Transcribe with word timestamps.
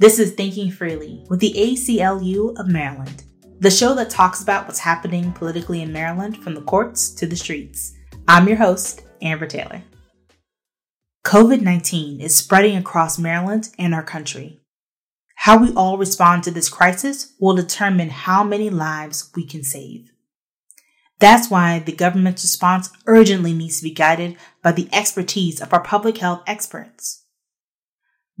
This 0.00 0.18
is 0.18 0.32
Thinking 0.32 0.70
Freely 0.70 1.26
with 1.28 1.40
the 1.40 1.52
ACLU 1.52 2.58
of 2.58 2.68
Maryland, 2.68 3.24
the 3.58 3.70
show 3.70 3.94
that 3.96 4.08
talks 4.08 4.42
about 4.42 4.66
what's 4.66 4.78
happening 4.78 5.30
politically 5.32 5.82
in 5.82 5.92
Maryland 5.92 6.42
from 6.42 6.54
the 6.54 6.62
courts 6.62 7.10
to 7.16 7.26
the 7.26 7.36
streets. 7.36 7.92
I'm 8.26 8.48
your 8.48 8.56
host, 8.56 9.02
Amber 9.20 9.46
Taylor. 9.46 9.82
COVID 11.26 11.60
19 11.60 12.18
is 12.18 12.34
spreading 12.34 12.78
across 12.78 13.18
Maryland 13.18 13.68
and 13.78 13.94
our 13.94 14.02
country. 14.02 14.58
How 15.34 15.58
we 15.58 15.70
all 15.74 15.98
respond 15.98 16.44
to 16.44 16.50
this 16.50 16.70
crisis 16.70 17.34
will 17.38 17.54
determine 17.54 18.08
how 18.08 18.42
many 18.42 18.70
lives 18.70 19.30
we 19.36 19.44
can 19.44 19.62
save. 19.62 20.10
That's 21.18 21.50
why 21.50 21.78
the 21.78 21.92
government's 21.92 22.42
response 22.42 22.88
urgently 23.06 23.52
needs 23.52 23.76
to 23.76 23.84
be 23.84 23.92
guided 23.92 24.38
by 24.62 24.72
the 24.72 24.88
expertise 24.94 25.60
of 25.60 25.74
our 25.74 25.82
public 25.82 26.16
health 26.16 26.42
experts. 26.46 27.20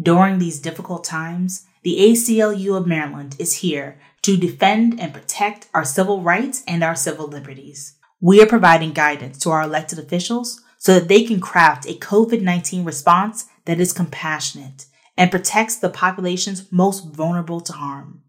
During 0.00 0.38
these 0.38 0.60
difficult 0.60 1.04
times, 1.04 1.66
the 1.82 1.98
ACLU 1.98 2.74
of 2.76 2.86
Maryland 2.86 3.36
is 3.38 3.56
here 3.56 4.00
to 4.22 4.36
defend 4.36 4.98
and 4.98 5.12
protect 5.12 5.68
our 5.74 5.84
civil 5.84 6.22
rights 6.22 6.62
and 6.66 6.82
our 6.82 6.94
civil 6.94 7.26
liberties. 7.26 7.94
We 8.18 8.42
are 8.42 8.46
providing 8.46 8.92
guidance 8.92 9.38
to 9.40 9.50
our 9.50 9.62
elected 9.62 9.98
officials 9.98 10.62
so 10.78 10.94
that 10.94 11.08
they 11.08 11.24
can 11.24 11.40
craft 11.40 11.86
a 11.86 11.94
COVID 11.94 12.40
19 12.40 12.84
response 12.84 13.46
that 13.66 13.78
is 13.78 13.92
compassionate 13.92 14.86
and 15.18 15.30
protects 15.30 15.76
the 15.76 15.90
populations 15.90 16.72
most 16.72 17.12
vulnerable 17.12 17.60
to 17.60 17.72
harm, 17.74 18.22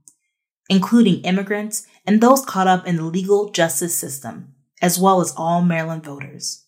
including 0.70 1.21
immigrants 1.21 1.88
and 2.05 2.20
those 2.20 2.43
caught 2.43 2.67
up 2.67 2.85
in 2.85 2.98
the 2.98 3.03
legal 3.03 3.49
justice 3.49 3.95
system, 3.95 4.55
as 4.81 4.99
well 4.99 5.21
as 5.21 5.34
all 5.38 5.62
Maryland 5.62 6.03
voters. 6.03 6.65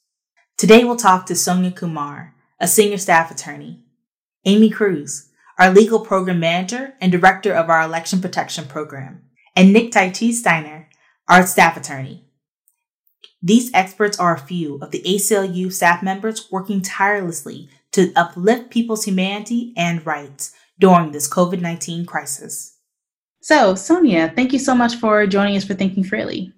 Today 0.58 0.86
we'll 0.86 0.96
talk 0.96 1.26
to 1.26 1.36
Sonia 1.36 1.72
Kumar, 1.72 2.36
a 2.60 2.68
senior 2.68 2.98
staff 2.98 3.32
attorney 3.32 3.83
Amy 4.46 4.70
Cruz, 4.70 5.30
our 5.58 5.72
legal 5.72 6.00
program 6.00 6.40
manager 6.40 6.96
and 7.00 7.12
director 7.12 7.54
of 7.54 7.70
our 7.70 7.82
election 7.82 8.22
protection 8.22 8.66
program, 8.66 9.24
and 9.56 9.72
Nick 9.72 9.92
Taichi 9.92 10.34
Steiner, 10.34 10.90
our 11.28 11.46
staff 11.46 11.78
attorney. 11.78 12.26
These 13.42 13.74
experts 13.74 14.20
are 14.20 14.36
a 14.36 14.40
few 14.40 14.80
of 14.82 14.92
the 14.92 15.02
ACLU 15.02 15.72
staff 15.72 16.02
members 16.02 16.50
working 16.52 16.82
tirelessly 16.82 17.70
to 17.92 18.12
uplift 18.16 18.70
people's 18.70 19.06
humanity 19.06 19.74
and 19.78 20.06
rights 20.06 20.54
during 20.80 21.12
this 21.12 21.30
COVID 21.30 21.62
19 21.62 22.06
crisis. 22.06 22.78
So, 23.42 23.76
Sonia, 23.76 24.32
thank 24.36 24.54
you 24.54 24.60
so 24.60 24.74
much 24.74 24.96
for 24.96 25.28
joining 25.28 25.58
us 25.58 25.66
for 25.66 25.74
Thinking 25.74 26.04
Freely. 26.04 26.54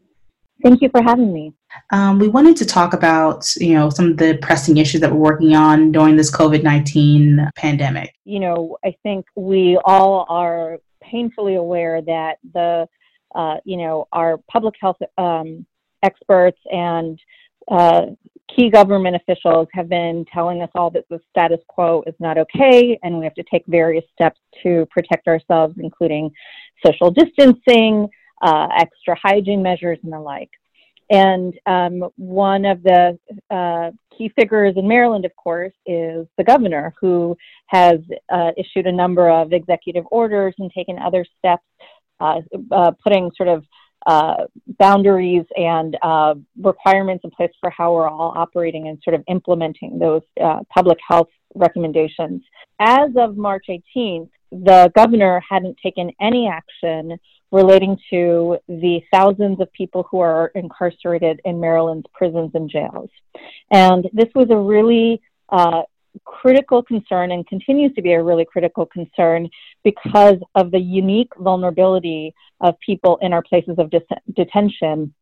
Thank 0.65 0.81
you 0.81 0.89
for 0.89 1.03
having 1.03 1.31
me. 1.31 1.53
Um, 1.91 2.17
we 2.17 2.27
wanted 2.27 2.57
to 2.57 2.65
talk 2.65 2.93
about, 2.93 3.45
you 3.57 3.75
know, 3.75 3.91
some 3.91 4.07
of 4.09 4.17
the 4.17 4.39
pressing 4.41 4.77
issues 4.77 4.99
that 5.01 5.11
we're 5.11 5.19
working 5.19 5.55
on 5.55 5.91
during 5.91 6.15
this 6.15 6.35
COVID 6.35 6.63
nineteen 6.63 7.47
pandemic. 7.55 8.15
You 8.25 8.39
know, 8.39 8.77
I 8.83 8.95
think 9.03 9.27
we 9.35 9.77
all 9.85 10.25
are 10.27 10.79
painfully 11.03 11.53
aware 11.53 12.01
that 12.01 12.39
the, 12.55 12.87
uh, 13.35 13.57
you 13.63 13.77
know, 13.77 14.07
our 14.11 14.39
public 14.49 14.73
health 14.81 14.97
um, 15.19 15.67
experts 16.01 16.57
and 16.71 17.19
uh, 17.69 18.07
key 18.55 18.71
government 18.71 19.15
officials 19.15 19.67
have 19.71 19.87
been 19.87 20.25
telling 20.33 20.63
us 20.63 20.71
all 20.73 20.89
that 20.89 21.05
the 21.11 21.19
status 21.29 21.59
quo 21.67 22.03
is 22.07 22.15
not 22.19 22.39
okay, 22.39 22.97
and 23.03 23.19
we 23.19 23.23
have 23.23 23.35
to 23.35 23.43
take 23.51 23.63
various 23.67 24.05
steps 24.15 24.39
to 24.63 24.87
protect 24.89 25.27
ourselves, 25.27 25.75
including 25.77 26.31
social 26.83 27.11
distancing 27.11 28.09
uh, 28.41 28.67
extra 28.77 29.15
hygiene 29.21 29.63
measures 29.63 29.99
and 30.03 30.11
the 30.11 30.19
like. 30.19 30.49
And 31.09 31.53
um, 31.65 32.09
one 32.15 32.65
of 32.65 32.81
the 32.81 33.17
uh, 33.51 33.91
key 34.17 34.31
figures 34.35 34.73
in 34.75 34.87
Maryland, 34.87 35.25
of 35.25 35.35
course, 35.35 35.73
is 35.85 36.25
the 36.37 36.43
governor, 36.43 36.95
who 36.99 37.37
has 37.67 37.99
uh, 38.31 38.51
issued 38.57 38.87
a 38.87 38.91
number 38.91 39.29
of 39.29 39.53
executive 39.53 40.05
orders 40.09 40.55
and 40.57 40.71
taken 40.71 40.97
other 40.97 41.25
steps, 41.37 41.63
uh, 42.19 42.39
uh 42.71 42.91
putting 43.03 43.29
sort 43.35 43.49
of 43.49 43.63
uh, 44.07 44.45
boundaries 44.79 45.45
and 45.57 45.97
uh, 46.01 46.33
requirements 46.61 47.23
in 47.23 47.31
place 47.31 47.51
for 47.59 47.69
how 47.69 47.93
we're 47.93 48.07
all 48.07 48.33
operating 48.35 48.87
and 48.87 48.99
sort 49.03 49.15
of 49.15 49.23
implementing 49.27 49.99
those 49.99 50.21
public 50.73 50.97
health 51.07 51.29
recommendations. 51.55 52.41
As 52.79 53.09
of 53.17 53.37
March 53.37 53.65
18th, 53.69 54.29
the 54.63 54.91
governor 54.95 55.41
hadn't 55.47 55.77
taken 55.81 56.11
any 56.19 56.47
action 56.47 57.17
relating 57.51 57.97
to 58.09 58.57
the 58.67 59.01
thousands 59.11 59.59
of 59.61 59.71
people 59.73 60.07
who 60.09 60.19
are 60.19 60.51
incarcerated 60.55 61.39
in 61.45 61.59
Maryland's 61.59 62.07
prisons 62.13 62.51
and 62.53 62.69
jails. 62.69 63.09
And 63.71 64.07
this 64.13 64.29
was 64.33 64.47
a 64.49 64.57
really 64.57 65.21
uh, 65.49 65.83
critical 66.23 66.81
concern 66.81 67.31
and 67.31 67.45
continues 67.47 67.93
to 67.93 68.01
be 68.01 68.13
a 68.13 68.23
really 68.23 68.45
critical 68.45 68.85
concern 68.85 69.49
because 69.83 70.37
of 70.55 70.71
the 70.71 70.79
unique 70.79 71.31
vulnerability 71.37 72.33
of 72.61 72.75
people 72.85 73.17
in 73.21 73.33
our 73.33 73.41
places 73.43 73.75
of 73.77 73.91
detention 74.35 75.13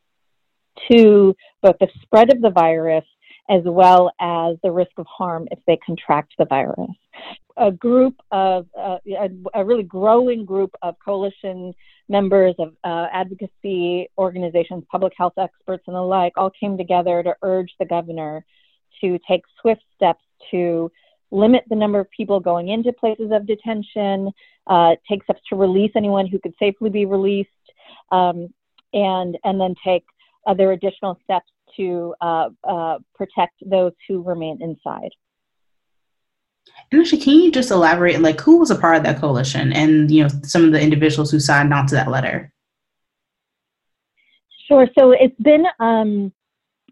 to 0.91 1.35
both 1.61 1.75
the 1.79 1.87
spread 2.01 2.33
of 2.33 2.41
the 2.41 2.49
virus 2.49 3.05
as 3.49 3.61
well 3.65 4.11
as 4.19 4.55
the 4.63 4.71
risk 4.71 4.91
of 4.97 5.05
harm 5.05 5.47
if 5.51 5.59
they 5.67 5.77
contract 5.85 6.33
the 6.37 6.45
virus. 6.45 6.89
A 7.57 7.71
group 7.71 8.15
of, 8.31 8.67
uh, 8.77 8.97
a, 9.05 9.29
a, 9.53 9.63
really 9.63 9.83
growing 9.83 10.45
group 10.45 10.73
of 10.81 10.95
coalition 11.03 11.73
members 12.09 12.55
of 12.57 12.73
uh, 12.83 13.07
advocacy 13.11 14.09
organizations, 14.17 14.83
public 14.89 15.13
health 15.15 15.33
experts, 15.37 15.83
and 15.87 15.95
the 15.95 16.01
like 16.01 16.33
all 16.35 16.49
came 16.49 16.77
together 16.77 17.21
to 17.21 17.35
urge 17.43 17.71
the 17.79 17.85
governor 17.85 18.43
to 19.01 19.19
take 19.27 19.43
swift 19.61 19.83
steps 19.95 20.23
to 20.49 20.91
limit 21.31 21.63
the 21.69 21.75
number 21.75 21.99
of 21.99 22.09
people 22.11 22.39
going 22.39 22.69
into 22.69 22.93
places 22.93 23.31
of 23.31 23.45
detention, 23.45 24.31
uh, 24.67 24.95
take 25.09 25.23
steps 25.23 25.41
to 25.49 25.55
release 25.55 25.91
anyone 25.95 26.27
who 26.27 26.39
could 26.39 26.53
safely 26.59 26.89
be 26.89 27.05
released, 27.05 27.49
um, 28.11 28.53
and, 28.93 29.37
and 29.43 29.59
then 29.59 29.75
take 29.83 30.05
other 30.45 30.71
additional 30.71 31.19
steps 31.23 31.49
to 31.77 32.15
uh, 32.21 32.49
uh, 32.63 32.97
protect 33.15 33.55
those 33.65 33.93
who 34.07 34.21
remain 34.21 34.61
inside. 34.61 35.09
And 36.91 37.01
actually, 37.01 37.21
can 37.21 37.33
you 37.35 37.51
just 37.51 37.71
elaborate, 37.71 38.21
like, 38.21 38.39
who 38.39 38.59
was 38.59 38.71
a 38.71 38.75
part 38.75 38.95
of 38.95 39.03
that 39.03 39.19
coalition, 39.19 39.73
and 39.73 40.09
you 40.09 40.23
know, 40.23 40.29
some 40.43 40.63
of 40.65 40.71
the 40.71 40.81
individuals 40.81 41.31
who 41.31 41.39
signed 41.39 41.73
on 41.73 41.87
to 41.87 41.95
that 41.95 42.09
letter? 42.09 42.51
Sure. 44.67 44.87
So 44.97 45.11
it's 45.11 45.39
been 45.41 45.65
um, 45.79 46.31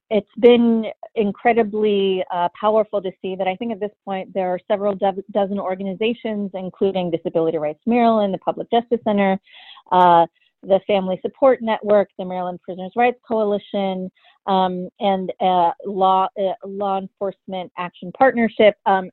it's 0.10 0.30
been 0.40 0.88
incredibly 1.16 2.24
uh, 2.32 2.50
powerful 2.60 3.02
to 3.02 3.12
see 3.22 3.36
that 3.36 3.48
I 3.48 3.56
think 3.56 3.72
at 3.72 3.80
this 3.80 3.92
point 4.04 4.34
there 4.34 4.50
are 4.50 4.60
several 4.68 4.94
do- 4.94 5.24
dozen 5.32 5.60
organizations, 5.60 6.52
including 6.54 7.12
Disability 7.12 7.58
Rights 7.58 7.82
Maryland, 7.86 8.34
the 8.34 8.38
Public 8.40 8.70
Justice 8.72 9.00
Center, 9.06 9.40
uh, 9.92 10.26
the 10.64 10.82
Family 10.86 11.18
Support 11.22 11.62
Network, 11.62 12.10
the 12.18 12.26
Maryland 12.26 12.60
Prisoners' 12.62 12.92
Rights 12.96 13.20
Coalition, 13.26 14.12
um, 14.48 14.90
and 15.00 15.32
uh, 15.40 15.72
law 15.86 16.28
uh, 16.40 16.54
law 16.66 16.98
enforcement 16.98 17.72
action 17.78 18.12
partnership. 18.18 18.76
Um, 18.86 19.10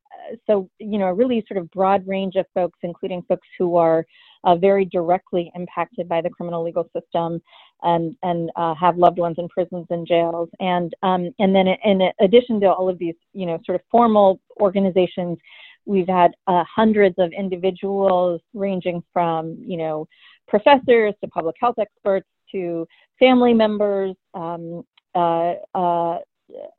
so 0.46 0.68
you 0.78 0.98
know, 0.98 1.06
a 1.06 1.14
really 1.14 1.44
sort 1.46 1.58
of 1.58 1.70
broad 1.70 2.06
range 2.06 2.36
of 2.36 2.46
folks, 2.54 2.78
including 2.82 3.22
folks 3.22 3.46
who 3.58 3.76
are 3.76 4.06
uh, 4.44 4.56
very 4.56 4.84
directly 4.84 5.50
impacted 5.54 6.08
by 6.08 6.20
the 6.20 6.30
criminal 6.30 6.62
legal 6.62 6.88
system 6.96 7.42
and 7.82 8.16
and 8.22 8.50
uh, 8.56 8.74
have 8.74 8.96
loved 8.96 9.18
ones 9.18 9.36
in 9.38 9.48
prisons 9.48 9.86
and 9.90 10.06
jails. 10.06 10.48
And 10.60 10.94
um, 11.02 11.30
and 11.38 11.54
then 11.54 11.68
in 11.68 12.10
addition 12.20 12.60
to 12.60 12.72
all 12.72 12.88
of 12.88 12.98
these, 12.98 13.14
you 13.32 13.46
know, 13.46 13.58
sort 13.64 13.76
of 13.76 13.82
formal 13.90 14.40
organizations. 14.60 15.38
We've 15.84 16.08
had 16.08 16.32
uh, 16.46 16.64
hundreds 16.64 17.14
of 17.16 17.32
individuals 17.32 18.42
ranging 18.52 19.02
from, 19.10 19.56
you 19.58 19.78
know, 19.78 20.06
professors 20.46 21.14
to 21.22 21.28
public 21.28 21.56
health 21.58 21.76
experts 21.78 22.26
to 22.52 22.86
family 23.18 23.54
members 23.54 24.14
um, 24.34 24.84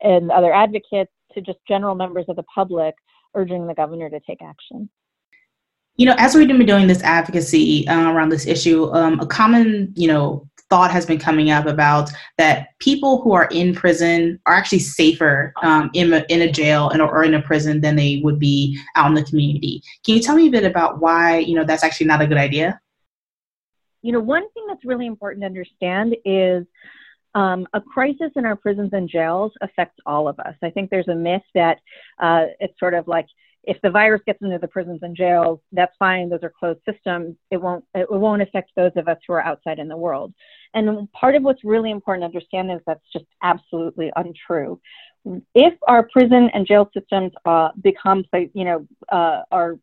and 0.00 0.30
other 0.30 0.52
advocates 0.52 1.12
to 1.34 1.40
just 1.40 1.58
general 1.68 1.94
members 1.94 2.24
of 2.28 2.36
the 2.36 2.42
public 2.44 2.94
urging 3.34 3.66
the 3.66 3.74
governor 3.74 4.10
to 4.10 4.20
take 4.20 4.42
action. 4.42 4.88
You 5.96 6.06
know, 6.06 6.14
as 6.18 6.34
we've 6.34 6.48
been 6.48 6.64
doing 6.64 6.86
this 6.86 7.02
advocacy 7.02 7.86
uh, 7.86 8.10
around 8.10 8.30
this 8.30 8.46
issue, 8.46 8.90
um, 8.92 9.20
a 9.20 9.26
common, 9.26 9.92
you 9.96 10.08
know, 10.08 10.48
thought 10.70 10.90
has 10.90 11.04
been 11.04 11.18
coming 11.18 11.50
up 11.50 11.66
about 11.66 12.08
that 12.38 12.68
people 12.78 13.20
who 13.22 13.32
are 13.32 13.48
in 13.50 13.74
prison 13.74 14.40
are 14.46 14.54
actually 14.54 14.78
safer 14.78 15.52
um, 15.62 15.90
in, 15.94 16.12
a, 16.12 16.24
in 16.28 16.42
a 16.42 16.50
jail 16.50 16.90
and 16.90 17.02
or 17.02 17.24
in 17.24 17.34
a 17.34 17.42
prison 17.42 17.80
than 17.80 17.96
they 17.96 18.20
would 18.22 18.38
be 18.38 18.78
out 18.94 19.08
in 19.08 19.14
the 19.14 19.24
community. 19.24 19.82
Can 20.06 20.14
you 20.14 20.22
tell 20.22 20.36
me 20.36 20.46
a 20.46 20.50
bit 20.50 20.64
about 20.64 21.00
why, 21.00 21.38
you 21.38 21.56
know, 21.56 21.64
that's 21.64 21.82
actually 21.82 22.06
not 22.06 22.22
a 22.22 22.26
good 22.26 22.38
idea? 22.38 22.80
You 24.02 24.12
know, 24.12 24.20
one 24.20 24.48
thing 24.52 24.64
that's 24.68 24.84
really 24.84 25.06
important 25.06 25.42
to 25.42 25.46
understand 25.46 26.16
is 26.24 26.64
um, 27.34 27.66
a 27.72 27.80
crisis 27.80 28.30
in 28.36 28.44
our 28.44 28.56
prisons 28.56 28.90
and 28.92 29.08
jails 29.08 29.52
affects 29.60 29.98
all 30.06 30.28
of 30.28 30.38
us. 30.40 30.54
I 30.62 30.70
think 30.70 30.90
there's 30.90 31.08
a 31.08 31.14
myth 31.14 31.42
that 31.54 31.78
uh, 32.18 32.46
it's 32.58 32.78
sort 32.78 32.94
of 32.94 33.06
like 33.08 33.26
if 33.64 33.76
the 33.82 33.90
virus 33.90 34.22
gets 34.26 34.40
into 34.42 34.58
the 34.58 34.68
prisons 34.68 35.00
and 35.02 35.14
jails, 35.14 35.60
that's 35.72 35.94
fine. 35.98 36.30
Those 36.30 36.42
are 36.42 36.52
closed 36.58 36.80
systems. 36.90 37.36
It 37.50 37.58
won't 37.58 37.84
it 37.94 38.10
won't 38.10 38.42
affect 38.42 38.70
those 38.74 38.92
of 38.96 39.06
us 39.06 39.18
who 39.26 39.34
are 39.34 39.42
outside 39.42 39.78
in 39.78 39.88
the 39.88 39.96
world. 39.96 40.32
And 40.74 41.10
part 41.12 41.34
of 41.34 41.42
what's 41.42 41.62
really 41.64 41.90
important 41.90 42.22
to 42.22 42.26
understand 42.26 42.70
is 42.72 42.80
that's 42.86 43.04
just 43.12 43.26
absolutely 43.42 44.10
untrue. 44.16 44.80
If 45.54 45.74
our 45.86 46.08
prison 46.08 46.48
and 46.54 46.66
jail 46.66 46.90
systems 46.94 47.32
uh, 47.44 47.68
become, 47.82 48.24
you 48.32 48.64
know, 48.64 48.86
uh, 49.10 49.42
are 49.50 49.78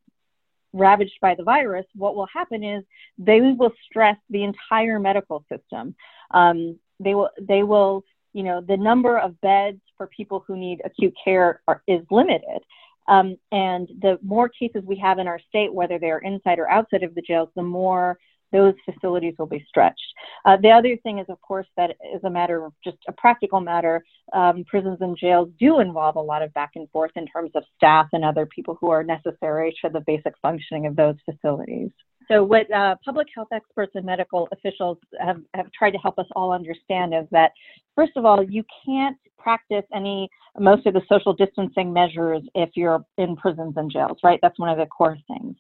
ravaged 0.74 1.20
by 1.22 1.36
the 1.36 1.44
virus, 1.44 1.86
what 1.94 2.16
will 2.16 2.28
happen 2.34 2.64
is 2.64 2.84
they 3.20 3.42
will 3.42 3.74
stress 3.86 4.18
the 4.30 4.44
entire 4.44 5.00
medical 5.00 5.46
system. 5.52 5.96
Um, 6.32 6.80
they 7.00 7.16
will, 7.16 7.30
they 7.40 7.64
will, 7.64 8.04
you 8.34 8.44
know, 8.44 8.62
the 8.62 8.78
number 8.78 9.18
of 9.18 9.40
beds 9.42 9.82
for 9.98 10.08
people 10.08 10.44
who 10.48 10.56
need 10.58 10.82
acute 10.86 11.14
care 11.24 11.62
are, 11.68 11.82
is 11.88 12.02
limited. 12.12 12.62
Um, 13.08 13.38
and 13.52 13.88
the 14.02 14.20
more 14.22 14.50
cases 14.50 14.84
we 14.86 14.98
have 14.98 15.18
in 15.20 15.28
our 15.28 15.40
state, 15.48 15.74
whether 15.74 15.98
they're 15.98 16.20
inside 16.20 16.60
or 16.60 16.70
outside 16.70 17.04
of 17.04 17.16
the 17.16 17.22
jails, 17.22 17.50
the 17.56 17.64
more 17.64 18.18
those 18.52 18.74
facilities 18.86 19.34
will 19.38 19.48
be 19.48 19.66
stretched. 19.68 20.14
Uh, 20.46 20.58
the 20.58 20.70
other 20.70 20.96
thing 20.98 21.20
is, 21.20 21.26
of 21.30 21.40
course, 21.42 21.68
that 21.76 21.92
is 22.14 22.24
a 22.24 22.30
matter 22.30 22.66
of 22.66 22.74
just 22.84 22.98
a 23.08 23.12
practical 23.12 23.60
matter. 23.60 24.04
Um, 24.34 24.64
prisons 24.66 25.00
and 25.02 25.18
jails 25.18 25.50
do 25.60 25.80
involve 25.80 26.16
a 26.16 26.22
lot 26.22 26.42
of 26.42 26.54
back 26.54 26.72
and 26.76 26.90
forth 26.92 27.12
in 27.16 27.28
terms 27.28 27.52
of 27.56 27.64
staff 27.76 28.08
and 28.14 28.24
other 28.24 28.46
people 28.46 28.78
who 28.80 28.90
are 28.90 29.04
necessary 29.04 29.76
for 29.82 29.90
the 29.90 30.02
basic 30.02 30.34
functioning 30.42 30.86
of 30.86 30.96
those 30.96 31.16
facilities. 31.26 31.92
So, 32.28 32.44
what 32.44 32.72
uh, 32.72 32.96
public 33.06 33.28
health 33.34 33.48
experts 33.54 33.94
and 33.96 34.06
medical 34.06 34.48
officials 34.52 34.98
have, 35.20 35.42
have 35.54 35.72
tried 35.72 35.92
to 35.92 35.98
help 35.98 36.20
us 36.20 36.26
all 36.36 36.52
understand 36.52 37.14
is 37.14 37.26
that, 37.32 37.52
first 37.96 38.14
of 38.16 38.26
all, 38.26 38.44
you 38.44 38.64
can't 38.86 39.18
practice 39.38 39.86
any, 39.94 40.30
most 40.60 40.86
of 40.86 40.94
the 40.94 41.02
social 41.08 41.34
distancing 41.34 41.94
measures 41.94 42.42
if 42.54 42.70
you're 42.76 43.06
in 43.18 43.36
prisons 43.36 43.76
and 43.78 43.92
jails, 43.92 44.18
right? 44.24 44.40
That's 44.42 44.60
one 44.60 44.70
of 44.70 44.78
the 44.78 44.86
core 44.88 45.18
things. 45.28 45.56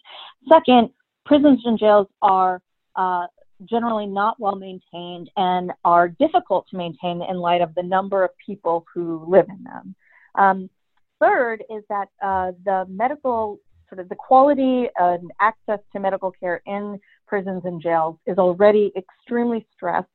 Second, 0.49 0.89
prisons 1.25 1.61
and 1.63 1.79
jails 1.79 2.07
are 2.21 2.61
uh, 2.95 3.27
generally 3.65 4.05
not 4.05 4.39
well 4.39 4.55
maintained 4.55 5.29
and 5.37 5.71
are 5.85 6.09
difficult 6.09 6.67
to 6.69 6.77
maintain 6.77 7.21
in 7.21 7.37
light 7.37 7.61
of 7.61 7.73
the 7.75 7.83
number 7.83 8.23
of 8.23 8.31
people 8.45 8.85
who 8.93 9.25
live 9.27 9.45
in 9.49 9.63
them. 9.63 9.95
Um, 10.35 10.69
third 11.19 11.63
is 11.69 11.83
that 11.89 12.09
uh, 12.21 12.51
the 12.65 12.85
medical 12.89 13.59
sort 13.89 13.99
of 13.99 14.09
the 14.09 14.15
quality 14.15 14.87
and 14.97 15.31
access 15.39 15.79
to 15.93 15.99
medical 15.99 16.31
care 16.31 16.61
in 16.65 16.99
prisons 17.27 17.63
and 17.65 17.81
jails 17.81 18.17
is 18.25 18.37
already 18.37 18.91
extremely 18.97 19.65
stressed 19.75 20.07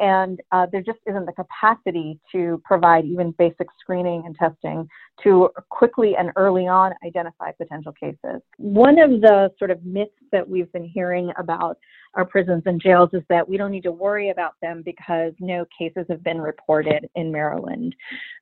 and 0.00 0.40
uh, 0.52 0.66
there 0.70 0.82
just 0.82 0.98
isn't 1.06 1.26
the 1.26 1.32
capacity 1.32 2.18
to 2.32 2.60
provide 2.64 3.04
even 3.04 3.32
basic 3.38 3.66
screening 3.80 4.22
and 4.26 4.36
testing 4.36 4.88
to 5.22 5.48
quickly 5.70 6.14
and 6.16 6.30
early 6.36 6.66
on 6.66 6.92
identify 7.04 7.50
potential 7.52 7.92
cases. 7.92 8.40
One 8.58 8.98
of 8.98 9.20
the 9.20 9.50
sort 9.58 9.70
of 9.70 9.84
myths 9.84 10.12
that 10.32 10.48
we've 10.48 10.70
been 10.72 10.84
hearing 10.84 11.32
about 11.38 11.78
our 12.14 12.24
prisons 12.24 12.62
and 12.66 12.80
jails 12.80 13.10
is 13.12 13.22
that 13.28 13.48
we 13.48 13.56
don't 13.56 13.70
need 13.70 13.82
to 13.82 13.92
worry 13.92 14.30
about 14.30 14.54
them 14.62 14.82
because 14.84 15.32
no 15.40 15.64
cases 15.76 16.06
have 16.08 16.22
been 16.22 16.40
reported 16.40 17.08
in 17.16 17.30
Maryland. 17.30 17.94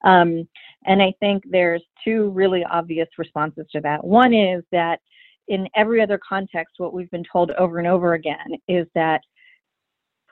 Um, 0.05 0.49
and 0.85 1.03
I 1.03 1.13
think 1.21 1.43
there's 1.51 1.83
two 2.05 2.31
really 2.31 2.65
obvious 2.71 3.09
responses 3.19 3.67
to 3.73 3.81
that. 3.81 4.05
One 4.05 4.33
is 4.35 4.63
that 4.73 5.01
in 5.49 5.69
every 5.77 6.03
other 6.03 6.19
context, 6.27 6.75
what 6.79 6.93
we've 6.93 7.11
been 7.11 7.25
told 7.31 7.51
over 7.53 7.79
and 7.79 7.87
over 7.87 8.15
again 8.15 8.47
is 8.69 8.87
that 8.95 9.21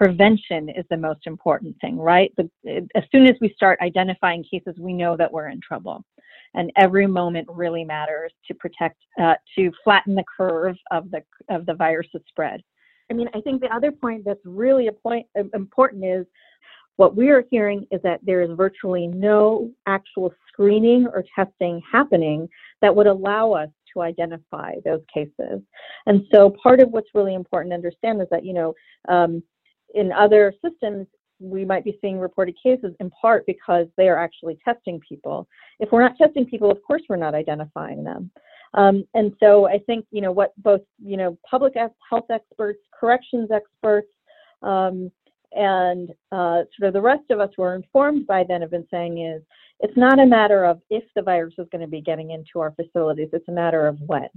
prevention 0.04 0.68
is 0.68 0.84
the 0.90 0.96
most 0.96 1.26
important 1.26 1.74
thing, 1.80 1.96
right? 1.96 2.30
As 2.38 3.04
soon 3.10 3.26
as 3.26 3.36
we 3.40 3.50
start 3.56 3.78
identifying 3.80 4.44
cases, 4.44 4.74
we 4.78 4.92
know 4.92 5.16
that 5.16 5.32
we're 5.32 5.48
in 5.48 5.60
trouble. 5.62 6.04
And 6.52 6.70
every 6.76 7.06
moment 7.06 7.48
really 7.50 7.84
matters 7.84 8.30
to 8.46 8.54
protect, 8.54 8.98
uh, 9.18 9.34
to 9.56 9.72
flatten 9.82 10.14
the 10.14 10.24
curve 10.36 10.76
of 10.90 11.10
the, 11.10 11.22
of 11.48 11.64
the 11.64 11.72
virus's 11.74 12.20
spread. 12.28 12.60
I 13.10 13.14
mean, 13.14 13.28
I 13.34 13.40
think 13.40 13.62
the 13.62 13.74
other 13.74 13.90
point 13.90 14.24
that's 14.26 14.44
really 14.44 14.90
point, 15.02 15.26
important 15.54 16.04
is 16.04 16.26
what 16.96 17.16
we 17.16 17.30
are 17.30 17.44
hearing 17.50 17.86
is 17.90 18.00
that 18.02 18.20
there 18.22 18.42
is 18.42 18.50
virtually 18.54 19.06
no 19.06 19.70
actual 19.86 20.32
screening 20.48 21.06
or 21.06 21.24
testing 21.34 21.80
happening 21.90 22.46
that 22.82 22.94
would 22.94 23.06
allow 23.06 23.52
us 23.52 23.70
to 23.92 24.02
identify 24.02 24.74
those 24.84 25.00
cases. 25.12 25.60
And 26.06 26.26
so 26.32 26.54
part 26.62 26.80
of 26.80 26.90
what's 26.90 27.08
really 27.14 27.34
important 27.34 27.72
to 27.72 27.76
understand 27.76 28.20
is 28.20 28.28
that, 28.30 28.44
you 28.44 28.52
know, 28.52 28.74
um, 29.08 29.42
in 29.94 30.12
other 30.12 30.52
systems, 30.64 31.06
we 31.40 31.64
might 31.64 31.84
be 31.84 31.98
seeing 32.00 32.18
reported 32.18 32.56
cases 32.62 32.94
in 33.00 33.10
part 33.10 33.44
because 33.46 33.86
they 33.96 34.08
are 34.08 34.18
actually 34.18 34.58
testing 34.64 35.00
people. 35.06 35.48
If 35.80 35.90
we're 35.90 36.02
not 36.02 36.16
testing 36.16 36.46
people, 36.46 36.70
of 36.70 36.78
course, 36.86 37.02
we're 37.08 37.16
not 37.16 37.34
identifying 37.34 38.04
them. 38.04 38.30
Um, 38.74 39.04
and 39.14 39.34
so 39.40 39.68
I 39.68 39.78
think, 39.78 40.06
you 40.10 40.20
know, 40.20 40.32
what 40.32 40.52
both, 40.58 40.80
you 41.02 41.16
know, 41.16 41.38
public 41.48 41.74
health 41.74 42.26
experts, 42.30 42.80
corrections 42.98 43.50
experts, 43.52 44.08
um, 44.62 45.10
and 45.52 46.10
uh, 46.32 46.62
sort 46.76 46.88
of 46.88 46.92
the 46.92 47.00
rest 47.00 47.30
of 47.30 47.38
us 47.38 47.50
who 47.56 47.62
are 47.62 47.76
informed 47.76 48.26
by 48.26 48.44
then 48.46 48.60
have 48.60 48.72
been 48.72 48.86
saying 48.90 49.24
is 49.24 49.42
it's 49.80 49.96
not 49.96 50.18
a 50.18 50.26
matter 50.26 50.64
of 50.64 50.80
if 50.90 51.04
the 51.14 51.22
virus 51.22 51.54
is 51.58 51.68
going 51.70 51.82
to 51.82 51.86
be 51.86 52.00
getting 52.00 52.32
into 52.32 52.58
our 52.58 52.72
facilities, 52.72 53.28
it's 53.32 53.48
a 53.48 53.52
matter 53.52 53.86
of 53.86 53.98
when. 54.00 54.28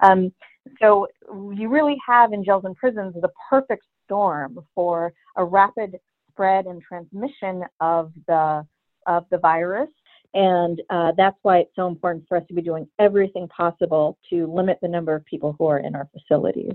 Um, 0.00 0.32
so 0.80 1.08
you 1.52 1.68
really 1.68 1.96
have 2.06 2.32
in 2.32 2.44
jails 2.44 2.64
and 2.64 2.76
prisons 2.76 3.14
the 3.20 3.30
perfect 3.50 3.84
storm 4.08 4.58
for 4.74 5.12
a 5.36 5.44
rapid 5.44 5.98
spread 6.30 6.64
and 6.66 6.82
transmission 6.82 7.62
of 7.80 8.12
the 8.26 8.66
of 9.06 9.24
the 9.30 9.38
virus 9.38 9.88
and 10.34 10.82
uh, 10.90 11.12
that's 11.16 11.36
why 11.42 11.58
it's 11.58 11.74
so 11.74 11.86
important 11.86 12.24
for 12.28 12.36
us 12.36 12.44
to 12.48 12.54
be 12.54 12.62
doing 12.62 12.86
everything 12.98 13.48
possible 13.48 14.18
to 14.30 14.46
limit 14.46 14.78
the 14.82 14.88
number 14.88 15.14
of 15.14 15.24
people 15.24 15.56
who 15.58 15.66
are 15.66 15.78
in 15.78 15.94
our 15.94 16.08
facilities. 16.12 16.72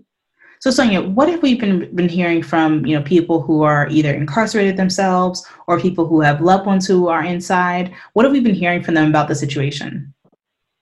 So, 0.60 0.72
Sonia, 0.72 1.02
what 1.02 1.30
have 1.30 1.42
we 1.42 1.56
been, 1.56 1.94
been 1.96 2.08
hearing 2.08 2.42
from 2.42 2.86
you 2.86 2.98
know 2.98 3.04
people 3.04 3.42
who 3.42 3.64
are 3.64 3.88
either 3.90 4.14
incarcerated 4.14 4.78
themselves 4.78 5.46
or 5.68 5.80
people 5.80 6.08
who 6.08 6.22
have 6.22 6.42
loved 6.42 6.66
ones 6.66 6.88
who 6.88 7.10
are 7.10 7.24
inside? 7.24 7.94
What 8.14 8.24
have 8.24 8.32
we 8.32 8.40
been 8.40 8.56
hearing 8.56 8.82
from 8.82 8.94
them 8.96 9.10
about 9.10 9.28
the 9.28 9.36
situation? 9.36 10.14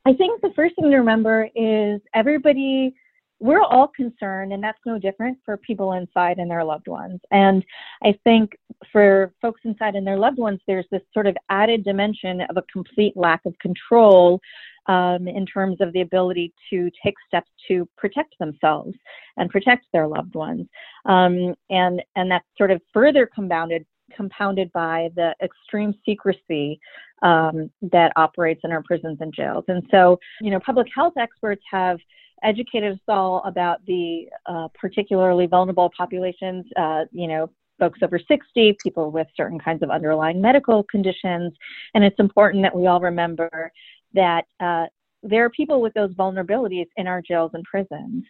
I 0.06 0.14
think 0.14 0.42
the 0.42 0.54
first 0.56 0.76
thing 0.76 0.90
to 0.92 0.98
remember 0.98 1.50
is 1.56 2.00
everybody 2.14 2.96
we're 3.42 3.64
all 3.64 3.88
concerned, 3.88 4.54
and 4.54 4.64
that's 4.64 4.78
no 4.86 5.00
different 5.00 5.38
for 5.44 5.58
people 5.58 5.94
inside 5.94 6.38
and 6.38 6.50
their 6.50 6.64
loved 6.64 6.88
ones. 6.88 7.20
And 7.32 7.66
I 8.04 8.18
think 8.24 8.56
for 8.92 9.34
folks 9.42 9.62
inside 9.64 9.96
and 9.96 10.06
their 10.06 10.20
loved 10.20 10.38
ones, 10.38 10.60
there's 10.68 10.86
this 10.92 11.02
sort 11.12 11.26
of 11.26 11.36
added 11.50 11.84
dimension 11.84 12.42
of 12.42 12.58
a 12.58 12.64
complete 12.72 13.18
lack 13.18 13.42
of 13.46 13.58
control 13.58 14.40
um, 14.86 15.28
in 15.28 15.46
terms 15.48 15.78
of 15.82 15.92
the 15.94 16.02
ability 16.02 16.54
to 16.70 16.92
take 17.04 17.16
steps 17.28 17.50
to 17.68 17.90
protect 17.98 18.38
themselves 18.40 18.94
and 19.38 19.50
protect 19.50 19.86
their 19.92 20.08
loved 20.08 20.36
ones. 20.36 20.68
Um, 21.06 21.56
and, 21.72 22.02
and 22.16 22.30
that's 22.30 22.46
sort 22.58 22.72
of 22.72 22.80
further 22.94 23.28
compounded 23.34 23.86
compounded 24.16 24.70
by 24.74 25.10
the 25.16 25.34
extreme 25.42 25.96
secrecy 26.06 26.78
um, 27.22 27.72
that 27.82 28.12
operates 28.18 28.60
in 28.66 28.72
our 28.72 28.84
prisons 28.84 29.18
and 29.22 29.34
jails. 29.34 29.64
And 29.70 29.84
so, 29.90 30.20
you 30.42 30.52
know, 30.52 30.60
public 30.60 30.88
health 30.94 31.14
experts 31.18 31.64
have 31.72 31.98
educated 32.44 32.94
us 32.94 33.00
all 33.08 33.42
about 33.46 33.86
the 33.86 34.28
uh, 34.46 34.68
particularly 34.80 35.46
vulnerable 35.46 35.92
populations, 35.98 36.66
uh, 36.78 37.06
you 37.12 37.28
know, 37.28 37.50
folks 37.80 38.00
over 38.04 38.20
60, 38.20 38.78
people 38.84 39.12
with 39.12 39.28
certain 39.36 39.60
kinds 39.60 39.82
of 39.82 39.90
underlying 39.90 40.40
medical 40.40 40.84
conditions. 40.84 41.54
And 41.96 42.04
it's 42.04 42.20
important 42.20 42.64
that 42.64 42.76
we 42.76 42.88
all 42.88 43.00
remember 43.00 43.72
that 44.14 44.46
uh, 44.60 44.86
there 45.24 45.46
are 45.46 45.50
people 45.50 45.82
with 45.82 45.94
those 45.94 46.14
vulnerabilities 46.14 46.88
in 46.98 47.08
our 47.08 47.22
jails 47.22 47.52
and 47.54 47.64
prisons. 47.64 48.24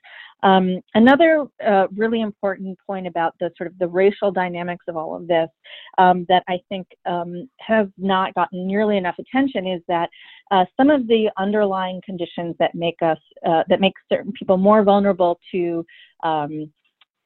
Um, 0.44 0.82
another 0.96 1.46
uh, 1.66 1.88
really 1.96 2.22
important 2.22 2.78
point 2.86 3.08
about 3.08 3.36
the 3.40 3.52
sort 3.58 3.68
of 3.68 3.78
the 3.78 3.88
racial 3.88 4.32
dynamics 4.32 4.86
of 4.88 4.98
all 4.98 5.16
of 5.16 5.28
this 5.28 5.50
um, 5.98 6.26
that 6.30 6.44
I 6.48 6.60
think 6.68 6.88
um, 7.06 7.50
have 7.60 7.92
not 7.98 8.34
gotten 8.34 8.66
nearly 8.66 8.98
enough 8.98 9.16
attention 9.20 9.68
is 9.68 9.82
that 9.88 10.10
uh, 10.52 10.66
some 10.76 10.90
of 10.90 11.08
the 11.08 11.30
underlying 11.38 12.02
conditions 12.04 12.56
that 12.60 12.76
make 12.76 13.02
us 13.02 13.20
uh, 13.46 13.64
that 13.70 13.80
make 13.80 13.94
certain 14.12 14.34
people 14.34 14.58
more 14.58 14.84
vulnerable 14.84 15.40
to 15.52 15.86
um, 16.24 16.72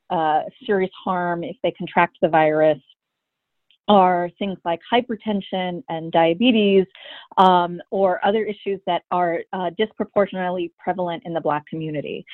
uh, 0.10 0.42
serious 0.66 0.92
harm 1.04 1.44
if 1.44 1.56
they 1.64 1.72
contract 1.72 2.18
the 2.22 2.28
virus 2.28 2.80
are 3.88 4.30
things 4.40 4.58
like 4.66 4.80
hypertension 4.92 5.84
and 5.90 6.12
diabetes 6.12 6.86
um, 7.38 7.80
or 7.92 8.24
other 8.26 8.44
issues 8.44 8.80
that 8.88 9.04
are 9.12 9.42
uh, 9.54 9.70
disproportionately 9.78 10.72
prevalent 10.80 11.22
in 11.26 11.34
the 11.34 11.42
black 11.42 11.66
community. 11.68 12.26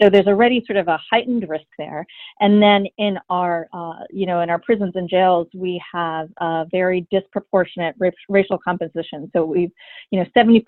So 0.00 0.08
there's 0.08 0.26
already 0.26 0.64
sort 0.66 0.76
of 0.76 0.88
a 0.88 0.98
heightened 1.10 1.48
risk 1.48 1.66
there. 1.78 2.06
And 2.40 2.62
then 2.62 2.86
in 2.98 3.18
our 3.28 3.68
uh, 3.72 4.04
you 4.10 4.26
know 4.26 4.40
in 4.40 4.50
our 4.50 4.58
prisons 4.58 4.92
and 4.94 5.08
jails 5.08 5.48
we 5.54 5.82
have 5.92 6.28
a 6.38 6.66
very 6.70 7.06
disproportionate 7.10 7.96
racial 8.28 8.58
composition. 8.58 9.30
So 9.34 9.44
we've 9.44 9.72
you 10.10 10.20
know 10.20 10.26
70% 10.36 10.62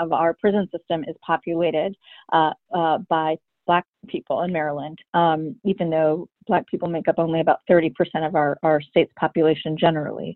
of 0.00 0.12
our 0.12 0.34
prison 0.34 0.68
system 0.76 1.04
is 1.04 1.16
populated 1.22 1.96
uh, 2.32 2.52
uh 2.74 2.98
by 3.08 3.36
Black 3.68 3.84
people 4.08 4.40
in 4.42 4.52
Maryland, 4.52 4.98
um, 5.12 5.54
even 5.62 5.90
though 5.90 6.26
Black 6.46 6.66
people 6.66 6.88
make 6.88 7.06
up 7.06 7.18
only 7.18 7.40
about 7.40 7.60
30% 7.70 7.92
of 8.26 8.34
our, 8.34 8.58
our 8.62 8.80
state's 8.80 9.12
population 9.16 9.76
generally. 9.76 10.34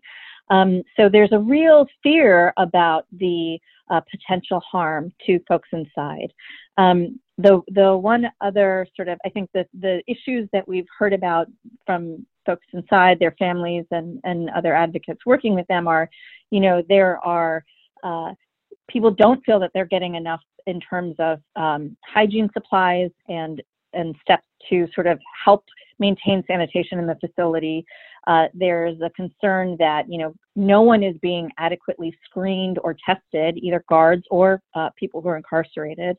Um, 0.51 0.83
so 0.95 1.09
there's 1.09 1.31
a 1.31 1.39
real 1.39 1.87
fear 2.03 2.53
about 2.57 3.07
the 3.11 3.57
uh, 3.89 4.01
potential 4.11 4.59
harm 4.59 5.11
to 5.25 5.39
folks 5.47 5.67
inside. 5.73 6.31
Um, 6.77 7.19
the 7.39 7.61
the 7.69 7.97
one 7.97 8.27
other 8.41 8.85
sort 8.95 9.07
of 9.07 9.17
I 9.25 9.29
think 9.29 9.49
that 9.55 9.67
the 9.79 10.03
issues 10.07 10.47
that 10.53 10.67
we've 10.67 10.85
heard 10.99 11.13
about 11.13 11.47
from 11.87 12.27
folks 12.45 12.67
inside 12.73 13.17
their 13.17 13.35
families 13.39 13.85
and 13.89 14.19
and 14.23 14.51
other 14.51 14.75
advocates 14.75 15.25
working 15.25 15.55
with 15.55 15.65
them 15.67 15.87
are, 15.87 16.07
you 16.51 16.59
know, 16.59 16.83
there 16.87 17.17
are 17.25 17.65
uh, 18.03 18.33
people 18.89 19.09
don't 19.09 19.43
feel 19.45 19.59
that 19.59 19.71
they're 19.73 19.85
getting 19.85 20.15
enough 20.15 20.41
in 20.67 20.79
terms 20.79 21.15
of 21.19 21.39
um, 21.55 21.95
hygiene 22.05 22.49
supplies 22.53 23.11
and 23.27 23.61
and 23.93 24.15
steps 24.21 24.47
to 24.69 24.87
sort 24.95 25.07
of 25.07 25.19
help 25.45 25.63
maintain 25.99 26.43
sanitation 26.47 26.97
in 26.97 27.05
the 27.05 27.15
facility. 27.15 27.85
Uh, 28.25 28.47
there's 28.53 28.99
a 29.01 29.09
concern 29.11 29.75
that 29.77 30.09
you 30.09 30.17
know 30.17 30.33
no 30.55 30.81
one 30.81 31.03
is 31.03 31.15
being 31.21 31.49
adequately 31.57 32.15
screened 32.25 32.79
or 32.83 32.95
tested, 33.05 33.57
either 33.57 33.83
guards 33.89 34.23
or 34.31 34.61
uh, 34.75 34.89
people 34.97 35.21
who 35.21 35.29
are 35.29 35.37
incarcerated, 35.37 36.17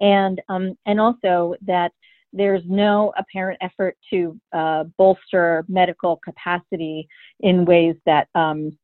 and 0.00 0.40
um, 0.48 0.76
and 0.86 1.00
also 1.00 1.54
that 1.62 1.92
there's 2.32 2.62
no 2.66 3.14
apparent 3.16 3.58
effort 3.62 3.96
to 4.10 4.38
uh, 4.52 4.84
bolster 4.98 5.64
medical 5.68 6.16
capacity 6.16 7.08
in 7.40 7.64
ways 7.64 7.96
that 8.04 8.28
um, 8.34 8.76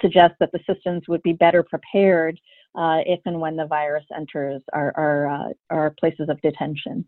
suggest 0.00 0.34
that 0.38 0.52
the 0.52 0.60
systems 0.66 1.02
would 1.08 1.22
be 1.22 1.32
better 1.32 1.62
prepared 1.62 2.38
uh, 2.74 3.00
if 3.06 3.20
and 3.24 3.40
when 3.40 3.56
the 3.56 3.66
virus 3.66 4.04
enters 4.16 4.62
our, 4.72 4.92
our, 4.96 5.28
uh, 5.28 5.52
our 5.70 5.90
places 5.98 6.28
of 6.28 6.40
detention. 6.40 7.04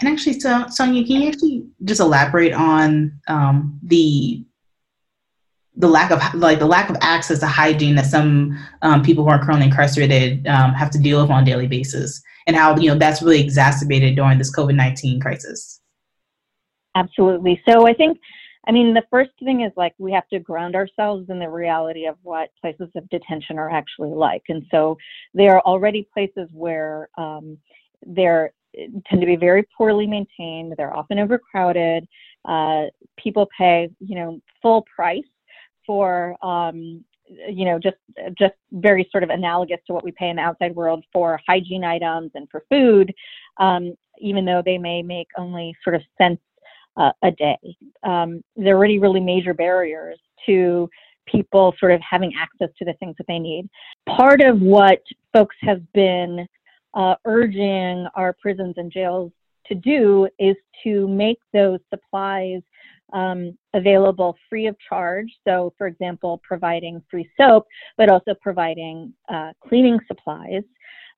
And 0.00 0.08
actually, 0.08 0.40
so, 0.40 0.66
Sonia, 0.68 1.04
can 1.04 1.20
you 1.20 1.28
actually 1.28 1.66
just 1.84 2.00
elaborate 2.00 2.54
on 2.54 3.20
um, 3.28 3.78
the 3.82 4.44
the 5.76 5.88
lack 5.88 6.10
of 6.10 6.20
like 6.34 6.58
the 6.58 6.66
lack 6.66 6.90
of 6.90 6.96
access 7.00 7.38
to 7.40 7.46
hygiene 7.46 7.94
that 7.94 8.06
some 8.06 8.58
um, 8.82 9.02
people 9.02 9.24
who 9.24 9.30
are 9.30 9.42
currently 9.42 9.66
incarcerated 9.66 10.46
um, 10.46 10.74
have 10.74 10.90
to 10.90 10.98
deal 10.98 11.20
with 11.20 11.30
on 11.30 11.42
a 11.42 11.46
daily 11.46 11.66
basis, 11.66 12.22
and 12.46 12.56
how 12.56 12.76
you 12.76 12.88
know 12.88 12.98
that's 12.98 13.22
really 13.22 13.40
exacerbated 13.40 14.16
during 14.16 14.38
this 14.38 14.54
COVID 14.54 14.74
nineteen 14.74 15.20
crisis. 15.20 15.80
Absolutely. 16.96 17.62
So 17.68 17.86
I 17.86 17.94
think, 17.94 18.18
I 18.70 18.72
mean, 18.72 18.94
the 18.94 19.02
first 19.10 19.32
thing 19.42 19.62
is 19.62 19.72
like 19.76 19.94
we 19.98 20.12
have 20.12 20.28
to 20.28 20.38
ground 20.38 20.76
ourselves 20.76 21.28
in 21.28 21.40
the 21.40 21.48
reality 21.50 22.06
of 22.06 22.14
what 22.22 22.50
places 22.60 22.88
of 22.94 23.08
detention 23.08 23.58
are 23.58 23.68
actually 23.68 24.10
like, 24.10 24.44
and 24.48 24.64
so 24.70 24.96
there 25.34 25.56
are 25.56 25.62
already 25.62 26.06
places 26.14 26.48
where 26.52 27.08
um, 27.18 27.58
there 28.06 28.52
tend 29.08 29.20
to 29.20 29.26
be 29.26 29.34
very 29.34 29.64
poorly 29.76 30.06
maintained. 30.06 30.74
They're 30.76 30.96
often 30.96 31.18
overcrowded. 31.18 32.06
Uh, 32.44 32.84
people 33.18 33.48
pay, 33.58 33.90
you 33.98 34.14
know, 34.14 34.40
full 34.62 34.86
price 34.94 35.24
for, 35.84 36.36
um, 36.40 37.04
you 37.26 37.64
know, 37.64 37.76
just 37.76 37.96
just 38.38 38.54
very 38.70 39.08
sort 39.10 39.24
of 39.24 39.30
analogous 39.30 39.80
to 39.88 39.94
what 39.94 40.04
we 40.04 40.12
pay 40.12 40.28
in 40.28 40.36
the 40.36 40.42
outside 40.42 40.76
world 40.76 41.04
for 41.12 41.40
hygiene 41.44 41.82
items 41.82 42.30
and 42.36 42.48
for 42.48 42.62
food, 42.70 43.12
um, 43.56 43.94
even 44.20 44.44
though 44.44 44.62
they 44.64 44.78
may 44.78 45.02
make 45.02 45.26
only 45.36 45.74
sort 45.82 45.96
of 45.96 46.02
cents 46.16 46.40
uh, 46.96 47.12
a 47.22 47.30
day. 47.32 47.58
Um, 48.02 48.42
there 48.56 48.74
are 48.74 48.78
already 48.78 48.98
really 48.98 49.20
major 49.20 49.54
barriers 49.54 50.18
to 50.46 50.88
people 51.26 51.74
sort 51.78 51.92
of 51.92 52.00
having 52.08 52.32
access 52.36 52.68
to 52.78 52.84
the 52.84 52.94
things 52.94 53.14
that 53.18 53.26
they 53.26 53.38
need. 53.38 53.68
Part 54.08 54.40
of 54.40 54.60
what 54.60 55.02
folks 55.32 55.56
have 55.60 55.80
been 55.92 56.46
uh, 56.94 57.14
urging 57.24 58.06
our 58.14 58.34
prisons 58.40 58.74
and 58.76 58.90
jails 58.90 59.32
to 59.66 59.74
do 59.74 60.28
is 60.38 60.56
to 60.82 61.06
make 61.06 61.38
those 61.52 61.78
supplies 61.90 62.62
um, 63.12 63.56
available 63.74 64.36
free 64.48 64.66
of 64.66 64.76
charge. 64.88 65.28
So, 65.46 65.72
for 65.78 65.86
example, 65.86 66.40
providing 66.42 67.02
free 67.10 67.28
soap, 67.36 67.66
but 67.96 68.08
also 68.08 68.34
providing 68.40 69.12
uh, 69.28 69.52
cleaning 69.66 69.98
supplies. 70.06 70.62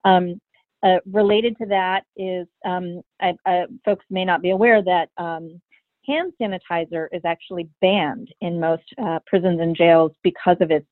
Um, 0.05 0.41
uh, 0.83 0.99
related 1.11 1.57
to 1.59 1.67
that 1.67 2.05
is 2.17 2.47
um, 2.65 3.03
I, 3.21 3.67
folks 3.85 4.05
may 4.11 4.25
not 4.25 4.43
be 4.43 4.51
aware 4.51 4.83
that 4.83 5.09
um, 5.17 5.61
hand 6.07 6.33
sanitizer 6.41 7.07
is 7.13 7.23
actually 7.25 7.69
banned 7.81 8.33
in 8.41 8.59
most 8.59 8.85
uh, 9.03 9.21
prisons 9.27 9.61
and 9.61 9.77
jails 9.77 10.13
because 10.23 10.57
of 10.61 10.71
its 10.71 10.87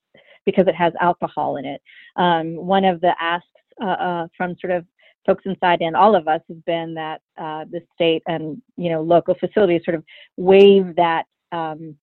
because 0.47 0.67
it 0.67 0.75
has 0.75 0.93
alcohol 1.01 1.57
in 1.57 1.65
it. 1.65 1.83
Um, 2.17 2.57
one 2.57 2.85
of 2.85 3.01
the 3.01 3.15
asks 3.21 3.47
uh, 3.83 3.87
uh, 3.87 4.29
from 4.37 4.57
sort 4.61 4.73
of 4.73 4.87
folks 5.27 5.45
inside 5.45 5.81
and 5.83 5.95
all 5.95 6.15
of 6.15 6.29
us 6.29 6.41
has 6.49 6.57
been 6.67 6.95
that 6.95 7.21
uh, 7.39 7.65
the 7.71 7.81
state 7.95 8.23
and 8.27 8.61
you 8.77 8.91
know 8.91 9.03
local 9.03 9.35
facilities 9.35 9.83
sort 9.85 9.97
of 9.97 10.05
waive 10.37 10.95
that 10.97 11.25
um, 11.53 11.97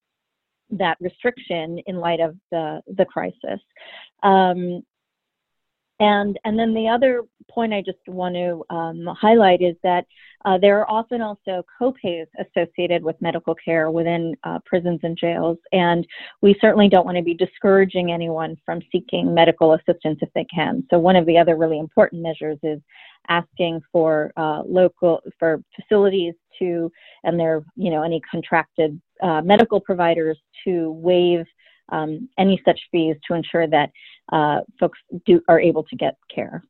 that 0.70 0.98
restriction 1.00 1.80
in 1.88 1.98
light 1.98 2.20
of 2.20 2.36
the 2.52 2.82
the 2.96 3.06
crisis. 3.06 3.62
Um, 4.24 4.84
and 6.00 6.38
and 6.44 6.58
then 6.58 6.74
the 6.74 6.88
other 6.88 7.24
point 7.50 7.74
I 7.74 7.82
just 7.82 7.98
want 8.08 8.36
to 8.36 8.64
um, 8.76 9.06
highlight 9.20 9.62
is 9.62 9.76
that 9.84 10.06
uh, 10.46 10.58
there 10.58 10.80
are 10.80 10.90
often 10.90 11.22
also 11.22 11.66
copays 11.82 12.28
associated 12.40 13.04
with 13.04 13.16
medical 13.22 13.56
care 13.56 13.90
within 13.90 14.36
uh, 14.44 14.60
prisons 14.66 15.00
and 15.04 15.18
jails, 15.18 15.58
and 15.72 16.06
we 16.42 16.56
certainly 16.62 16.88
don't 16.88 17.06
want 17.06 17.18
to 17.18 17.24
be 17.24 17.34
discouraging 17.34 18.12
anyone 18.12 18.56
from 18.66 18.82
seeking 18.92 19.34
medical 19.34 19.74
assistance 19.74 20.20
if 20.22 20.30
they 20.36 20.46
can. 20.54 20.86
So 20.90 21.00
one 21.00 21.16
of 21.16 21.26
the 21.26 21.38
other 21.38 21.56
really 21.56 21.80
important 21.80 22.22
measures 22.22 22.60
is 22.64 22.80
asking 23.30 23.82
for 23.92 24.32
uh, 24.38 24.62
local 24.66 25.22
for 25.40 25.62
facilities 25.76 26.34
to 26.60 26.92
and 27.24 27.40
their 27.40 27.64
you 27.76 27.92
know 27.92 28.04
any 28.04 28.22
contracted 28.30 29.00
uh, 29.22 29.42
medical 29.42 29.80
providers 29.80 30.38
to 30.66 30.92
waive 30.92 31.46
um, 31.90 32.30
any 32.38 32.62
such 32.66 32.80
fees 32.92 33.16
to 33.28 33.34
ensure 33.34 33.68
that 33.68 33.92
uh, 34.32 34.62
folks 34.80 35.00
do 35.26 35.42
are 35.48 35.60
able 35.60 35.84
to 35.84 35.96
get 35.96 36.18
care. 36.34 36.64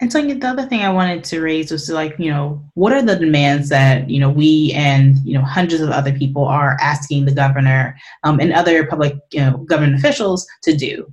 And 0.00 0.10
so 0.10 0.20
the 0.20 0.48
other 0.48 0.66
thing 0.66 0.80
I 0.80 0.92
wanted 0.92 1.22
to 1.24 1.40
raise 1.40 1.70
was 1.70 1.88
like, 1.88 2.16
you 2.18 2.28
know, 2.28 2.60
what 2.74 2.92
are 2.92 3.02
the 3.02 3.14
demands 3.14 3.68
that, 3.68 4.10
you 4.10 4.18
know, 4.18 4.30
we 4.30 4.72
and, 4.74 5.16
you 5.18 5.38
know, 5.38 5.44
hundreds 5.44 5.80
of 5.80 5.90
other 5.90 6.12
people 6.12 6.44
are 6.44 6.76
asking 6.80 7.24
the 7.24 7.32
governor 7.32 7.96
um, 8.24 8.40
and 8.40 8.52
other 8.52 8.84
public, 8.84 9.14
you 9.30 9.40
know, 9.40 9.58
government 9.58 9.94
officials 9.94 10.44
to 10.64 10.76
do? 10.76 11.12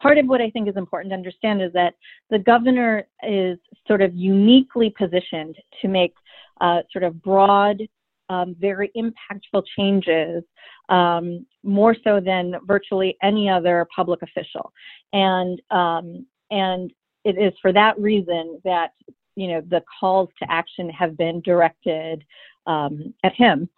Part 0.00 0.16
of 0.16 0.26
what 0.26 0.40
I 0.40 0.48
think 0.48 0.70
is 0.70 0.76
important 0.76 1.10
to 1.10 1.16
understand 1.16 1.60
is 1.60 1.70
that 1.74 1.96
the 2.30 2.38
governor 2.38 3.06
is 3.22 3.58
sort 3.86 4.00
of 4.00 4.14
uniquely 4.14 4.88
positioned 4.88 5.56
to 5.82 5.88
make 5.88 6.14
uh, 6.62 6.82
sort 6.90 7.04
of 7.04 7.20
broad, 7.20 7.82
um, 8.28 8.54
very 8.58 8.90
impactful 8.96 9.64
changes 9.76 10.42
um, 10.88 11.46
more 11.62 11.96
so 12.04 12.20
than 12.20 12.54
virtually 12.66 13.16
any 13.22 13.48
other 13.48 13.86
public 13.94 14.20
official. 14.22 14.72
And 15.12 15.60
um, 15.70 16.26
and 16.50 16.92
it 17.24 17.36
is 17.38 17.52
for 17.60 17.72
that 17.72 17.98
reason 17.98 18.60
that 18.64 18.92
you 19.36 19.48
know 19.48 19.62
the 19.68 19.82
calls 20.00 20.28
to 20.40 20.50
action 20.50 20.88
have 20.90 21.16
been 21.16 21.40
directed 21.42 22.24
um, 22.66 23.14
at 23.24 23.34
him. 23.34 23.68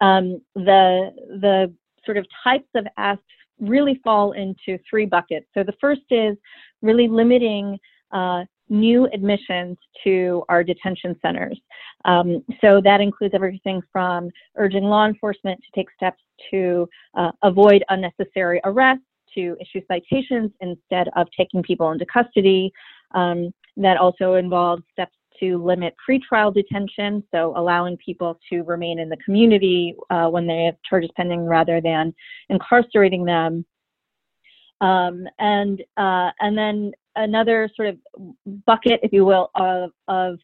Um, 0.00 0.42
the 0.54 1.10
the 1.40 1.72
sort 2.04 2.16
of 2.16 2.26
types 2.42 2.68
of 2.74 2.86
asks 2.96 3.22
really 3.60 4.00
fall 4.02 4.32
into 4.32 4.78
three 4.88 5.06
buckets. 5.06 5.46
So 5.54 5.62
the 5.62 5.74
first 5.80 6.02
is 6.10 6.36
really 6.80 7.06
limiting 7.06 7.78
uh, 8.12 8.44
new 8.72 9.06
admissions 9.12 9.76
to 10.02 10.42
our 10.48 10.64
detention 10.64 11.14
centers. 11.22 11.60
Um, 12.04 12.42
so 12.60 12.80
that 12.82 13.00
includes 13.00 13.34
everything 13.34 13.82
from 13.92 14.30
urging 14.56 14.84
law 14.84 15.06
enforcement 15.06 15.60
to 15.60 15.80
take 15.80 15.88
steps 15.94 16.20
to 16.50 16.88
uh, 17.14 17.30
avoid 17.42 17.84
unnecessary 17.90 18.60
arrests, 18.64 19.04
to 19.34 19.56
issue 19.60 19.80
citations 19.86 20.50
instead 20.60 21.08
of 21.16 21.28
taking 21.36 21.62
people 21.62 21.92
into 21.92 22.06
custody. 22.06 22.72
Um, 23.14 23.52
that 23.76 23.96
also 23.96 24.34
involves 24.34 24.82
steps 24.92 25.14
to 25.40 25.62
limit 25.62 25.94
pretrial 26.08 26.52
detention, 26.52 27.22
so 27.30 27.52
allowing 27.56 27.96
people 27.96 28.38
to 28.50 28.62
remain 28.62 28.98
in 28.98 29.08
the 29.08 29.16
community 29.18 29.94
uh, 30.10 30.28
when 30.28 30.46
they 30.46 30.64
have 30.64 30.76
charges 30.88 31.10
pending 31.16 31.44
rather 31.46 31.80
than 31.80 32.14
incarcerating 32.48 33.24
them. 33.24 33.64
Um, 34.82 35.26
and 35.38 35.80
uh, 35.96 36.30
and 36.40 36.58
then 36.58 36.92
another 37.16 37.70
sort 37.76 37.88
of 37.88 37.98
bucket, 38.66 39.00
if 39.02 39.12
you 39.12 39.24
will, 39.24 39.50
of, 39.54 39.90
of 40.08 40.38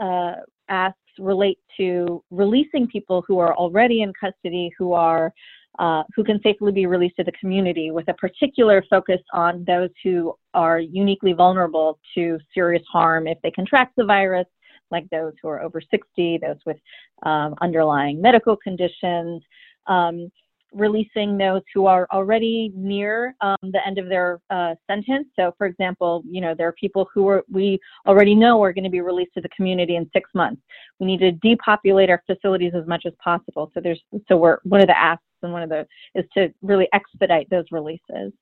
uh, 0.00 0.34
asks 0.68 0.98
relate 1.18 1.58
to 1.76 2.22
releasing 2.30 2.86
people 2.86 3.24
who 3.26 3.38
are 3.38 3.54
already 3.54 4.02
in 4.02 4.12
custody 4.18 4.70
who 4.78 4.92
are 4.92 5.32
uh, 5.78 6.02
who 6.14 6.24
can 6.24 6.40
safely 6.42 6.72
be 6.72 6.86
released 6.86 7.16
to 7.16 7.24
the 7.24 7.32
community 7.32 7.90
with 7.90 8.08
a 8.08 8.14
particular 8.14 8.82
focus 8.88 9.20
on 9.34 9.62
those 9.66 9.90
who 10.02 10.34
are 10.54 10.80
uniquely 10.80 11.34
vulnerable 11.34 11.98
to 12.14 12.38
serious 12.54 12.82
harm 12.90 13.26
if 13.26 13.36
they 13.42 13.50
contract 13.50 13.94
the 13.96 14.04
virus, 14.04 14.46
like 14.90 15.08
those 15.10 15.34
who 15.42 15.48
are 15.48 15.60
over 15.60 15.82
60, 15.82 16.38
those 16.38 16.56
with 16.64 16.78
um, 17.24 17.54
underlying 17.60 18.22
medical 18.22 18.56
conditions. 18.56 19.42
Um, 19.86 20.30
releasing 20.72 21.38
those 21.38 21.62
who 21.74 21.86
are 21.86 22.06
already 22.12 22.72
near 22.74 23.34
um, 23.40 23.56
the 23.62 23.80
end 23.86 23.98
of 23.98 24.08
their 24.08 24.40
uh, 24.50 24.74
sentence. 24.86 25.28
So, 25.36 25.54
for 25.58 25.66
example, 25.66 26.22
you 26.28 26.40
know 26.40 26.54
there 26.54 26.68
are 26.68 26.72
people 26.72 27.08
who 27.12 27.28
are 27.28 27.44
we 27.50 27.78
already 28.06 28.34
know 28.34 28.62
are 28.62 28.72
going 28.72 28.84
to 28.84 28.90
be 28.90 29.00
released 29.00 29.34
to 29.34 29.40
the 29.40 29.48
community 29.50 29.96
in 29.96 30.10
six 30.12 30.30
months. 30.34 30.60
We 30.98 31.06
need 31.06 31.20
to 31.20 31.32
depopulate 31.32 32.10
our 32.10 32.22
facilities 32.26 32.72
as 32.74 32.86
much 32.86 33.04
as 33.06 33.12
possible. 33.22 33.70
So 33.74 33.80
there's 33.80 34.00
so 34.28 34.36
we're 34.36 34.58
one 34.64 34.80
of 34.80 34.86
the 34.86 34.98
asks 34.98 35.22
and 35.42 35.52
one 35.52 35.62
of 35.62 35.68
the 35.68 35.86
is 36.14 36.24
to 36.34 36.52
really 36.62 36.88
expedite 36.92 37.48
those 37.50 37.64
releases. 37.70 38.32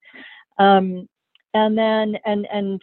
Um, 0.59 1.09
and 1.55 1.79
then 1.79 2.17
and 2.25 2.47
and 2.53 2.81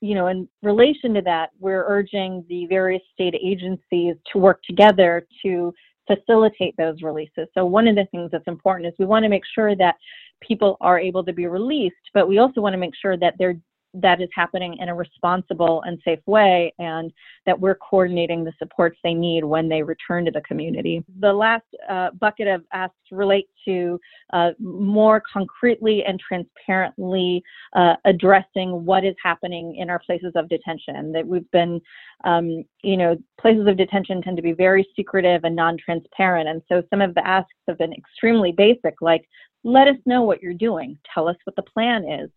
you 0.00 0.14
know 0.14 0.28
in 0.28 0.48
relation 0.62 1.14
to 1.14 1.22
that, 1.22 1.50
we're 1.58 1.84
urging 1.86 2.44
the 2.48 2.66
various 2.66 3.02
state 3.12 3.34
agencies 3.34 4.16
to 4.32 4.38
work 4.38 4.62
together 4.62 5.26
to 5.44 5.72
facilitate 6.06 6.76
those 6.76 7.02
releases. 7.02 7.48
So 7.54 7.64
one 7.64 7.88
of 7.88 7.96
the 7.96 8.06
things 8.10 8.30
that's 8.30 8.46
important 8.46 8.88
is 8.88 8.94
we 8.98 9.06
want 9.06 9.24
to 9.24 9.28
make 9.28 9.44
sure 9.54 9.74
that 9.76 9.96
people 10.40 10.76
are 10.80 10.98
able 10.98 11.24
to 11.24 11.32
be 11.32 11.46
released, 11.46 11.94
but 12.12 12.28
we 12.28 12.38
also 12.38 12.60
want 12.60 12.74
to 12.74 12.78
make 12.78 12.94
sure 13.00 13.16
that 13.16 13.34
they're 13.38 13.56
that 13.94 14.20
is 14.20 14.28
happening 14.34 14.76
in 14.78 14.88
a 14.88 14.94
responsible 14.94 15.82
and 15.86 16.00
safe 16.04 16.20
way 16.26 16.72
and 16.78 17.12
that 17.46 17.58
we're 17.58 17.76
coordinating 17.76 18.44
the 18.44 18.52
supports 18.58 18.98
they 19.04 19.14
need 19.14 19.44
when 19.44 19.68
they 19.68 19.82
return 19.82 20.24
to 20.24 20.30
the 20.30 20.40
community. 20.42 21.04
The 21.20 21.32
last 21.32 21.64
uh, 21.88 22.10
bucket 22.20 22.48
of 22.48 22.64
asks 22.72 22.96
relate 23.10 23.48
to 23.66 24.00
uh, 24.32 24.50
more 24.58 25.22
concretely 25.32 26.04
and 26.04 26.20
transparently 26.20 27.42
uh, 27.74 27.94
addressing 28.04 28.84
what 28.84 29.04
is 29.04 29.14
happening 29.22 29.76
in 29.76 29.88
our 29.90 30.00
places 30.00 30.32
of 30.34 30.48
detention. 30.48 31.12
That 31.12 31.26
we've 31.26 31.50
been, 31.50 31.80
um, 32.24 32.64
you 32.82 32.96
know, 32.96 33.16
places 33.40 33.66
of 33.68 33.76
detention 33.76 34.22
tend 34.22 34.36
to 34.36 34.42
be 34.42 34.52
very 34.52 34.86
secretive 34.96 35.44
and 35.44 35.54
non-transparent, 35.54 36.48
and 36.48 36.62
so 36.68 36.82
some 36.90 37.00
of 37.00 37.14
the 37.14 37.26
asks 37.26 37.52
have 37.68 37.78
been 37.78 37.92
extremely 37.92 38.52
basic, 38.52 39.00
like 39.00 39.28
let 39.64 39.88
us 39.88 39.96
know 40.04 40.22
what 40.22 40.42
you're 40.42 40.52
doing, 40.52 40.98
tell 41.12 41.26
us 41.26 41.36
what 41.44 41.56
the 41.56 41.62
plan 41.62 42.04
is 42.04 42.30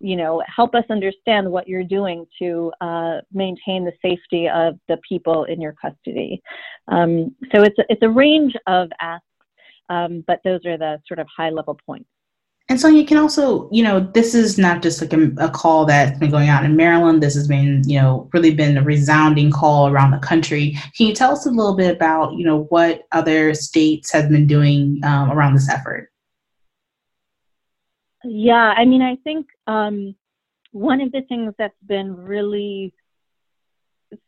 you 0.00 0.16
know, 0.16 0.42
help 0.54 0.74
us 0.74 0.84
understand 0.90 1.50
what 1.50 1.68
you're 1.68 1.84
doing 1.84 2.26
to 2.40 2.72
uh, 2.80 3.18
maintain 3.32 3.84
the 3.84 3.92
safety 4.02 4.48
of 4.48 4.78
the 4.88 4.98
people 5.08 5.44
in 5.44 5.60
your 5.60 5.74
custody. 5.80 6.40
Um, 6.88 7.34
so 7.54 7.62
it's 7.62 7.78
a, 7.78 7.84
it's 7.88 8.02
a 8.02 8.08
range 8.08 8.54
of 8.66 8.90
asks, 9.00 9.24
um, 9.88 10.24
but 10.26 10.40
those 10.44 10.64
are 10.66 10.78
the 10.78 11.00
sort 11.06 11.18
of 11.18 11.26
high 11.36 11.50
level 11.50 11.78
points. 11.86 12.08
And 12.70 12.78
so 12.78 12.88
you 12.88 13.06
can 13.06 13.16
also, 13.16 13.68
you 13.72 13.82
know, 13.82 14.00
this 14.00 14.34
is 14.34 14.58
not 14.58 14.82
just 14.82 15.00
like 15.00 15.14
a, 15.14 15.32
a, 15.38 15.48
call 15.48 15.86
that's 15.86 16.18
been 16.18 16.30
going 16.30 16.50
on 16.50 16.66
in 16.66 16.76
Maryland. 16.76 17.22
This 17.22 17.34
has 17.34 17.48
been, 17.48 17.82
you 17.86 17.98
know, 17.98 18.28
really 18.34 18.54
been 18.54 18.76
a 18.76 18.82
resounding 18.82 19.50
call 19.50 19.88
around 19.88 20.10
the 20.10 20.18
country. 20.18 20.76
Can 20.94 21.06
you 21.06 21.14
tell 21.14 21.32
us 21.32 21.46
a 21.46 21.50
little 21.50 21.74
bit 21.74 21.96
about, 21.96 22.34
you 22.34 22.44
know, 22.44 22.64
what 22.64 23.06
other 23.12 23.54
states 23.54 24.12
have 24.12 24.28
been 24.28 24.46
doing 24.46 25.00
um, 25.02 25.32
around 25.32 25.54
this 25.54 25.70
effort? 25.70 26.10
Yeah, 28.24 28.74
I 28.76 28.84
mean, 28.84 29.02
I 29.02 29.16
think 29.22 29.46
um, 29.66 30.14
one 30.72 31.00
of 31.00 31.12
the 31.12 31.22
things 31.28 31.54
that's 31.58 31.74
been 31.86 32.16
really 32.16 32.92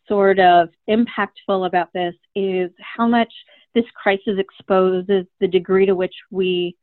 sort 0.06 0.38
of 0.38 0.68
impactful 0.88 1.66
about 1.66 1.92
this 1.92 2.14
is 2.34 2.70
how 2.80 3.06
much 3.06 3.32
this 3.74 3.84
crisis 4.00 4.38
exposes 4.38 5.26
the 5.40 5.48
degree 5.48 5.86
to 5.86 5.94
which 5.94 6.14
we 6.30 6.76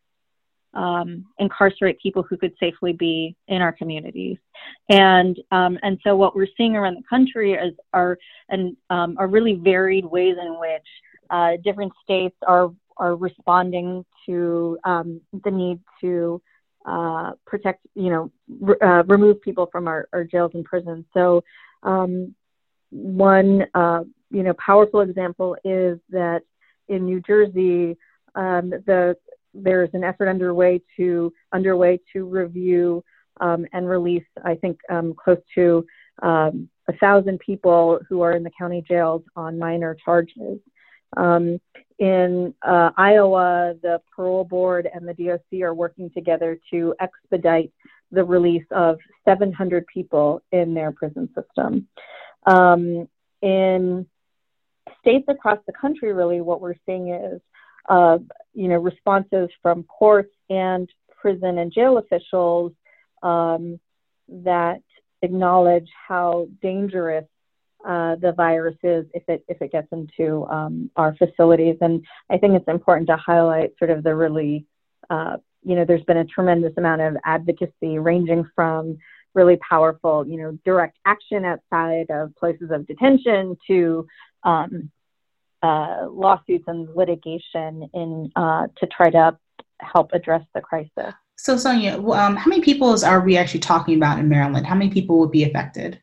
um, 0.73 1.25
incarcerate 1.39 1.99
people 2.01 2.23
who 2.23 2.37
could 2.37 2.53
safely 2.59 2.93
be 2.93 3.35
in 3.47 3.61
our 3.61 3.71
communities, 3.71 4.37
and 4.89 5.37
um, 5.51 5.79
and 5.81 5.97
so 6.03 6.15
what 6.15 6.35
we're 6.35 6.47
seeing 6.57 6.75
around 6.75 6.95
the 6.95 7.03
country 7.09 7.53
is 7.53 7.73
are 7.93 8.17
and 8.49 8.75
um, 8.89 9.15
are 9.17 9.27
really 9.27 9.55
varied 9.55 10.05
ways 10.05 10.35
in 10.39 10.59
which 10.59 10.87
uh, 11.29 11.53
different 11.63 11.93
states 12.03 12.35
are 12.45 12.71
are 12.97 13.15
responding 13.15 14.05
to 14.25 14.77
um, 14.83 15.21
the 15.43 15.51
need 15.51 15.79
to 16.01 16.41
uh, 16.87 17.33
protect, 17.45 17.85
you 17.95 18.09
know, 18.09 18.31
r- 18.65 18.83
uh, 18.99 19.03
remove 19.03 19.41
people 19.41 19.67
from 19.71 19.87
our, 19.87 20.07
our, 20.13 20.23
jails 20.23 20.51
and 20.53 20.63
prisons. 20.63 21.05
So, 21.13 21.43
um, 21.83 22.33
one, 22.89 23.65
uh, 23.73 24.03
you 24.31 24.43
know, 24.43 24.53
powerful 24.53 25.01
example 25.01 25.57
is 25.65 25.99
that 26.09 26.43
in 26.87 27.05
New 27.05 27.21
Jersey, 27.21 27.97
um, 28.35 28.69
the 28.69 29.17
there's 29.53 29.89
an 29.93 30.03
effort 30.03 30.29
underway 30.29 30.81
to 30.95 31.33
underway 31.51 31.99
to 32.13 32.25
review 32.25 33.03
um, 33.41 33.65
and 33.73 33.87
release, 33.87 34.25
I 34.43 34.55
think, 34.55 34.79
um, 34.89 35.13
close 35.13 35.39
to 35.55 35.85
um, 36.21 36.69
a 36.87 36.93
thousand 36.93 37.39
people 37.39 37.99
who 38.07 38.21
are 38.21 38.31
in 38.31 38.43
the 38.43 38.51
county 38.57 38.83
jails 38.87 39.23
on 39.35 39.59
minor 39.59 39.95
charges. 40.05 40.59
In 41.99 42.53
uh, 42.61 42.91
Iowa, 42.95 43.75
the 43.81 44.01
parole 44.15 44.43
board 44.43 44.87
and 44.91 45.07
the 45.07 45.13
DOC 45.13 45.61
are 45.61 45.73
working 45.73 46.11
together 46.11 46.59
to 46.71 46.93
expedite 46.99 47.71
the 48.11 48.23
release 48.23 48.65
of 48.71 48.99
700 49.25 49.85
people 49.87 50.41
in 50.51 50.73
their 50.73 50.91
prison 50.91 51.27
system. 51.35 51.87
Um, 52.45 53.07
in 53.41 54.05
states 54.99 55.25
across 55.27 55.59
the 55.65 55.73
country, 55.73 56.13
really, 56.13 56.41
what 56.41 56.61
we're 56.61 56.75
seeing 56.85 57.09
is, 57.09 57.41
uh, 57.89 58.19
you 58.53 58.67
know, 58.67 58.77
responses 58.77 59.49
from 59.61 59.83
courts 59.83 60.33
and 60.49 60.89
prison 61.19 61.57
and 61.57 61.73
jail 61.73 61.97
officials 61.97 62.73
um, 63.23 63.79
that 64.29 64.81
acknowledge 65.21 65.89
how 66.07 66.47
dangerous 66.61 67.25
uh, 67.85 68.15
the 68.15 68.33
virus 68.33 68.75
is 68.83 69.05
if 69.13 69.23
it 69.27 69.43
if 69.47 69.61
it 69.61 69.71
gets 69.71 69.87
into 69.91 70.45
um, 70.47 70.89
our 70.95 71.15
facilities. 71.15 71.77
And 71.81 72.05
I 72.29 72.37
think 72.37 72.55
it's 72.55 72.67
important 72.67 73.07
to 73.09 73.17
highlight 73.17 73.71
sort 73.77 73.91
of 73.91 74.03
the 74.03 74.15
really, 74.15 74.65
uh, 75.09 75.37
you 75.63 75.75
know, 75.75 75.85
there's 75.85 76.03
been 76.03 76.17
a 76.17 76.25
tremendous 76.25 76.73
amount 76.77 77.01
of 77.01 77.17
advocacy 77.23 77.99
ranging 77.99 78.45
from 78.55 78.97
really 79.33 79.57
powerful, 79.57 80.27
you 80.27 80.37
know, 80.37 80.57
direct 80.65 80.97
action 81.05 81.45
outside 81.45 82.07
of 82.09 82.35
places 82.35 82.71
of 82.71 82.87
detention 82.87 83.55
to 83.67 84.07
um, 84.43 84.91
uh, 85.61 86.07
lawsuits 86.09 86.65
and 86.67 86.89
litigation 86.95 87.89
in 87.93 88.31
uh, 88.35 88.67
to 88.77 88.87
try 88.87 89.09
to 89.09 89.37
help 89.79 90.11
address 90.13 90.43
the 90.53 90.61
crisis. 90.61 91.13
So, 91.37 91.55
Sonia, 91.55 91.97
um, 91.97 92.35
how 92.35 92.49
many 92.49 92.61
people 92.61 93.05
are 93.05 93.21
we 93.21 93.37
actually 93.37 93.59
talking 93.59 93.95
about 93.95 94.17
in 94.17 94.27
Maryland? 94.27 94.65
How 94.65 94.75
many 94.75 94.89
people 94.89 95.19
would 95.19 95.31
be 95.31 95.43
affected? 95.43 96.01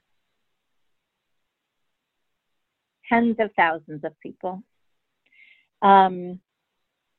Tens 3.09 3.37
of 3.39 3.51
thousands 3.57 4.05
of 4.05 4.19
people. 4.21 4.63
Um, 5.83 6.41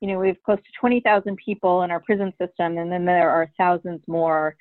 you 0.01 0.07
know, 0.07 0.19
we 0.19 0.27
have 0.27 0.41
close 0.43 0.57
to 0.57 0.71
20,000 0.79 1.37
people 1.37 1.83
in 1.83 1.91
our 1.91 1.99
prison 1.99 2.33
system, 2.39 2.77
and 2.77 2.91
then 2.91 3.05
there 3.05 3.29
are 3.29 3.51
thousands 3.57 4.01
more 4.07 4.55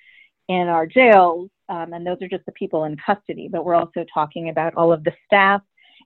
in 0.48 0.68
our 0.68 0.87
jails, 0.87 1.50
um, 1.68 1.92
and 1.92 2.06
those 2.06 2.18
are 2.22 2.28
just 2.28 2.46
the 2.46 2.52
people 2.52 2.84
in 2.84 2.96
custody. 3.04 3.48
But 3.50 3.64
we're 3.64 3.74
also 3.74 4.04
talking 4.12 4.50
about 4.50 4.74
all 4.74 4.92
of 4.92 5.04
the 5.04 5.12
staff 5.26 5.62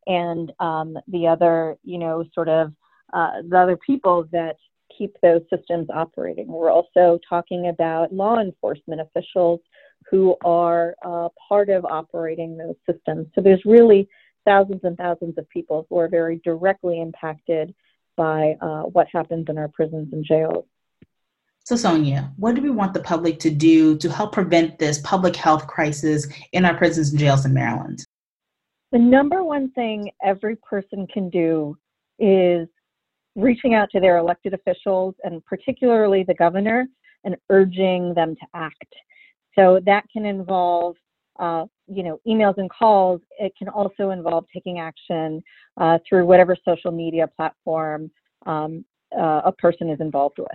and 0.06 0.52
um, 0.60 0.96
the 1.08 1.26
other, 1.26 1.76
you 1.84 1.98
know, 1.98 2.24
sort 2.34 2.48
of 2.48 2.72
uh, 3.12 3.42
the 3.48 3.58
other 3.58 3.76
people 3.76 4.26
that 4.32 4.56
keep 4.96 5.16
those 5.22 5.42
systems 5.54 5.88
operating. 5.92 6.48
We're 6.48 6.70
also 6.70 7.18
talking 7.28 7.68
about 7.68 8.12
law 8.12 8.38
enforcement 8.38 9.00
officials 9.00 9.60
who 10.10 10.36
are 10.44 10.94
uh, 11.04 11.28
part 11.48 11.68
of 11.68 11.84
operating 11.84 12.56
those 12.56 12.76
systems. 12.90 13.26
So 13.34 13.40
there's 13.40 13.64
really 13.64 14.08
thousands 14.48 14.80
and 14.82 14.96
thousands 14.96 15.36
of 15.36 15.46
people 15.50 15.86
who 15.88 15.98
are 15.98 16.08
very 16.08 16.40
directly 16.42 17.00
impacted 17.00 17.74
by 18.16 18.56
uh, 18.62 18.82
what 18.82 19.06
happens 19.12 19.46
in 19.50 19.58
our 19.58 19.68
prisons 19.68 20.08
and 20.12 20.24
jails. 20.24 20.64
So, 21.64 21.76
Sonia, 21.76 22.32
what 22.36 22.54
do 22.54 22.62
we 22.62 22.70
want 22.70 22.94
the 22.94 23.00
public 23.00 23.38
to 23.40 23.50
do 23.50 23.98
to 23.98 24.10
help 24.10 24.32
prevent 24.32 24.78
this 24.78 24.98
public 25.02 25.36
health 25.36 25.66
crisis 25.66 26.26
in 26.52 26.64
our 26.64 26.74
prisons 26.74 27.10
and 27.10 27.18
jails 27.18 27.44
in 27.44 27.52
Maryland? 27.52 28.06
The 28.90 28.98
number 28.98 29.44
one 29.44 29.70
thing 29.72 30.10
every 30.24 30.56
person 30.56 31.06
can 31.12 31.28
do 31.28 31.76
is 32.18 32.66
reaching 33.36 33.74
out 33.74 33.90
to 33.90 34.00
their 34.00 34.16
elected 34.16 34.54
officials 34.54 35.14
and 35.24 35.44
particularly 35.44 36.24
the 36.24 36.34
governor 36.34 36.86
and 37.24 37.36
urging 37.50 38.14
them 38.14 38.34
to 38.34 38.46
act. 38.54 38.94
So 39.58 39.78
that 39.84 40.04
can 40.10 40.24
involve 40.24 40.96
uh, 41.38 41.64
you 41.86 42.02
know, 42.02 42.20
emails 42.26 42.58
and 42.58 42.70
calls, 42.70 43.20
it 43.38 43.52
can 43.58 43.68
also 43.68 44.10
involve 44.10 44.44
taking 44.52 44.78
action 44.78 45.42
uh, 45.76 45.98
through 46.08 46.26
whatever 46.26 46.56
social 46.64 46.90
media 46.90 47.28
platform 47.36 48.10
um, 48.46 48.84
uh, 49.18 49.42
a 49.44 49.52
person 49.52 49.88
is 49.88 50.00
involved 50.00 50.38
with. 50.38 50.48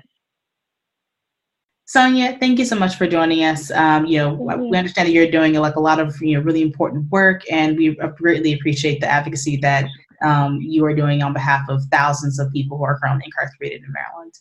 Sonia, 1.86 2.38
thank 2.40 2.60
you 2.60 2.66
so 2.66 2.78
much 2.78 2.96
for 2.96 3.08
joining 3.08 3.44
us. 3.44 3.70
Um, 3.72 4.06
you 4.06 4.18
know, 4.18 4.34
we 4.34 4.78
understand 4.78 5.08
that 5.08 5.12
you're 5.12 5.30
doing 5.30 5.54
like 5.56 5.76
a 5.76 5.82
lot 5.82 6.00
of 6.00 6.16
you 6.22 6.38
know 6.38 6.44
really 6.44 6.62
important 6.62 7.10
work, 7.12 7.42
and 7.52 7.78
we 7.78 7.96
greatly 8.18 8.54
appreciate 8.54 9.02
the 9.02 9.08
advocacy 9.08 9.58
that 9.58 9.86
um, 10.24 10.60
you 10.62 10.86
are 10.86 10.96
doing 10.96 11.22
on 11.22 11.34
behalf 11.34 11.68
of 11.68 11.84
thousands 11.92 12.40
of 12.40 12.52
people 12.54 12.78
who 12.78 12.86
are 12.86 12.98
currently 13.00 13.26
incarcerated 13.26 13.84
in 13.84 13.92
Maryland. 13.92 14.34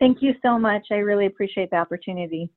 Thank 0.00 0.22
you 0.22 0.34
so 0.42 0.58
much. 0.58 0.86
I 0.90 0.96
really 0.96 1.26
appreciate 1.26 1.70
the 1.70 1.76
opportunity. 1.76 2.50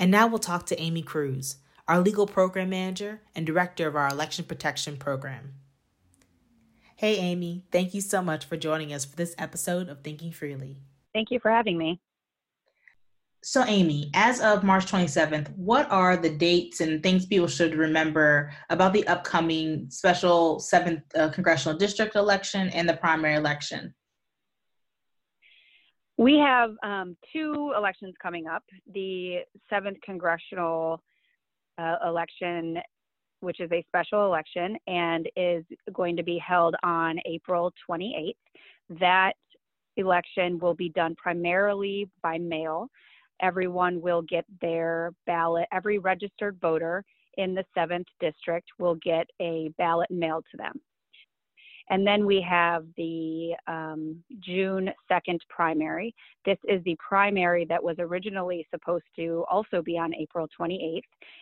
And 0.00 0.10
now 0.10 0.26
we'll 0.26 0.38
talk 0.38 0.64
to 0.66 0.80
Amy 0.80 1.02
Cruz, 1.02 1.56
our 1.86 2.00
legal 2.00 2.26
program 2.26 2.70
manager 2.70 3.20
and 3.36 3.44
director 3.44 3.86
of 3.86 3.94
our 3.94 4.08
election 4.08 4.46
protection 4.46 4.96
program. 4.96 5.52
Hey, 6.96 7.18
Amy, 7.18 7.64
thank 7.70 7.92
you 7.92 8.00
so 8.00 8.22
much 8.22 8.46
for 8.46 8.56
joining 8.56 8.94
us 8.94 9.04
for 9.04 9.14
this 9.14 9.34
episode 9.36 9.90
of 9.90 10.00
Thinking 10.00 10.32
Freely. 10.32 10.78
Thank 11.12 11.30
you 11.30 11.38
for 11.38 11.50
having 11.50 11.76
me. 11.76 12.00
So, 13.42 13.62
Amy, 13.66 14.10
as 14.14 14.40
of 14.40 14.64
March 14.64 14.90
27th, 14.90 15.54
what 15.54 15.90
are 15.90 16.16
the 16.16 16.30
dates 16.30 16.80
and 16.80 17.02
things 17.02 17.26
people 17.26 17.48
should 17.48 17.74
remember 17.74 18.54
about 18.70 18.94
the 18.94 19.06
upcoming 19.06 19.90
special 19.90 20.60
7th 20.60 21.02
uh, 21.14 21.28
congressional 21.28 21.76
district 21.76 22.16
election 22.16 22.70
and 22.70 22.88
the 22.88 22.96
primary 22.96 23.34
election? 23.34 23.94
We 26.20 26.36
have 26.36 26.72
um, 26.82 27.16
two 27.32 27.72
elections 27.74 28.14
coming 28.20 28.46
up 28.46 28.62
the 28.92 29.38
seventh 29.70 29.96
congressional 30.02 31.00
uh, 31.78 31.96
election, 32.06 32.76
which 33.40 33.58
is 33.58 33.72
a 33.72 33.82
special 33.88 34.26
election 34.26 34.76
and 34.86 35.30
is 35.34 35.64
going 35.94 36.18
to 36.18 36.22
be 36.22 36.36
held 36.36 36.74
on 36.82 37.16
April 37.24 37.72
28th. 37.88 38.34
That 39.00 39.32
election 39.96 40.58
will 40.58 40.74
be 40.74 40.90
done 40.90 41.14
primarily 41.16 42.06
by 42.22 42.36
mail. 42.36 42.90
everyone 43.40 44.02
will 44.02 44.20
get 44.20 44.44
their 44.60 45.12
ballot. 45.24 45.68
Every 45.72 45.98
registered 45.98 46.58
voter 46.60 47.02
in 47.38 47.54
the 47.54 47.64
7th 47.74 48.04
district 48.20 48.68
will 48.78 48.96
get 48.96 49.26
a 49.40 49.70
ballot 49.78 50.10
mailed 50.10 50.44
to 50.50 50.58
them. 50.58 50.82
And 51.90 52.06
then 52.06 52.24
we 52.24 52.40
have 52.48 52.84
the 52.96 53.54
um, 53.66 54.22
June 54.38 54.90
2nd 55.10 55.40
primary. 55.48 56.14
This 56.44 56.56
is 56.68 56.82
the 56.84 56.96
primary 57.06 57.66
that 57.68 57.82
was 57.82 57.96
originally 57.98 58.64
supposed 58.70 59.04
to 59.16 59.44
also 59.50 59.82
be 59.82 59.98
on 59.98 60.14
April 60.14 60.48
28th. 60.58 61.00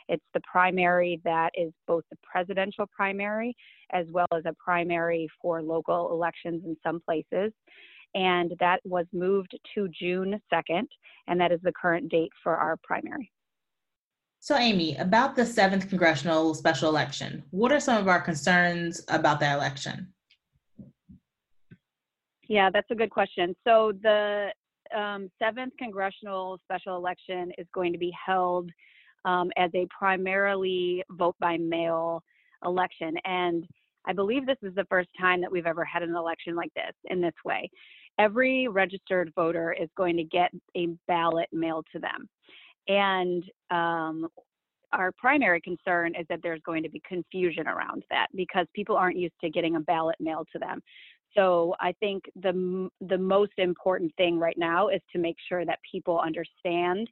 It's 0.08 0.24
the 0.32 0.40
primary 0.50 1.20
that 1.24 1.50
is 1.54 1.70
both 1.86 2.02
the 2.10 2.16
presidential 2.22 2.86
primary 2.86 3.54
as 3.92 4.06
well 4.10 4.26
as 4.34 4.44
a 4.46 4.54
primary 4.54 5.28
for 5.40 5.62
local 5.62 6.12
elections 6.12 6.62
in 6.64 6.76
some 6.82 7.00
places. 7.00 7.52
And 8.14 8.54
that 8.58 8.80
was 8.84 9.04
moved 9.12 9.54
to 9.74 9.88
June 9.88 10.40
2nd, 10.50 10.86
and 11.26 11.38
that 11.38 11.52
is 11.52 11.60
the 11.62 11.72
current 11.72 12.08
date 12.08 12.32
for 12.42 12.56
our 12.56 12.78
primary. 12.82 13.30
So, 14.40 14.56
Amy, 14.56 14.96
about 14.96 15.36
the 15.36 15.42
7th 15.42 15.90
congressional 15.90 16.54
special 16.54 16.88
election, 16.88 17.44
what 17.50 17.70
are 17.70 17.80
some 17.80 17.98
of 17.98 18.08
our 18.08 18.20
concerns 18.20 19.02
about 19.08 19.40
that 19.40 19.54
election? 19.56 20.08
Yeah, 22.48 22.70
that's 22.72 22.90
a 22.90 22.94
good 22.94 23.10
question. 23.10 23.54
So 23.64 23.92
the 24.02 24.48
um, 24.96 25.30
seventh 25.38 25.74
congressional 25.78 26.58
special 26.64 26.96
election 26.96 27.52
is 27.58 27.66
going 27.74 27.92
to 27.92 27.98
be 27.98 28.12
held 28.26 28.70
um, 29.24 29.50
as 29.56 29.70
a 29.74 29.86
primarily 29.96 31.04
vote 31.10 31.36
by 31.40 31.58
mail 31.58 32.22
election. 32.64 33.14
And 33.24 33.66
I 34.06 34.14
believe 34.14 34.46
this 34.46 34.56
is 34.62 34.74
the 34.74 34.86
first 34.88 35.10
time 35.20 35.40
that 35.42 35.52
we've 35.52 35.66
ever 35.66 35.84
had 35.84 36.02
an 36.02 36.14
election 36.14 36.56
like 36.56 36.72
this 36.74 36.94
in 37.10 37.20
this 37.20 37.34
way. 37.44 37.70
Every 38.18 38.66
registered 38.66 39.32
voter 39.36 39.76
is 39.78 39.88
going 39.96 40.16
to 40.16 40.24
get 40.24 40.50
a 40.76 40.88
ballot 41.06 41.48
mailed 41.52 41.86
to 41.92 41.98
them. 41.98 42.28
And 42.88 43.44
um, 43.70 44.28
our 44.92 45.12
primary 45.12 45.60
concern 45.60 46.14
is 46.18 46.26
that 46.30 46.40
there's 46.42 46.62
going 46.64 46.82
to 46.82 46.88
be 46.88 47.02
confusion 47.06 47.68
around 47.68 48.04
that 48.10 48.28
because 48.34 48.66
people 48.74 48.96
aren't 48.96 49.18
used 49.18 49.34
to 49.42 49.50
getting 49.50 49.76
a 49.76 49.80
ballot 49.80 50.16
mailed 50.18 50.48
to 50.52 50.58
them. 50.58 50.80
So 51.36 51.74
I 51.80 51.92
think 52.00 52.24
the 52.40 52.90
the 53.00 53.18
most 53.18 53.52
important 53.58 54.14
thing 54.16 54.38
right 54.38 54.58
now 54.58 54.88
is 54.88 55.00
to 55.12 55.18
make 55.18 55.36
sure 55.48 55.64
that 55.64 55.78
people 55.90 56.20
understand 56.20 57.08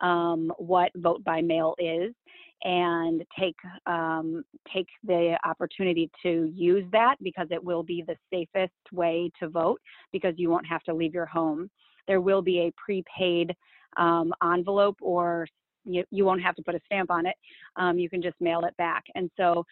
um, 0.00 0.52
what 0.58 0.90
vote 0.96 1.22
by 1.24 1.40
mail 1.42 1.74
is 1.78 2.14
and 2.62 3.24
take 3.38 3.56
um, 3.86 4.44
take 4.72 4.88
the 5.04 5.38
opportunity 5.44 6.10
to 6.22 6.52
use 6.54 6.84
that 6.92 7.16
because 7.22 7.48
it 7.50 7.62
will 7.62 7.82
be 7.82 8.04
the 8.06 8.16
safest 8.32 8.72
way 8.92 9.30
to 9.40 9.48
vote 9.48 9.80
because 10.12 10.34
you 10.36 10.50
won't 10.50 10.66
have 10.66 10.82
to 10.84 10.94
leave 10.94 11.14
your 11.14 11.26
home. 11.26 11.70
There 12.06 12.20
will 12.20 12.42
be 12.42 12.60
a 12.60 12.72
prepaid 12.82 13.54
um, 13.96 14.32
envelope 14.42 14.96
or 15.00 15.46
you, 15.84 16.04
you 16.10 16.24
won't 16.24 16.42
have 16.42 16.54
to 16.56 16.62
put 16.62 16.74
a 16.74 16.80
stamp 16.86 17.10
on 17.10 17.26
it. 17.26 17.36
Um, 17.76 17.98
you 17.98 18.10
can 18.10 18.20
just 18.20 18.38
mail 18.40 18.64
it 18.64 18.76
back. 18.76 19.04
And 19.14 19.30
so 19.36 19.64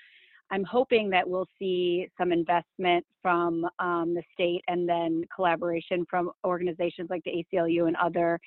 I'm 0.50 0.64
hoping 0.64 1.10
that 1.10 1.28
we'll 1.28 1.48
see 1.58 2.08
some 2.16 2.32
investment 2.32 3.04
from 3.20 3.66
um, 3.78 4.14
the 4.14 4.22
state 4.32 4.62
and 4.68 4.88
then 4.88 5.24
collaboration 5.34 6.06
from 6.08 6.30
organizations 6.44 7.10
like 7.10 7.22
the 7.24 7.44
ACLU 7.52 7.86
and 7.86 7.96
other 7.96 8.40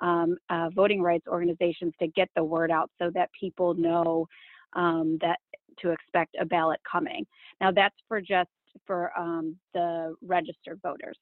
um, 0.00 0.36
uh, 0.50 0.70
voting 0.70 1.02
rights 1.02 1.26
organizations 1.26 1.92
to 2.00 2.06
get 2.08 2.28
the 2.36 2.44
word 2.44 2.70
out 2.70 2.90
so 2.98 3.10
that 3.14 3.30
people 3.38 3.74
know 3.74 4.26
um, 4.74 5.18
that 5.20 5.38
to 5.80 5.90
expect 5.90 6.36
a 6.40 6.44
ballot 6.44 6.80
coming. 6.90 7.26
Now 7.60 7.70
that's 7.72 7.96
for 8.06 8.20
just 8.20 8.50
for 8.86 9.12
um, 9.18 9.56
the 9.74 10.14
registered 10.22 10.80
voters. 10.82 11.16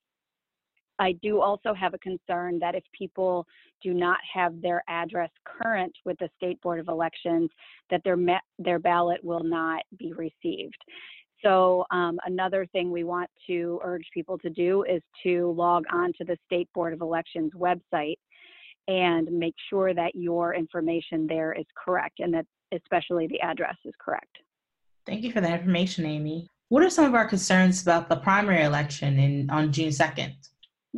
I 0.98 1.12
do 1.22 1.40
also 1.40 1.74
have 1.74 1.94
a 1.94 1.98
concern 1.98 2.58
that 2.60 2.74
if 2.74 2.84
people 2.96 3.46
do 3.82 3.92
not 3.92 4.18
have 4.32 4.60
their 4.62 4.82
address 4.88 5.30
current 5.44 5.92
with 6.04 6.18
the 6.18 6.28
State 6.36 6.60
Board 6.62 6.80
of 6.80 6.88
Elections, 6.88 7.50
that 7.90 8.02
their, 8.04 8.16
their 8.58 8.78
ballot 8.78 9.22
will 9.22 9.44
not 9.44 9.82
be 9.98 10.12
received. 10.14 10.76
So 11.44 11.84
um, 11.90 12.18
another 12.24 12.66
thing 12.72 12.90
we 12.90 13.04
want 13.04 13.30
to 13.46 13.78
urge 13.84 14.06
people 14.12 14.38
to 14.38 14.50
do 14.50 14.84
is 14.84 15.02
to 15.22 15.52
log 15.52 15.84
on 15.92 16.12
to 16.14 16.24
the 16.24 16.36
State 16.46 16.68
Board 16.72 16.92
of 16.92 17.02
Elections 17.02 17.52
website 17.54 18.16
and 18.88 19.30
make 19.30 19.54
sure 19.68 19.92
that 19.92 20.14
your 20.14 20.54
information 20.54 21.26
there 21.26 21.52
is 21.52 21.66
correct 21.84 22.20
and 22.20 22.32
that 22.32 22.46
especially 22.72 23.26
the 23.26 23.40
address 23.40 23.76
is 23.84 23.94
correct. 24.00 24.38
Thank 25.04 25.22
you 25.22 25.32
for 25.32 25.40
that 25.40 25.60
information, 25.60 26.06
Amy. 26.06 26.48
What 26.68 26.82
are 26.82 26.90
some 26.90 27.04
of 27.04 27.14
our 27.14 27.26
concerns 27.26 27.82
about 27.82 28.08
the 28.08 28.16
primary 28.16 28.64
election 28.64 29.18
in, 29.18 29.50
on 29.50 29.72
June 29.72 29.90
2nd? 29.90 30.34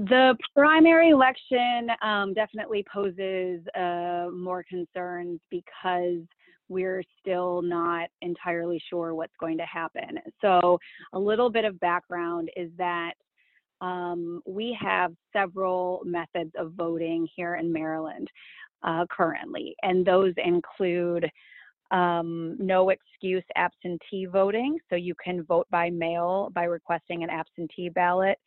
The 0.06 0.36
primary 0.54 1.10
election 1.10 1.88
um, 2.02 2.32
definitely 2.32 2.84
poses 2.92 3.66
uh, 3.76 4.28
more 4.32 4.62
concerns 4.62 5.40
because 5.50 6.20
we're 6.68 7.02
still 7.18 7.62
not 7.62 8.08
entirely 8.22 8.80
sure 8.88 9.16
what's 9.16 9.34
going 9.40 9.58
to 9.58 9.66
happen. 9.66 10.20
So, 10.40 10.78
a 11.14 11.18
little 11.18 11.50
bit 11.50 11.64
of 11.64 11.80
background 11.80 12.48
is 12.56 12.70
that 12.78 13.14
um, 13.80 14.40
we 14.46 14.78
have 14.80 15.14
several 15.32 16.02
methods 16.04 16.52
of 16.56 16.74
voting 16.74 17.26
here 17.34 17.56
in 17.56 17.72
Maryland 17.72 18.30
uh, 18.84 19.04
currently, 19.10 19.74
and 19.82 20.06
those 20.06 20.34
include 20.36 21.28
um, 21.90 22.56
no 22.60 22.90
excuse 22.90 23.42
absentee 23.56 24.26
voting. 24.26 24.78
So, 24.90 24.94
you 24.94 25.16
can 25.24 25.42
vote 25.42 25.66
by 25.72 25.90
mail 25.90 26.50
by 26.54 26.64
requesting 26.64 27.24
an 27.24 27.30
absentee 27.30 27.88
ballot. 27.88 28.38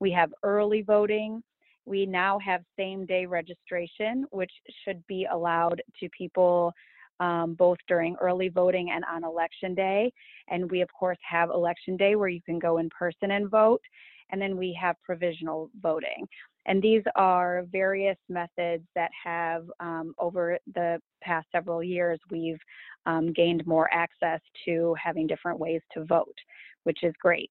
We 0.00 0.10
have 0.12 0.32
early 0.42 0.82
voting. 0.82 1.42
We 1.84 2.06
now 2.06 2.38
have 2.40 2.62
same 2.76 3.06
day 3.06 3.26
registration, 3.26 4.26
which 4.30 4.52
should 4.84 5.06
be 5.06 5.26
allowed 5.30 5.82
to 6.00 6.08
people 6.10 6.72
um, 7.20 7.54
both 7.54 7.78
during 7.88 8.14
early 8.20 8.48
voting 8.48 8.90
and 8.90 9.04
on 9.04 9.24
election 9.24 9.74
day. 9.74 10.12
And 10.48 10.70
we, 10.70 10.82
of 10.82 10.88
course, 10.92 11.18
have 11.28 11.50
election 11.50 11.96
day 11.96 12.14
where 12.14 12.28
you 12.28 12.42
can 12.42 12.58
go 12.58 12.78
in 12.78 12.88
person 12.90 13.32
and 13.32 13.50
vote. 13.50 13.82
And 14.30 14.40
then 14.40 14.56
we 14.56 14.76
have 14.80 14.96
provisional 15.02 15.70
voting. 15.82 16.28
And 16.66 16.82
these 16.82 17.02
are 17.16 17.64
various 17.72 18.18
methods 18.28 18.84
that 18.94 19.10
have, 19.24 19.64
um, 19.80 20.14
over 20.18 20.58
the 20.74 21.00
past 21.22 21.46
several 21.50 21.82
years, 21.82 22.20
we've 22.30 22.60
um, 23.06 23.32
gained 23.32 23.66
more 23.66 23.88
access 23.92 24.40
to 24.66 24.94
having 25.02 25.26
different 25.26 25.58
ways 25.58 25.80
to 25.94 26.04
vote, 26.04 26.36
which 26.84 27.02
is 27.02 27.14
great. 27.22 27.50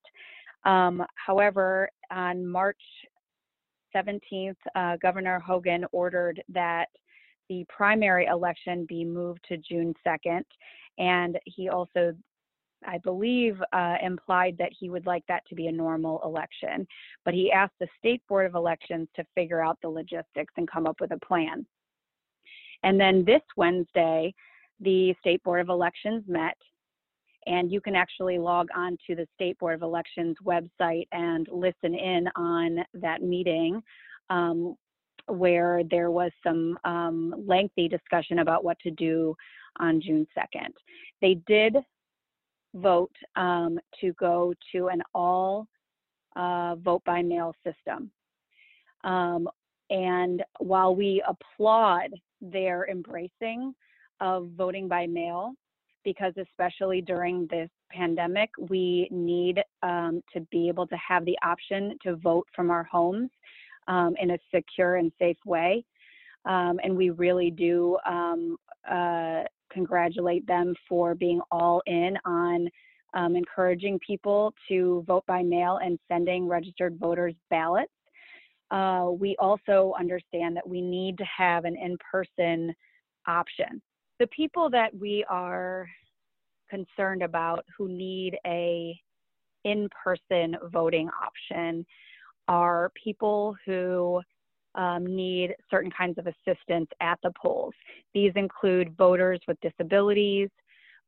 Um, 0.66 1.04
however, 1.16 1.90
on 2.12 2.46
March 2.46 2.82
17th, 3.96 4.56
uh, 4.76 4.98
Governor 5.02 5.40
Hogan 5.40 5.86
ordered 5.92 6.42
that 6.50 6.88
the 7.50 7.66
primary 7.70 8.26
election 8.26 8.86
be 8.88 9.06
moved 9.06 9.40
to 9.48 9.58
June 9.58 9.94
2nd. 10.06 10.44
And 10.98 11.40
he 11.46 11.70
also, 11.70 12.14
I 12.86 12.98
believe, 13.00 13.62
uh, 13.72 13.96
implied 14.04 14.58
that 14.58 14.72
he 14.78 14.90
would 14.90 15.06
like 15.06 15.24
that 15.28 15.46
to 15.48 15.56
be 15.56 15.68
a 15.68 15.72
normal 15.72 16.22
election. 16.24 16.88
But 17.24 17.34
he 17.34 17.52
asked 17.52 17.76
the 17.80 17.88
State 17.98 18.22
Board 18.28 18.46
of 18.46 18.56
Elections 18.56 19.08
to 19.16 19.26
figure 19.36 19.64
out 19.64 19.78
the 19.82 19.90
logistics 19.90 20.54
and 20.58 20.70
come 20.70 20.88
up 20.88 21.00
with 21.00 21.12
a 21.12 21.26
plan. 21.26 21.66
And 22.84 23.00
then 23.00 23.24
this 23.26 23.42
Wednesday, 23.56 24.34
the 24.80 25.16
State 25.20 25.44
Board 25.44 25.62
of 25.62 25.70
Elections 25.70 26.24
met 26.28 26.58
and 27.48 27.72
you 27.72 27.82
can 27.82 27.96
actually 27.96 28.38
log 28.38 28.68
on 28.76 28.98
to 29.08 29.16
the 29.16 29.28
State 29.34 29.58
Board 29.58 29.76
of 29.76 29.82
Elections 29.82 30.36
website 30.46 31.08
and 31.12 31.48
listen 31.52 31.96
in 31.96 32.28
on 32.36 32.80
that 32.94 33.22
meeting 33.22 33.82
um, 34.30 34.76
where 35.28 35.82
there 35.90 36.12
was 36.12 36.32
some 36.46 36.78
um, 36.84 37.34
lengthy 37.48 37.88
discussion 37.88 38.40
about 38.40 38.64
what 38.64 38.78
to 38.80 38.92
do 38.92 39.36
on 39.80 40.02
June 40.02 40.28
2nd. 40.38 40.70
They 41.22 41.36
did 41.48 41.78
vote 42.76 43.16
um, 43.36 43.80
to 44.02 44.14
go 44.14 44.54
to 44.74 44.88
an 44.88 45.02
all 45.16 45.68
uh, 46.36 46.76
vote 46.76 47.02
by 47.06 47.22
mail 47.22 47.56
system. 47.66 48.12
Um, 49.04 49.48
and 49.90 50.44
while 50.60 50.96
we 50.96 51.24
applaud 51.28 52.10
their 52.42 52.88
embracing 52.90 53.74
of 54.20 54.50
voting 54.58 54.88
by 54.88 55.08
mail, 55.08 55.54
because 56.08 56.32
especially 56.38 57.02
during 57.02 57.46
this 57.48 57.70
pandemic, 57.92 58.50
we 58.70 59.10
need 59.12 59.62
um, 59.84 60.24
to 60.32 60.40
be 60.50 60.70
able 60.70 60.88
to 60.88 60.96
have 60.96 61.26
the 61.26 61.38
option 61.44 61.98
to 62.02 62.16
vote 62.16 62.48
from 62.56 62.72
our 62.72 62.86
homes 62.86 63.30
um, 63.90 64.16
in 64.18 64.32
a 64.32 64.38
secure 64.56 64.96
and 64.96 65.12
safe 65.20 65.36
way. 65.46 65.84
Um, 66.46 66.80
and 66.82 66.96
we 66.96 67.10
really 67.10 67.52
do 67.52 67.98
um, 68.06 68.56
uh, 68.90 69.44
congratulate 69.70 70.48
them 70.48 70.74
for 70.88 71.14
being 71.14 71.42
all 71.52 71.82
in 71.88 72.18
on 72.24 72.70
um, 73.14 73.36
encouraging 73.36 74.00
people 74.00 74.54
to 74.70 75.04
vote 75.06 75.26
by 75.28 75.44
mail 75.44 75.82
and 75.84 76.00
sending 76.08 76.48
registered 76.48 76.98
voters 76.98 77.34
ballots. 77.50 77.92
Uh, 78.72 79.10
we 79.12 79.36
also 79.40 79.94
understand 80.00 80.56
that 80.56 80.66
we 80.66 80.80
need 80.80 81.18
to 81.18 81.26
have 81.26 81.66
an 81.66 81.76
in 81.76 81.98
person 82.10 82.74
option 83.28 83.82
the 84.20 84.28
people 84.28 84.70
that 84.70 84.96
we 84.98 85.24
are 85.30 85.88
concerned 86.70 87.24
about 87.24 87.66
who 87.78 87.88
need 87.88 88.38
a 88.46 89.00
in-person 89.64 90.56
voting 90.72 91.10
option 91.22 91.86
are 92.48 92.92
people 93.02 93.56
who 93.66 94.22
um, 94.76 95.06
need 95.06 95.56
certain 95.70 95.92
kinds 95.92 96.18
of 96.18 96.28
assistance 96.28 96.88
at 97.02 97.20
the 97.24 97.32
polls. 97.42 97.74
These 98.14 98.32
include 98.36 98.96
voters 98.96 99.40
with 99.48 99.58
disabilities, 99.62 100.50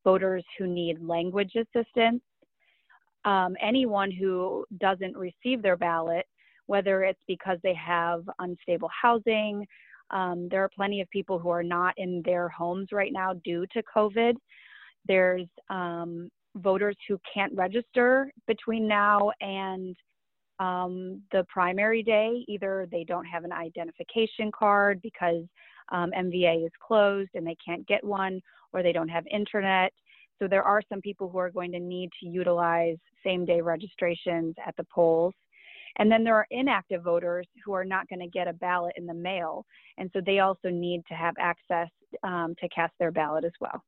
voters 0.04 0.44
who 0.58 0.68
need 0.68 1.02
language 1.02 1.54
assistance, 1.56 2.22
um, 3.26 3.56
anyone 3.62 4.12
who 4.12 4.66
doesn't 4.80 5.16
receive 5.16 5.62
their 5.62 5.78
ballot, 5.78 6.26
whether 6.66 7.04
it's 7.04 7.22
because 7.28 7.58
they 7.64 7.76
have 7.76 8.24
unstable 8.40 8.90
housing. 9.02 9.66
Um, 10.10 10.48
there 10.50 10.64
are 10.64 10.70
plenty 10.70 11.02
of 11.02 11.10
people 11.10 11.38
who 11.38 11.50
are 11.50 11.64
not 11.64 11.94
in 11.98 12.22
their 12.26 12.50
homes 12.50 12.90
right 12.92 13.14
now 13.14 13.34
due 13.44 13.66
to 13.74 13.84
COVID. 13.96 14.34
There's 15.08 15.48
um, 15.70 16.30
voters 16.56 16.96
who 17.08 17.20
can't 17.32 17.54
register 17.56 18.32
between 18.48 18.88
now 18.88 19.32
and 19.42 19.96
um, 20.60 21.22
the 21.32 21.46
primary 21.48 22.04
day. 22.04 22.44
Either 22.48 22.88
they 22.92 23.04
don't 23.04 23.26
have 23.26 23.44
an 23.44 23.52
identification 23.52 24.52
card 24.52 25.02
because 25.02 25.44
um, 25.92 26.12
MVA 26.18 26.66
is 26.66 26.72
closed 26.86 27.32
and 27.34 27.46
they 27.46 27.58
can't 27.66 27.88
get 27.88 28.04
one, 28.04 28.42
or 28.74 28.84
they 28.84 28.92
don't 28.92 29.10
have 29.10 29.26
internet. 29.32 29.92
So 30.40 30.48
there 30.48 30.64
are 30.64 30.82
some 30.90 31.02
people 31.02 31.30
who 31.30 31.38
are 31.38 31.52
going 31.52 31.72
to 31.74 31.80
need 31.80 32.10
to 32.22 32.30
utilize 32.30 32.98
same 33.26 33.46
day 33.46 33.62
registrations 33.62 34.56
at 34.66 34.76
the 34.78 34.86
polls. 34.94 35.34
And 35.98 36.10
then 36.10 36.24
there 36.24 36.36
are 36.36 36.48
inactive 36.52 37.04
voters 37.04 37.48
who 37.66 37.74
are 37.74 37.84
not 37.84 38.08
going 38.08 38.20
to 38.20 38.28
get 38.28 38.48
a 38.48 38.54
ballot 38.54 38.94
in 38.96 39.06
the 39.06 39.14
mail. 39.14 39.66
And 39.98 40.10
so 40.14 40.22
they 40.26 40.40
also 40.40 40.70
need 40.70 41.02
to 41.10 41.14
have 41.14 41.34
access 41.40 41.90
um, 42.24 42.56
to 42.62 42.70
cast 42.70 42.94
their 43.00 43.12
ballot 43.12 43.44
as 43.44 43.52
well. 43.60 43.84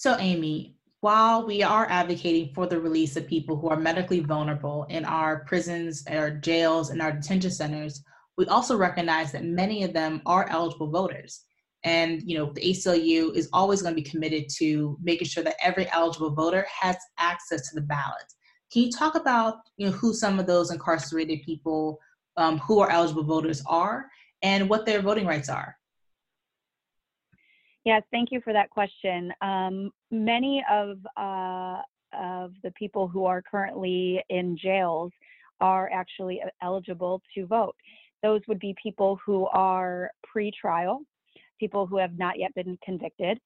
So, 0.00 0.16
Amy, 0.18 0.76
while 1.00 1.44
we 1.44 1.62
are 1.62 1.86
advocating 1.90 2.54
for 2.54 2.66
the 2.66 2.80
release 2.80 3.16
of 3.16 3.26
people 3.26 3.58
who 3.58 3.68
are 3.68 3.76
medically 3.76 4.20
vulnerable 4.20 4.86
in 4.88 5.04
our 5.04 5.44
prisons, 5.44 6.04
our 6.08 6.30
jails, 6.30 6.88
and 6.88 7.02
our 7.02 7.12
detention 7.12 7.50
centers, 7.50 8.02
we 8.38 8.46
also 8.46 8.78
recognize 8.78 9.30
that 9.32 9.44
many 9.44 9.84
of 9.84 9.92
them 9.92 10.22
are 10.24 10.48
eligible 10.48 10.90
voters. 10.90 11.44
And 11.84 12.22
you 12.24 12.38
know, 12.38 12.50
the 12.50 12.62
ACLU 12.62 13.36
is 13.36 13.50
always 13.52 13.82
going 13.82 13.94
to 13.94 14.02
be 14.02 14.08
committed 14.08 14.44
to 14.56 14.96
making 15.02 15.28
sure 15.28 15.44
that 15.44 15.56
every 15.62 15.86
eligible 15.90 16.34
voter 16.34 16.66
has 16.80 16.96
access 17.18 17.68
to 17.68 17.74
the 17.74 17.86
ballot. 17.86 18.24
Can 18.72 18.84
you 18.84 18.90
talk 18.90 19.16
about 19.16 19.56
you 19.76 19.84
know 19.84 19.92
who 19.92 20.14
some 20.14 20.40
of 20.40 20.46
those 20.46 20.70
incarcerated 20.70 21.42
people 21.44 21.98
um, 22.38 22.56
who 22.56 22.80
are 22.80 22.90
eligible 22.90 23.24
voters 23.24 23.62
are 23.66 24.06
and 24.40 24.66
what 24.66 24.86
their 24.86 25.02
voting 25.02 25.26
rights 25.26 25.50
are? 25.50 25.76
Yes, 27.84 28.02
thank 28.10 28.30
you 28.30 28.40
for 28.42 28.52
that 28.52 28.70
question. 28.70 29.32
Um, 29.40 29.90
many 30.10 30.62
of 30.70 30.98
uh, 31.16 31.80
of 32.12 32.52
the 32.62 32.72
people 32.72 33.08
who 33.08 33.24
are 33.24 33.40
currently 33.40 34.22
in 34.28 34.58
jails 34.58 35.12
are 35.60 35.90
actually 35.92 36.42
eligible 36.62 37.22
to 37.34 37.46
vote. 37.46 37.76
Those 38.22 38.40
would 38.48 38.58
be 38.58 38.74
people 38.82 39.18
who 39.24 39.46
are 39.46 40.10
pre-trial, 40.24 41.02
people 41.58 41.86
who 41.86 41.96
have 41.96 42.18
not 42.18 42.38
yet 42.38 42.54
been 42.54 42.78
convicted, 42.84 43.38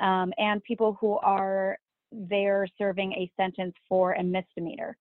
um, 0.00 0.32
and 0.38 0.62
people 0.64 0.96
who 1.00 1.18
are 1.18 1.78
there 2.10 2.66
serving 2.78 3.12
a 3.12 3.30
sentence 3.36 3.74
for 3.88 4.12
a 4.12 4.22
misdemeanor. 4.22 4.96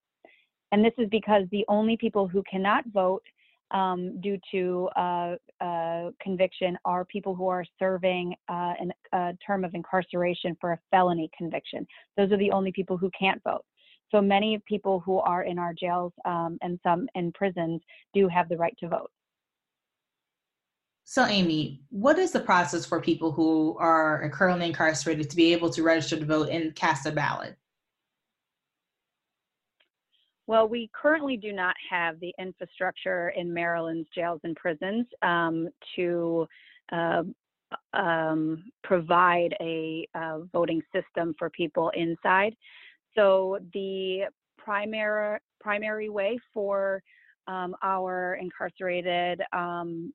And 0.72 0.84
this 0.84 0.94
is 0.98 1.08
because 1.10 1.44
the 1.52 1.66
only 1.68 1.98
people 1.98 2.28
who 2.28 2.44
cannot 2.50 2.84
vote 2.88 3.24
um, 3.76 4.20
due 4.22 4.40
to 4.52 4.90
uh, 4.96 5.36
uh, 5.60 6.10
conviction 6.22 6.78
are 6.86 7.04
people 7.06 7.36
who 7.36 7.48
are 7.48 7.66
serving 7.78 8.34
uh, 8.50 8.74
an, 8.80 8.92
a 9.12 9.34
term 9.46 9.66
of 9.66 9.76
incarceration 9.76 10.56
for 10.62 10.72
a 10.72 10.80
felony 10.92 11.30
conviction. 11.38 11.86
Those 12.16 12.32
are 12.32 12.38
the 12.38 12.52
only 12.52 12.72
people 12.72 12.98
who 12.98 13.12
can't 13.18 13.44
vote. 13.44 13.66
So 14.12 14.22
many 14.22 14.62
people 14.66 15.02
who 15.06 15.18
are 15.20 15.44
in 15.44 15.60
our 15.60 15.74
jails 15.74 16.14
um, 16.24 16.58
and 16.62 16.80
some 16.84 17.08
in 17.16 17.34
prisons 17.34 17.82
do 18.14 18.30
have 18.30 18.48
the 18.48 18.56
right 18.56 18.76
to 18.80 18.88
vote. 18.88 19.12
So, 21.04 21.26
Amy, 21.26 21.82
what 21.90 22.18
is 22.18 22.32
the 22.32 22.40
process 22.40 22.86
for 22.86 23.00
people 23.02 23.32
who 23.32 23.78
are 23.78 24.28
currently 24.30 24.68
incarcerated 24.68 25.30
to 25.30 25.36
be 25.36 25.54
able 25.54 25.70
to 25.72 25.84
register 25.84 26.18
to 26.18 26.26
vote 26.26 26.50
and 26.50 26.74
cast 26.76 27.06
a 27.06 27.12
ballot? 27.12 27.58
Well, 30.48 30.68
we 30.68 30.90
currently 30.94 31.38
do 31.38 31.52
not 31.52 31.76
have 31.90 32.20
the 32.20 32.34
infrastructure 32.38 33.30
in 33.30 33.52
Maryland's 33.54 34.08
jails 34.14 34.42
and 34.44 34.56
prisons 34.56 35.08
um, 35.24 35.70
to 35.96 36.48
uh, 36.92 37.24
um, 37.94 38.64
provide 38.84 39.56
a 39.60 40.08
uh, 40.14 40.40
voting 40.54 40.82
system 40.94 41.34
for 41.40 41.50
people 41.50 41.92
inside. 41.96 42.56
So 43.16 43.60
the 43.74 44.26
primary 44.58 45.40
primary 45.60 46.10
way 46.10 46.38
for 46.54 47.02
um, 47.48 47.76
our 47.82 48.36
incarcerated 48.36 49.42
um, 49.52 50.14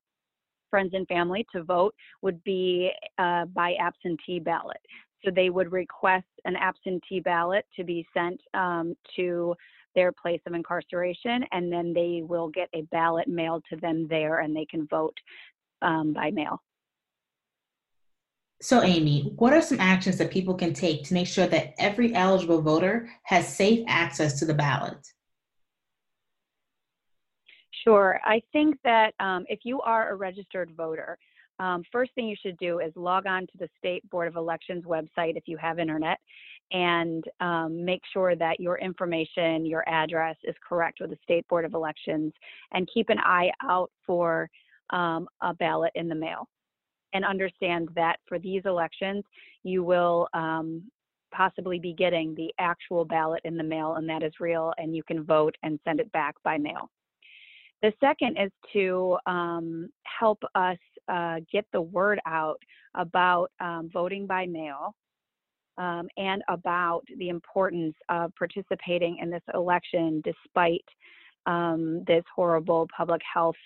friends 0.69 0.91
and 0.95 1.07
family 1.09 1.45
to 1.53 1.65
vote 1.65 1.95
would 2.23 2.43
be 2.45 2.91
uh, 3.19 3.47
by 3.47 3.75
absentee 3.81 4.39
ballot. 4.39 4.81
So 5.25 5.31
they 5.31 5.51
would 5.51 5.73
request 5.73 6.27
an 6.45 6.57
absentee 6.57 7.21
ballot 7.21 7.67
to 7.77 7.85
be 7.85 8.07
sent 8.15 8.41
um, 8.55 8.95
to 9.17 9.55
their 9.95 10.13
place 10.13 10.41
of 10.47 10.55
incarceration, 10.55 11.45
and 11.53 11.73
then 11.73 11.93
they 11.93 12.23
will 12.25 12.49
get 12.49 12.69
a 12.75 12.83
ballot 12.93 13.29
mailed 13.29 13.65
to 13.71 13.77
them 13.77 14.07
there 14.09 14.41
and 14.41 14.55
they 14.55 14.67
can 14.67 14.87
vote 14.87 15.17
um, 15.83 16.13
by 16.13 16.31
mail. 16.31 16.61
So, 18.63 18.83
Amy, 18.83 19.33
what 19.37 19.55
are 19.55 19.63
some 19.63 19.81
actions 19.81 20.19
that 20.19 20.31
people 20.31 20.55
can 20.55 20.75
take 20.75 21.05
to 21.05 21.15
make 21.15 21.27
sure 21.27 21.47
that 21.47 21.75
every 21.79 22.15
eligible 22.15 22.61
voter 22.61 23.09
has 23.23 23.49
safe 23.49 23.83
access 23.89 24.39
to 24.39 24.45
the 24.45 24.53
ballot? 24.53 24.99
Sure. 27.85 28.21
I 28.23 28.43
think 28.53 28.77
that 28.85 29.15
um, 29.19 29.47
if 29.49 29.61
you 29.65 29.81
are 29.81 30.11
a 30.11 30.15
registered 30.15 30.73
voter, 30.77 31.17
um, 31.59 31.83
first 31.91 32.15
thing 32.15 32.29
you 32.29 32.37
should 32.41 32.59
do 32.59 32.81
is 32.81 32.93
log 32.97 33.27
on 33.27 33.43
to 33.43 33.59
the 33.59 33.69
State 33.79 34.09
Board 34.11 34.29
of 34.29 34.37
Elections 34.37 34.85
website 34.85 35.37
if 35.37 35.45
you 35.47 35.57
have 35.57 35.79
internet 35.79 36.19
and 36.73 37.25
um, 37.41 37.85
make 37.85 38.03
sure 38.13 38.37
that 38.37 38.61
your 38.61 38.79
information, 38.79 39.67
your 39.67 39.89
address 39.89 40.37
is 40.45 40.55
correct 40.67 40.99
with 41.01 41.11
the 41.11 41.19
State 41.23 41.47
Board 41.49 41.65
of 41.65 41.75
Elections 41.75 42.33
and 42.73 42.89
keep 42.93 43.09
an 43.09 43.19
eye 43.19 43.51
out 43.63 43.91
for 44.07 44.49
um, 44.91 45.29
a 45.41 45.55
ballot 45.55 45.93
in 45.95 46.09
the 46.09 46.15
mail. 46.15 46.49
And 47.13 47.25
understand 47.25 47.89
that 47.97 48.19
for 48.29 48.39
these 48.39 48.63
elections, 48.67 49.25
you 49.65 49.83
will 49.83 50.29
um, 50.33 50.83
possibly 51.33 51.79
be 51.79 51.93
getting 51.93 52.35
the 52.35 52.53
actual 52.59 53.05
ballot 53.05 53.41
in 53.45 53.57
the 53.57 53.65
mail, 53.65 53.95
and 53.95 54.09
that 54.09 54.23
is 54.23 54.33
real, 54.39 54.73
and 54.79 54.95
you 54.95 55.03
can 55.03 55.25
vote 55.25 55.57
and 55.65 55.81
send 55.85 55.99
it 55.99 56.11
back 56.13 56.35
by 56.45 56.57
mail. 56.57 56.89
The 57.83 57.93
second 57.99 58.37
is 58.37 58.53
to 58.75 59.17
um, 59.27 59.89
help 60.05 60.43
us 60.55 60.79
uh, 61.09 61.41
get 61.51 61.67
the 61.73 61.81
word 61.81 62.21
out 62.27 62.61
about 62.95 63.51
um, 63.59 63.91
voting 63.93 64.27
by 64.27 64.47
mail 64.47 64.95
um, 65.79 66.09
and 66.17 66.43
about 66.49 67.03
the 67.19 67.29
importance 67.29 67.95
of 68.09 68.35
participating 68.37 69.19
in 69.19 69.31
this 69.31 69.43
election 69.55 70.23
despite 70.25 70.85
um, 71.47 72.05
this 72.07 72.25
horrible 72.35 72.89
public 72.97 73.23
health 73.33 73.57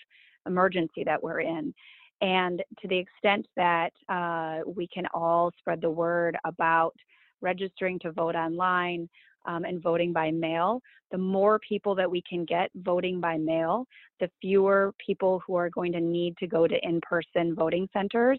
emergency 0.47 1.03
that 1.05 1.23
we're 1.23 1.41
in. 1.41 1.75
And 2.21 2.63
to 2.81 2.89
the 2.89 2.99
extent 2.99 3.47
that 3.57 3.93
uh, 4.09 4.61
we 4.67 4.87
can 4.87 5.05
all 5.13 5.51
spread 5.59 5.81
the 5.81 5.91
word 5.91 6.37
about 6.45 6.95
registering 7.41 7.99
to 8.01 8.13
vote 8.13 8.35
online, 8.35 9.09
um, 9.47 9.65
and 9.65 9.83
voting 9.83 10.13
by 10.13 10.31
mail, 10.31 10.81
the 11.11 11.19
more 11.19 11.59
people 11.59 11.95
that 11.95 12.11
we 12.11 12.23
can 12.29 12.45
get 12.45 12.71
voting 12.77 13.21
by 13.21 13.37
mail, 13.37 13.87
the 14.21 14.31
fewer 14.41 14.93
people 15.05 15.43
who 15.47 15.55
are 15.55 15.71
going 15.71 15.93
to 15.93 16.01
need 16.01 16.37
to 16.39 16.47
go 16.47 16.67
to 16.67 16.77
in 16.83 17.01
person 17.03 17.55
voting 17.55 17.89
centers, 17.93 18.39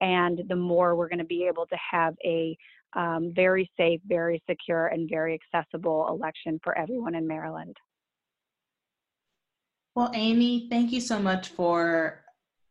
and 0.00 0.42
the 0.48 0.56
more 0.56 0.96
we're 0.96 1.08
going 1.08 1.18
to 1.18 1.24
be 1.24 1.44
able 1.44 1.66
to 1.66 1.76
have 1.90 2.14
a 2.24 2.56
um, 2.94 3.32
very 3.34 3.70
safe, 3.76 4.00
very 4.06 4.42
secure, 4.48 4.86
and 4.86 5.08
very 5.08 5.38
accessible 5.54 6.06
election 6.08 6.60
for 6.62 6.76
everyone 6.76 7.14
in 7.14 7.26
Maryland. 7.26 7.76
Well, 9.94 10.10
Amy, 10.14 10.68
thank 10.70 10.92
you 10.92 11.00
so 11.00 11.18
much 11.18 11.48
for 11.48 12.22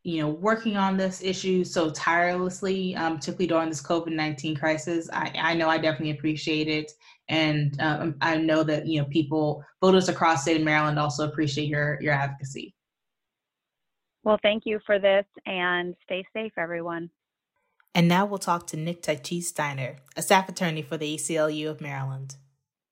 you 0.04 0.22
know 0.22 0.30
working 0.30 0.78
on 0.78 0.98
this 0.98 1.24
issue 1.24 1.64
so 1.64 1.90
tirelessly, 1.90 2.96
um, 2.96 3.16
particularly 3.16 3.48
during 3.48 3.70
this 3.70 3.82
COVID 3.82 4.12
nineteen 4.12 4.56
crisis. 4.56 5.10
I, 5.12 5.34
I 5.36 5.54
know 5.56 5.68
I 5.68 5.78
definitely 5.78 6.12
appreciate 6.12 6.68
it, 6.68 6.92
and 7.28 7.80
uh, 7.82 8.12
I 8.22 8.38
know 8.38 8.64
that 8.64 8.86
you 8.86 9.02
know 9.02 9.08
people, 9.08 9.64
voters 9.82 10.10
across 10.10 10.44
state 10.44 10.58
of 10.58 10.64
Maryland, 10.64 11.00
also 11.00 11.28
appreciate 11.28 11.68
your 11.68 11.98
your 12.02 12.14
advocacy. 12.14 12.76
Well, 14.24 14.40
thank 14.42 14.64
you 14.66 14.80
for 14.86 15.00
this, 15.00 15.26
and 15.46 15.96
stay 16.04 16.26
safe, 16.34 16.54
everyone. 16.58 17.10
And 17.96 18.08
now 18.08 18.26
we'll 18.26 18.38
talk 18.38 18.68
to 18.68 18.78
Nick 18.78 19.02
Taichi 19.02 19.42
Steiner, 19.42 19.96
a 20.16 20.22
staff 20.22 20.48
attorney 20.48 20.84
for 20.84 20.98
the 20.98 21.16
ACLU 21.16 21.68
of 21.70 21.82
Maryland. 21.82 22.36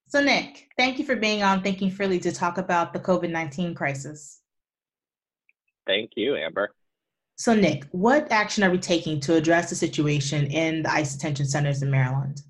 So, 0.07 0.23
Nick, 0.23 0.69
thank 0.77 0.97
you 0.97 1.05
for 1.05 1.15
being 1.15 1.43
on 1.43 1.61
Thinking 1.61 1.91
Freely 1.91 2.19
to 2.21 2.31
talk 2.31 2.57
about 2.57 2.93
the 2.93 2.99
COVID 2.99 3.29
19 3.29 3.75
crisis. 3.75 4.39
Thank 5.85 6.11
you, 6.15 6.35
Amber. 6.35 6.73
So, 7.35 7.53
Nick, 7.53 7.85
what 7.91 8.31
action 8.31 8.63
are 8.63 8.71
we 8.71 8.79
taking 8.79 9.19
to 9.21 9.35
address 9.35 9.69
the 9.69 9.75
situation 9.75 10.47
in 10.47 10.81
the 10.81 10.91
ICE 10.91 11.13
detention 11.13 11.45
centers 11.45 11.83
in 11.83 11.91
Maryland? 11.91 12.41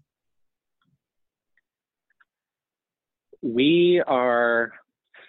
we 3.44 4.02
are 4.08 4.72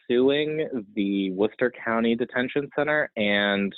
suing 0.09 0.85
the 0.95 1.31
Worcester 1.33 1.73
County 1.85 2.15
Detention 2.15 2.71
Center 2.77 3.11
and 3.17 3.75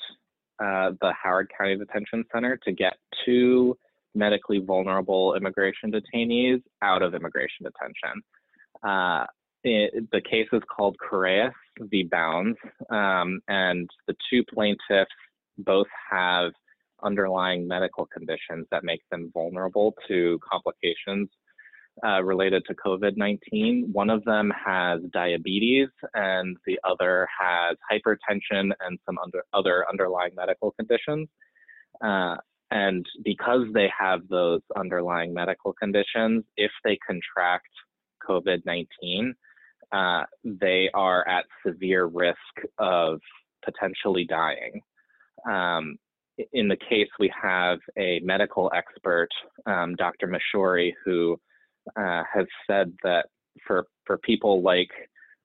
uh, 0.59 0.93
the 1.01 1.13
Howard 1.23 1.51
County 1.57 1.77
Detention 1.77 2.25
Center 2.33 2.59
to 2.65 2.73
get 2.73 2.95
two 3.25 3.77
medically 4.15 4.59
vulnerable 4.59 5.35
immigration 5.35 5.93
detainees 5.93 6.63
out 6.83 7.03
of 7.03 7.15
immigration 7.15 7.65
detention. 7.65 8.23
Uh, 8.83 9.27
it, 9.63 10.11
the 10.13 10.21
case 10.21 10.49
is 10.53 10.63
called 10.75 10.97
Coreas 10.99 11.53
v. 11.81 12.05
Bounds, 12.05 12.57
um, 12.91 13.41
and 13.49 13.89
the 14.07 14.15
two 14.31 14.45
plaintiffs 14.53 15.11
both 15.59 15.89
have 16.11 16.53
underlying 17.03 17.67
medical 17.67 18.07
conditions 18.07 18.67
that 18.71 18.85
make 18.85 19.03
them 19.11 19.31
vulnerable 19.35 19.95
to 20.09 20.39
complications 20.51 21.29
uh, 22.05 22.23
related 22.23 22.65
to 22.67 22.75
COVID 22.75 23.17
19. 23.17 23.89
One 23.93 24.11
of 24.11 24.25
them 24.25 24.53
has 24.65 25.01
diabetes, 25.13 25.89
and 26.15 26.57
the 26.67 26.79
other 26.85 27.27
has 27.41 27.77
hypertension 27.91 28.71
and 28.81 28.99
some 29.07 29.19
under, 29.23 29.45
other 29.53 29.87
underlying 29.89 30.35
medical 30.35 30.73
conditions. 30.73 31.29
Uh, 32.03 32.37
and 32.71 33.07
because 33.25 33.67
they 33.73 33.89
have 33.99 34.29
those 34.29 34.61
underlying 34.77 35.33
medical 35.33 35.73
conditions, 35.73 36.45
if 36.57 36.71
they 36.85 36.99
contract 37.07 37.69
COVID 38.29 38.65
19, 38.67 39.35
uh, 39.93 40.25
they 40.45 40.91
are 40.95 41.27
at 41.29 41.45
severe 41.65 42.07
risk 42.07 42.37
of 42.79 43.21
potentially 43.65 44.25
dying. 44.25 44.81
Um, 45.49 45.97
in 46.53 46.69
the 46.69 46.77
case, 46.77 47.09
we 47.19 47.33
have 47.41 47.79
a 47.97 48.21
medical 48.21 48.71
expert, 48.75 49.29
um, 49.65 49.95
Dr. 49.95 50.29
Mashori, 50.29 50.93
who 51.05 51.39
uh, 51.97 52.23
has 52.33 52.47
said 52.67 52.93
that 53.03 53.27
for 53.67 53.87
for 54.05 54.19
people 54.19 54.63
like 54.63 54.91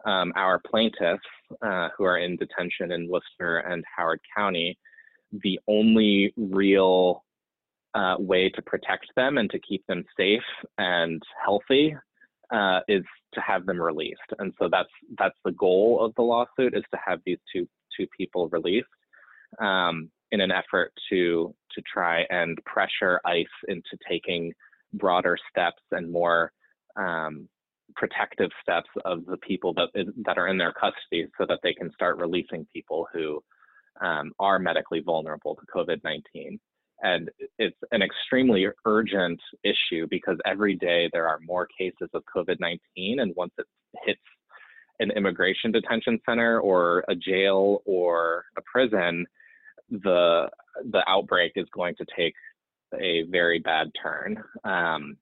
um, 0.06 0.34
our 0.36 0.60
plaintiffs 0.60 1.22
uh, 1.62 1.90
who 1.96 2.04
are 2.04 2.18
in 2.18 2.36
detention 2.38 2.92
in 2.92 3.08
Worcester 3.08 3.60
and 3.60 3.84
Howard 3.96 4.20
County, 4.36 4.78
the 5.44 5.60
only 5.68 6.34
real 6.38 7.24
uh, 7.94 8.16
way 8.18 8.50
to 8.50 8.62
protect 8.62 9.08
them 9.16 9.38
and 9.38 9.50
to 9.52 9.60
keep 9.60 9.86
them 9.88 10.04
safe 10.18 10.42
and 10.78 11.22
healthy 11.44 11.96
uh, 12.52 12.80
is 12.88 13.04
to 13.34 13.42
have 13.42 13.66
them 13.66 13.82
released. 13.82 14.20
And 14.40 14.54
so 14.60 14.70
that's 14.72 14.90
that's 15.18 15.38
the 15.46 15.52
goal 15.54 16.04
of 16.04 16.14
the 16.16 16.22
lawsuit 16.22 16.76
is 16.76 16.84
to 16.92 17.00
have 17.06 17.20
these 17.26 17.40
two 17.54 17.68
two 17.98 18.08
people 18.18 18.50
released 18.50 18.88
um, 19.60 20.10
in 20.32 20.42
an 20.42 20.52
effort 20.52 20.92
to 21.10 21.54
to 21.74 21.82
try 21.82 22.26
and 22.30 22.58
pressure 22.66 23.20
ICE 23.26 23.46
into 23.68 23.98
taking 24.08 24.54
broader 24.94 25.38
steps 25.50 25.82
and 25.92 26.12
more 26.12 26.52
um, 26.96 27.48
protective 27.96 28.50
steps 28.62 28.90
of 29.06 29.26
the 29.26 29.38
people 29.38 29.74
that 29.74 29.90
that 30.26 30.38
are 30.38 30.48
in 30.48 30.58
their 30.58 30.74
custody, 30.74 31.28
so 31.38 31.46
that 31.48 31.60
they 31.64 31.74
can 31.74 31.92
start 31.94 32.18
releasing 32.18 32.66
people 32.74 33.08
who 33.14 33.42
um, 34.02 34.32
are 34.40 34.60
medically 34.60 35.02
vulnerable 35.02 35.56
to 35.56 35.62
COVID-19. 35.76 36.60
And 37.04 37.30
it's 37.58 37.78
an 37.92 38.02
extremely 38.04 38.68
urgent 38.86 39.40
issue 39.64 40.06
because 40.10 40.38
every 40.46 40.76
day 40.76 41.10
there 41.12 41.28
are 41.28 41.40
more 41.44 41.68
cases 41.78 42.10
of 42.14 42.24
COVID-19, 42.36 43.22
and 43.22 43.34
once 43.36 43.54
it 43.58 43.66
hits 44.06 44.22
an 45.00 45.12
immigration 45.12 45.72
detention 45.72 46.20
center 46.28 46.60
or 46.60 47.04
a 47.10 47.16
jail 47.16 47.82
or 47.86 48.46
a 48.58 48.62
prison, 48.72 49.26
the 49.90 50.48
the 50.92 51.04
outbreak 51.08 51.54
is 51.56 51.66
going 51.74 51.96
to 51.96 52.06
take 52.16 52.36
a 53.00 53.24
very 53.24 53.60
bad 53.60 53.92
turn. 54.02 54.44
Um, 54.64 55.18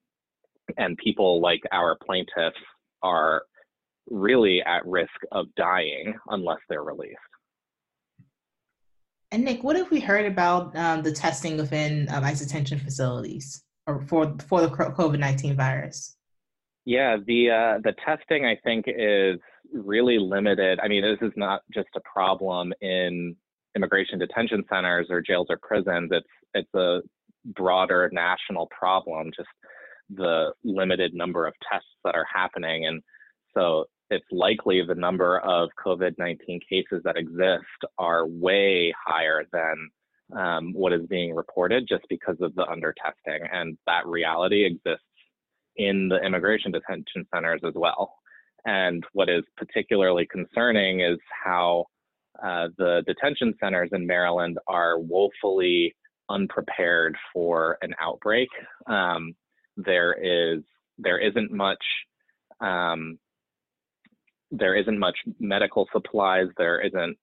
and 0.76 0.96
people 0.98 1.40
like 1.40 1.60
our 1.72 1.96
plaintiffs 2.04 2.56
are 3.02 3.42
really 4.08 4.62
at 4.62 4.86
risk 4.86 5.10
of 5.32 5.46
dying 5.56 6.14
unless 6.28 6.58
they're 6.68 6.82
released. 6.82 7.16
And 9.32 9.44
Nick, 9.44 9.62
what 9.62 9.76
have 9.76 9.90
we 9.90 10.00
heard 10.00 10.26
about 10.26 10.76
um, 10.76 11.02
the 11.02 11.12
testing 11.12 11.56
within 11.56 12.08
um, 12.10 12.24
ICE 12.24 12.40
detention 12.40 12.80
facilities 12.80 13.62
or 13.86 14.00
for 14.02 14.36
for 14.48 14.60
the 14.60 14.68
COVID 14.68 15.20
nineteen 15.20 15.54
virus? 15.56 16.16
Yeah, 16.84 17.16
the 17.24 17.50
uh, 17.50 17.80
the 17.84 17.94
testing 18.04 18.44
I 18.44 18.56
think 18.64 18.86
is 18.88 19.38
really 19.72 20.18
limited. 20.18 20.80
I 20.80 20.88
mean, 20.88 21.02
this 21.02 21.18
is 21.22 21.32
not 21.36 21.62
just 21.72 21.88
a 21.94 22.00
problem 22.00 22.72
in 22.80 23.36
immigration 23.76 24.18
detention 24.18 24.64
centers 24.68 25.06
or 25.10 25.22
jails 25.22 25.46
or 25.48 25.58
prisons. 25.62 26.10
It's 26.12 26.26
it's 26.54 26.74
a 26.74 27.00
broader 27.44 28.10
national 28.12 28.68
problem, 28.76 29.30
just 29.36 29.48
the 30.14 30.52
limited 30.64 31.14
number 31.14 31.46
of 31.46 31.54
tests 31.70 31.88
that 32.04 32.14
are 32.14 32.26
happening. 32.32 32.86
And 32.86 33.02
so 33.56 33.86
it's 34.10 34.26
likely 34.32 34.82
the 34.82 34.94
number 34.94 35.38
of 35.40 35.70
COVID 35.84 36.14
19 36.18 36.60
cases 36.68 37.00
that 37.04 37.16
exist 37.16 37.64
are 37.98 38.26
way 38.26 38.92
higher 39.06 39.44
than 39.52 39.90
um, 40.36 40.72
what 40.72 40.92
is 40.92 41.06
being 41.06 41.34
reported 41.34 41.86
just 41.88 42.04
because 42.08 42.36
of 42.40 42.54
the 42.54 42.66
under 42.68 42.94
testing. 43.02 43.46
And 43.52 43.76
that 43.86 44.06
reality 44.06 44.64
exists 44.64 45.04
in 45.76 46.08
the 46.08 46.18
immigration 46.18 46.72
detention 46.72 47.26
centers 47.32 47.60
as 47.66 47.74
well. 47.74 48.14
And 48.66 49.04
what 49.12 49.28
is 49.30 49.42
particularly 49.56 50.26
concerning 50.30 51.00
is 51.00 51.18
how 51.44 51.86
uh, 52.44 52.68
the 52.78 53.02
detention 53.06 53.54
centers 53.62 53.90
in 53.92 54.06
Maryland 54.06 54.58
are 54.66 54.98
woefully 54.98 55.94
unprepared 56.30 57.16
for 57.32 57.76
an 57.82 57.94
outbreak. 58.00 58.48
Um, 58.86 59.34
there 59.76 60.12
is 60.12 60.62
there 60.98 61.18
isn't 61.18 61.50
much 61.50 61.82
um, 62.60 63.18
there 64.50 64.74
isn't 64.74 64.98
much 64.98 65.16
medical 65.38 65.88
supplies. 65.92 66.46
There 66.56 66.80
isn't 66.80 67.16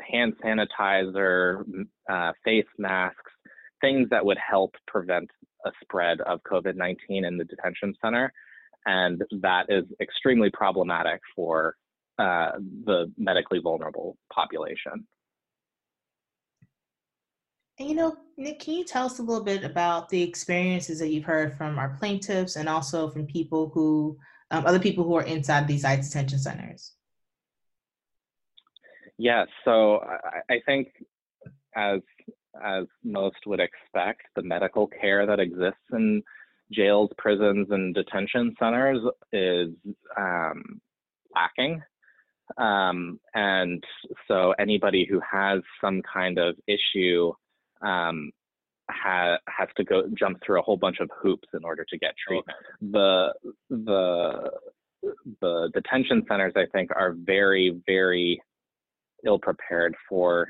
hand 0.00 0.34
sanitizer, 0.44 1.64
uh, 2.08 2.32
face 2.44 2.66
masks, 2.78 3.32
things 3.80 4.08
that 4.10 4.24
would 4.24 4.38
help 4.38 4.74
prevent 4.86 5.28
a 5.66 5.70
spread 5.82 6.20
of 6.22 6.40
COVID-19 6.44 6.96
in 7.26 7.36
the 7.36 7.44
detention 7.44 7.94
center, 8.00 8.32
and 8.86 9.22
that 9.42 9.66
is 9.68 9.84
extremely 10.00 10.50
problematic 10.50 11.20
for 11.34 11.74
uh, 12.18 12.52
the 12.84 13.12
medically 13.16 13.58
vulnerable 13.58 14.16
population. 14.32 15.06
And 17.78 17.88
you 17.88 17.94
know, 17.94 18.16
Nick, 18.36 18.58
can 18.60 18.74
you 18.74 18.84
tell 18.84 19.06
us 19.06 19.18
a 19.18 19.22
little 19.22 19.44
bit 19.44 19.62
about 19.62 20.08
the 20.08 20.22
experiences 20.22 20.98
that 20.98 21.08
you've 21.08 21.24
heard 21.24 21.56
from 21.56 21.78
our 21.78 21.96
plaintiffs 21.98 22.56
and 22.56 22.68
also 22.68 23.08
from 23.08 23.26
people 23.26 23.70
who, 23.72 24.18
um, 24.50 24.66
other 24.66 24.80
people 24.80 25.04
who 25.04 25.14
are 25.16 25.22
inside 25.22 25.68
these 25.68 25.84
ICE 25.84 26.06
detention 26.06 26.38
centers? 26.38 26.92
Yes, 29.16 29.48
so 29.64 29.98
I, 29.98 30.54
I 30.54 30.60
think 30.66 30.88
as 31.76 32.00
as 32.64 32.86
most 33.04 33.36
would 33.46 33.60
expect, 33.60 34.22
the 34.34 34.42
medical 34.42 34.88
care 34.88 35.26
that 35.26 35.38
exists 35.38 35.78
in 35.92 36.22
jails, 36.72 37.10
prisons, 37.18 37.68
and 37.70 37.94
detention 37.94 38.54
centers 38.58 38.98
is 39.32 39.70
um, 40.16 40.80
lacking. 41.34 41.82
Um, 42.56 43.20
and 43.34 43.84
so 44.26 44.54
anybody 44.58 45.06
who 45.08 45.20
has 45.30 45.60
some 45.80 46.02
kind 46.02 46.38
of 46.38 46.56
issue 46.66 47.32
um, 47.82 48.30
ha- 48.90 49.38
has 49.48 49.68
to 49.76 49.84
go 49.84 50.02
jump 50.18 50.38
through 50.44 50.58
a 50.58 50.62
whole 50.62 50.76
bunch 50.76 50.98
of 51.00 51.10
hoops 51.20 51.48
in 51.54 51.64
order 51.64 51.84
to 51.88 51.98
get 51.98 52.14
treatment. 52.26 52.58
The 52.80 53.32
the 53.70 54.50
the 55.40 55.70
detention 55.74 56.24
centers, 56.28 56.54
I 56.56 56.66
think, 56.72 56.90
are 56.94 57.14
very 57.16 57.80
very 57.86 58.40
ill 59.26 59.38
prepared 59.38 59.94
for 60.08 60.48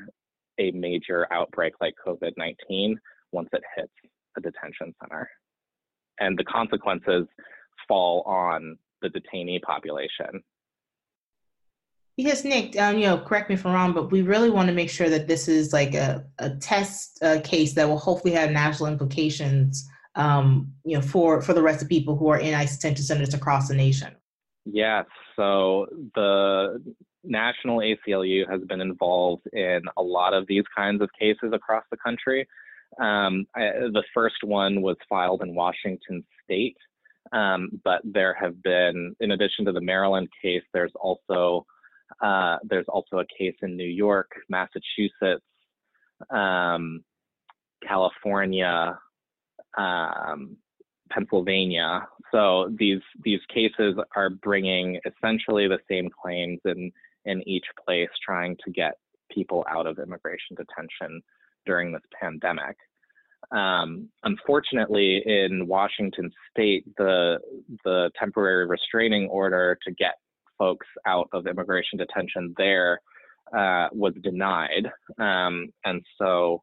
a 0.59 0.71
major 0.71 1.27
outbreak 1.31 1.73
like 1.81 1.93
COVID 2.05 2.31
nineteen 2.37 2.97
once 3.31 3.49
it 3.53 3.61
hits 3.75 3.93
a 4.37 4.41
detention 4.41 4.93
center, 5.01 5.29
and 6.19 6.37
the 6.37 6.43
consequences 6.43 7.27
fall 7.87 8.23
on 8.23 8.77
the 9.01 9.09
detainee 9.09 9.61
population 9.61 10.43
because 12.23 12.43
Nick, 12.43 12.77
um, 12.77 12.97
you 12.97 13.05
know, 13.05 13.17
correct 13.17 13.47
me 13.47 13.55
if 13.55 13.65
I'm 13.65 13.71
wrong, 13.71 13.93
but 13.93 14.11
we 14.11 14.23
really 14.23 14.49
want 14.49 14.67
to 14.67 14.73
make 14.73 14.89
sure 14.89 15.09
that 15.09 15.29
this 15.29 15.47
is 15.47 15.71
like 15.71 15.93
a, 15.93 16.25
a 16.39 16.49
test 16.49 17.17
uh, 17.21 17.39
case 17.45 17.75
that 17.75 17.87
will 17.87 17.97
hopefully 17.97 18.33
have 18.33 18.51
national 18.51 18.89
implications, 18.89 19.89
um, 20.15 20.69
you 20.83 20.97
know, 20.97 21.01
for 21.01 21.41
for 21.41 21.53
the 21.53 21.61
rest 21.61 21.81
of 21.81 21.87
people 21.87 22.17
who 22.17 22.27
are 22.27 22.37
in 22.37 22.53
ICE 22.53 22.75
detention 22.75 23.05
centers 23.05 23.33
across 23.33 23.69
the 23.69 23.73
nation. 23.73 24.13
Yes. 24.65 25.05
So 25.37 25.85
the 26.13 26.83
National 27.23 27.77
ACLU 27.77 28.51
has 28.51 28.59
been 28.67 28.81
involved 28.81 29.47
in 29.53 29.83
a 29.95 30.01
lot 30.01 30.33
of 30.33 30.45
these 30.47 30.65
kinds 30.75 31.01
of 31.01 31.09
cases 31.17 31.51
across 31.53 31.85
the 31.89 31.97
country. 32.05 32.45
Um, 32.99 33.45
I, 33.55 33.61
the 33.93 34.03
first 34.13 34.43
one 34.43 34.81
was 34.81 34.97
filed 35.07 35.41
in 35.41 35.55
Washington 35.55 36.25
State, 36.43 36.75
um, 37.31 37.79
but 37.85 38.01
there 38.03 38.33
have 38.33 38.61
been, 38.61 39.15
in 39.21 39.31
addition 39.31 39.63
to 39.67 39.71
the 39.71 39.79
Maryland 39.79 40.27
case, 40.41 40.63
there's 40.73 40.91
also 40.99 41.65
uh, 42.21 42.57
there's 42.63 42.87
also 42.87 43.17
a 43.19 43.25
case 43.25 43.55
in 43.61 43.77
New 43.77 43.87
York, 43.87 44.31
Massachusetts, 44.49 45.45
um, 46.29 47.03
California, 47.87 48.97
um, 49.77 50.57
Pennsylvania. 51.09 52.07
So 52.31 52.73
these 52.77 53.01
these 53.23 53.39
cases 53.53 53.95
are 54.15 54.29
bringing 54.29 54.99
essentially 55.05 55.67
the 55.67 55.79
same 55.89 56.09
claims 56.21 56.59
in 56.65 56.91
in 57.25 57.47
each 57.47 57.65
place 57.85 58.09
trying 58.23 58.57
to 58.65 58.71
get 58.71 58.93
people 59.31 59.65
out 59.69 59.87
of 59.87 59.99
immigration 59.99 60.55
detention 60.55 61.21
during 61.65 61.91
this 61.91 62.01
pandemic. 62.19 62.75
Um, 63.51 64.09
unfortunately, 64.23 65.23
in 65.25 65.67
Washington 65.67 66.31
State, 66.51 66.85
the 66.97 67.39
the 67.83 68.11
temporary 68.19 68.67
restraining 68.67 69.27
order 69.29 69.77
to 69.85 69.91
get 69.93 70.15
folks 70.59 70.85
out 71.07 71.27
of 71.33 71.47
immigration 71.47 71.97
detention 71.97 72.53
there 72.57 73.01
uh, 73.57 73.87
was 73.91 74.13
denied, 74.21 74.87
um, 75.17 75.69
and 75.85 76.05
so 76.19 76.61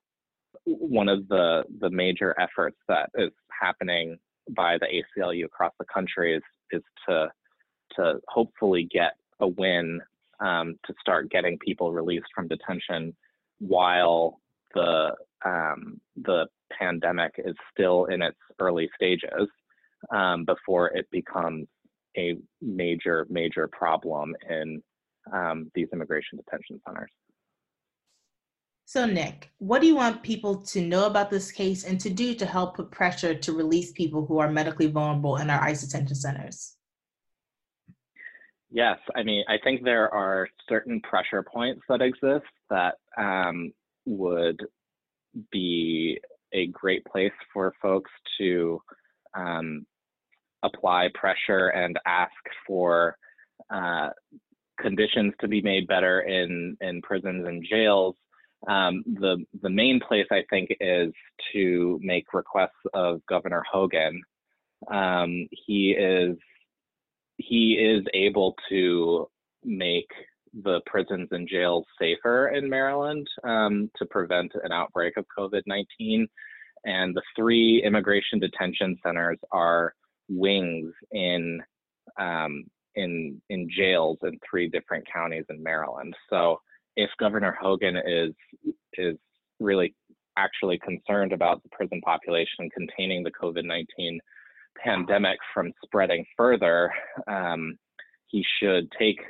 one 0.65 1.09
of 1.09 1.27
the 1.29 1.65
the 1.81 1.91
major 1.91 2.35
efforts 2.39 2.77
that 2.89 3.11
is 3.17 3.33
happening 3.61 4.17
by 4.51 4.79
the 4.79 4.87
ACLU 4.87 5.45
across 5.45 5.73
the 5.79 5.87
country 5.93 6.37
is 6.37 6.43
is 6.71 6.83
to 7.09 7.29
to 7.97 8.21
hopefully 8.29 8.89
get 8.93 9.13
a 9.41 9.49
win 9.49 10.01
um, 10.41 10.79
to 10.87 10.95
start 11.01 11.31
getting 11.31 11.59
people 11.59 11.93
released 11.93 12.27
from 12.35 12.49
detention 12.49 13.15
while 13.59 14.41
the 14.75 15.15
um, 15.45 16.01
the 16.23 16.47
pandemic 16.79 17.33
is 17.39 17.55
still 17.73 18.07
in 18.07 18.23
its 18.23 18.39
early 18.59 18.89
stages 18.95 19.49
um, 20.11 20.45
before 20.45 20.89
it 20.89 21.07
becomes 21.11 21.67
a 22.17 22.37
major 22.61 23.27
major 23.31 23.69
problem 23.69 24.35
in 24.49 24.83
um, 25.33 25.71
these 25.75 25.89
immigration 25.93 26.39
detention 26.39 26.81
centers. 26.87 27.11
So, 28.89 29.05
Nick, 29.05 29.51
what 29.59 29.81
do 29.81 29.89
you 29.89 29.97
want 29.97 30.23
people 30.23 30.59
to 30.63 30.81
know 30.81 31.07
about 31.07 31.29
this 31.29 31.51
case 31.51 31.83
and 31.83 32.01
to 32.01 32.09
do 32.09 32.35
to 32.35 32.47
help 32.47 32.77
put 32.77 32.93
pressure 32.93 33.35
to 33.35 33.53
release 33.53 33.91
people 33.91 34.25
who 34.25 34.39
are 34.39 34.51
medically 34.51 34.87
vulnerable 34.87 35.39
in 35.39 35.51
our 35.51 35.61
ICE 35.61 35.83
detention 35.83 36.15
centers? 36.15 36.77
Yes, 38.71 38.99
I 39.17 39.25
mean, 39.25 39.45
I 39.49 39.57
think 39.65 39.83
there 39.83 40.13
are 40.15 40.49
certain 40.69 41.01
pressure 41.01 41.43
points 41.43 41.83
that 41.89 42.01
exist 42.01 42.47
that 42.71 42.95
um, 43.19 43.73
would 44.05 44.61
be 45.51 46.21
a 46.53 46.69
great 46.69 47.05
place 47.05 47.33
for 47.53 47.75
folks 47.83 48.11
to 48.39 48.81
um, 49.35 49.85
apply 50.67 51.09
pressure 51.15 51.69
and 51.69 51.99
ask 52.07 52.33
for 52.67 53.17
uh, 53.71 54.11
conditions 54.81 55.33
to 55.41 55.49
be 55.49 55.63
made 55.63 55.87
better 55.87 56.21
in, 56.21 56.77
in 56.81 57.01
prisons 57.03 57.47
and 57.47 57.65
jails 57.69 58.15
um, 58.67 59.05
the 59.07 59.45
the 59.63 59.71
main 59.71 60.01
place 60.01 60.27
I 60.31 60.43
think 60.51 60.71
is 60.81 61.13
to 61.53 62.01
make 62.03 62.33
requests 62.33 62.71
of 62.95 63.25
Governor 63.27 63.63
Hogan. 63.71 64.23
Um, 64.91 65.49
he 65.51 65.91
is 65.93 66.37
he 67.37 67.75
is 67.75 68.05
able 68.15 68.55
to 68.69 69.29
make 69.65 70.09
the 70.63 70.81
prisons 70.87 71.29
and 71.33 71.49
jails 71.49 71.85
safer 72.01 72.49
in 72.49 72.69
Maryland 72.69 73.29
um, 73.45 73.91
to 73.97 74.07
prevent 74.07 74.53
an 74.65 74.73
outbreak 74.73 75.17
of 75.17 75.27
COVID 75.39 75.63
19. 75.67 76.27
And 76.85 77.15
the 77.15 77.23
three 77.35 77.83
immigration 77.85 78.39
detention 78.39 78.97
centers 79.05 79.39
are 79.51 79.95
wings 80.29 80.93
in 81.13 81.61
um, 82.19 82.65
in 82.95 83.41
in 83.51 83.69
jails 83.77 84.19
in 84.23 84.39
three 84.49 84.69
different 84.69 85.07
counties 85.13 85.45
in 85.51 85.63
Maryland. 85.63 86.15
So 86.31 86.61
if 86.97 87.11
Governor 87.19 87.57
Hogan 87.61 87.97
is 87.97 88.33
is 88.95 89.17
really 89.61 89.95
actually 90.39 90.79
concerned 90.79 91.33
about 91.33 91.63
the 91.63 91.69
prison 91.71 92.01
population 92.03 92.69
containing 92.71 93.23
the 93.23 93.33
COVID 93.33 93.65
nineteen 93.65 94.21
pandemic 94.83 95.39
from 95.55 95.73
spreading 95.85 96.25
further, 96.37 96.93
um, 97.27 97.79
he 98.27 98.45
should 98.61 98.91
take 98.99 99.21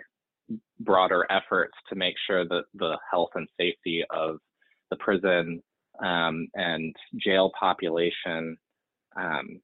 broader 0.81 1.27
efforts 1.31 1.75
to 1.89 1.95
make 1.95 2.15
sure 2.27 2.47
that 2.47 2.65
the 2.75 2.97
health 3.11 3.31
and 3.35 3.49
safety 3.59 4.05
of 4.11 4.39
the 4.91 4.97
prison 4.97 5.63
um, 6.05 6.49
and 6.55 6.95
jail 7.17 7.51
population 7.59 8.57
um, 9.17 9.61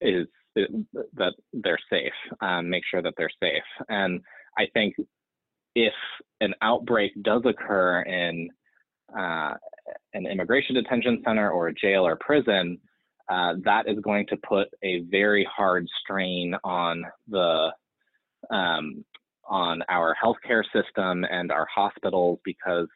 is, 0.00 0.26
that 0.56 1.32
they're 1.52 1.78
safe. 1.88 2.12
Um, 2.40 2.68
make 2.68 2.82
sure 2.90 3.02
that 3.02 3.14
they're 3.16 3.30
safe, 3.40 3.62
and 3.88 4.20
I 4.58 4.66
think 4.74 4.94
if 5.74 5.94
an 6.40 6.54
outbreak 6.62 7.12
does 7.22 7.42
occur 7.44 8.02
in 8.02 8.48
uh, 9.16 9.54
an 10.14 10.26
immigration 10.26 10.74
detention 10.74 11.22
center 11.24 11.50
or 11.50 11.68
a 11.68 11.74
jail 11.74 12.06
or 12.06 12.16
prison, 12.16 12.78
uh, 13.30 13.54
that 13.64 13.88
is 13.88 13.98
going 14.00 14.26
to 14.26 14.36
put 14.38 14.68
a 14.82 15.00
very 15.10 15.46
hard 15.54 15.86
strain 16.02 16.54
on 16.64 17.04
the 17.28 17.70
um, 18.50 19.04
on 19.48 19.82
our 19.88 20.16
healthcare 20.22 20.64
system 20.72 21.24
and 21.30 21.50
our 21.52 21.66
hospitals 21.72 22.38
because 22.44 22.86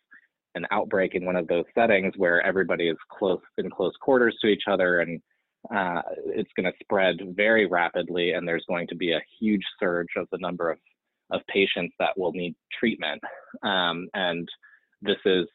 an 0.54 0.66
outbreak 0.70 1.14
in 1.14 1.24
one 1.24 1.36
of 1.36 1.48
those 1.48 1.64
settings 1.74 2.14
where 2.16 2.40
everybody 2.42 2.88
is 2.88 2.96
close 3.10 3.40
in 3.58 3.68
close 3.70 3.92
quarters 4.00 4.36
to 4.40 4.46
each 4.46 4.64
other 4.68 5.00
and 5.00 5.20
uh, 5.74 6.02
it's 6.26 6.50
going 6.56 6.70
to 6.70 6.78
spread 6.82 7.16
very 7.36 7.66
rapidly 7.66 8.32
and 8.32 8.46
there's 8.46 8.64
going 8.68 8.86
to 8.88 8.96
be 8.96 9.12
a 9.12 9.22
huge 9.40 9.62
surge 9.80 10.08
of 10.16 10.26
the 10.32 10.38
number 10.38 10.70
of 10.70 10.78
of 11.30 11.40
patients 11.48 11.94
that 11.98 12.16
will 12.16 12.32
need 12.32 12.54
treatment. 12.78 13.20
Um, 13.62 14.08
and 14.14 14.48
this 15.02 15.16
is 15.24 15.46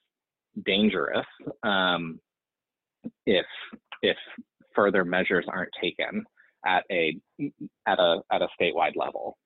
dangerous 0.65 1.25
um, 1.63 2.19
if 3.25 3.45
if 4.01 4.17
further 4.75 5.05
measures 5.05 5.45
aren't 5.47 5.71
taken 5.81 6.23
at 6.65 6.83
a 6.91 7.17
at 7.87 7.99
a 7.99 8.21
at 8.31 8.41
a 8.41 8.47
statewide 8.59 8.95
level. 8.95 9.37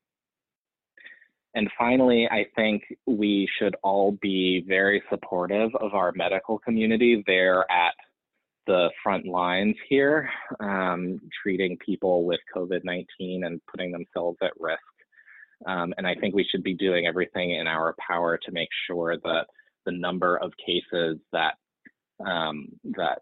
And 1.56 1.70
finally, 1.78 2.28
I 2.32 2.46
think 2.56 2.84
we 3.06 3.48
should 3.60 3.76
all 3.84 4.18
be 4.22 4.66
very 4.68 5.04
supportive 5.12 5.70
of 5.76 5.94
our 5.94 6.12
medical 6.16 6.58
community. 6.58 7.24
They're 7.28 7.70
at 7.72 7.94
the 8.68 8.90
front 9.04 9.26
lines 9.26 9.76
here, 9.90 10.30
um, 10.60 11.20
treating 11.42 11.78
people 11.86 12.26
with 12.26 12.40
COVID 12.56 12.82
19 12.84 13.44
and 13.46 13.62
putting 13.72 13.92
themselves 13.92 14.38
at 14.42 14.52
risk 14.60 14.82
um, 15.66 15.94
and 15.98 16.06
I 16.06 16.16
think 16.16 16.36
we 16.36 16.46
should 16.50 16.64
be 16.64 16.74
doing 16.74 17.08
everything 17.08 17.52
in 17.52 17.68
our 17.68 17.96
power 18.06 18.38
to 18.38 18.52
make 18.52 18.70
sure 18.88 19.18
that 19.24 19.46
the 19.86 19.92
number 19.92 20.38
of 20.38 20.52
cases 20.66 21.18
that 21.32 21.56
um, 22.26 22.68
that 22.98 23.20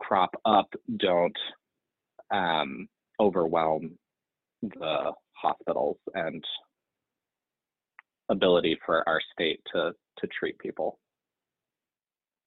crop 0.00 0.30
up 0.44 0.68
don't 0.98 1.36
um, 2.30 2.88
overwhelm 3.20 3.96
the 4.62 5.12
hospitals 5.32 5.98
and 6.14 6.42
ability 8.28 8.78
for 8.84 9.06
our 9.08 9.20
state 9.32 9.60
to 9.72 9.92
to 10.18 10.26
treat 10.38 10.58
people. 10.58 10.98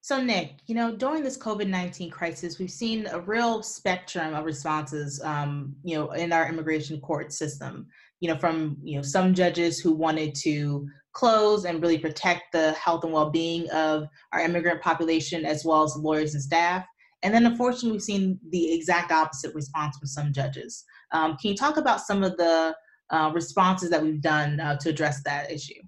So, 0.10 0.20
Nick, 0.20 0.56
you 0.66 0.74
know, 0.74 0.96
during 0.96 1.22
this 1.22 1.38
COVID 1.38 1.68
19 1.68 2.10
crisis, 2.10 2.58
we've 2.58 2.72
seen 2.72 3.06
a 3.12 3.20
real 3.20 3.62
spectrum 3.62 4.34
of 4.34 4.44
responses, 4.44 5.22
um, 5.24 5.76
you 5.84 5.96
know, 5.96 6.10
in 6.14 6.34
our 6.34 6.50
immigration 6.50 7.00
court 7.00 7.32
system 7.32 7.86
you 8.20 8.28
know, 8.28 8.38
from 8.38 8.78
you 8.84 8.98
know 8.98 9.02
some 9.02 9.34
judges 9.34 9.80
who 9.80 9.94
wanted 9.94 10.36
to 10.36 10.88
close 11.14 11.66
and 11.66 11.82
really 11.82 11.98
protect 11.98 12.52
the 12.52 12.72
health 12.74 13.04
and 13.04 13.14
well-being 13.14 13.70
of 13.72 14.08
our 14.34 14.42
immigrant 14.42 14.82
population 14.82 15.46
as 15.46 15.66
well 15.66 15.84
as 15.84 15.96
lawyers 15.96 16.34
and 16.34 16.44
staff. 16.44 16.86
And 17.24 17.34
then 17.34 17.46
unfortunately, 17.46 17.92
we've 17.92 18.02
seen 18.02 18.40
the 18.50 18.74
exact 18.74 19.12
opposite 19.12 19.54
response 19.54 19.98
from 19.98 20.08
some 20.08 20.32
judges. 20.34 20.86
Um, 21.12 21.38
can 21.38 21.52
you 21.52 21.56
talk 21.56 21.78
about 21.78 22.02
some 22.02 22.24
of 22.24 22.38
the 22.38 22.76
uh, 23.10 23.32
responses 23.34 23.90
that 23.90 24.02
we've 24.02 24.22
done 24.22 24.60
uh, 24.60 24.78
to 24.78 24.90
address 24.90 25.22
that 25.24 25.52
issue? 25.52 25.82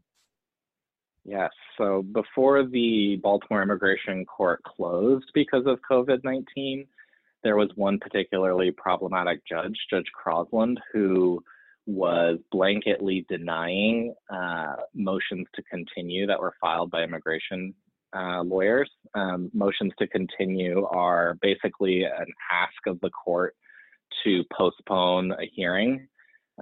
Yes. 1.24 1.49
So 1.82 2.04
before 2.04 2.64
the 2.64 3.20
Baltimore 3.24 3.64
Immigration 3.64 4.24
Court 4.26 4.62
closed 4.64 5.26
because 5.34 5.64
of 5.66 5.80
COVID 5.90 6.24
19, 6.24 6.86
there 7.44 7.56
was 7.56 7.72
one 7.74 7.98
particularly 7.98 8.70
problematic 8.70 9.42
judge, 9.50 9.76
Judge 9.90 10.06
Crosland, 10.16 10.78
who 10.94 11.44
was 11.88 12.38
blanketly 12.54 13.26
denying 13.28 14.14
uh, 14.30 14.76
motions 14.94 15.48
to 15.56 15.64
continue 15.64 16.28
that 16.28 16.40
were 16.40 16.54
filed 16.62 16.92
by 16.92 17.02
immigration 17.02 17.74
uh, 18.16 18.44
lawyers. 18.44 18.92
Um, 19.16 19.50
motions 19.52 19.94
to 19.98 20.06
continue 20.06 20.86
are 20.86 21.36
basically 21.42 22.04
an 22.04 22.28
ask 22.52 22.86
of 22.86 23.00
the 23.02 23.10
court 23.10 23.56
to 24.24 24.44
postpone 24.56 25.32
a 25.32 25.50
hearing. 25.52 26.08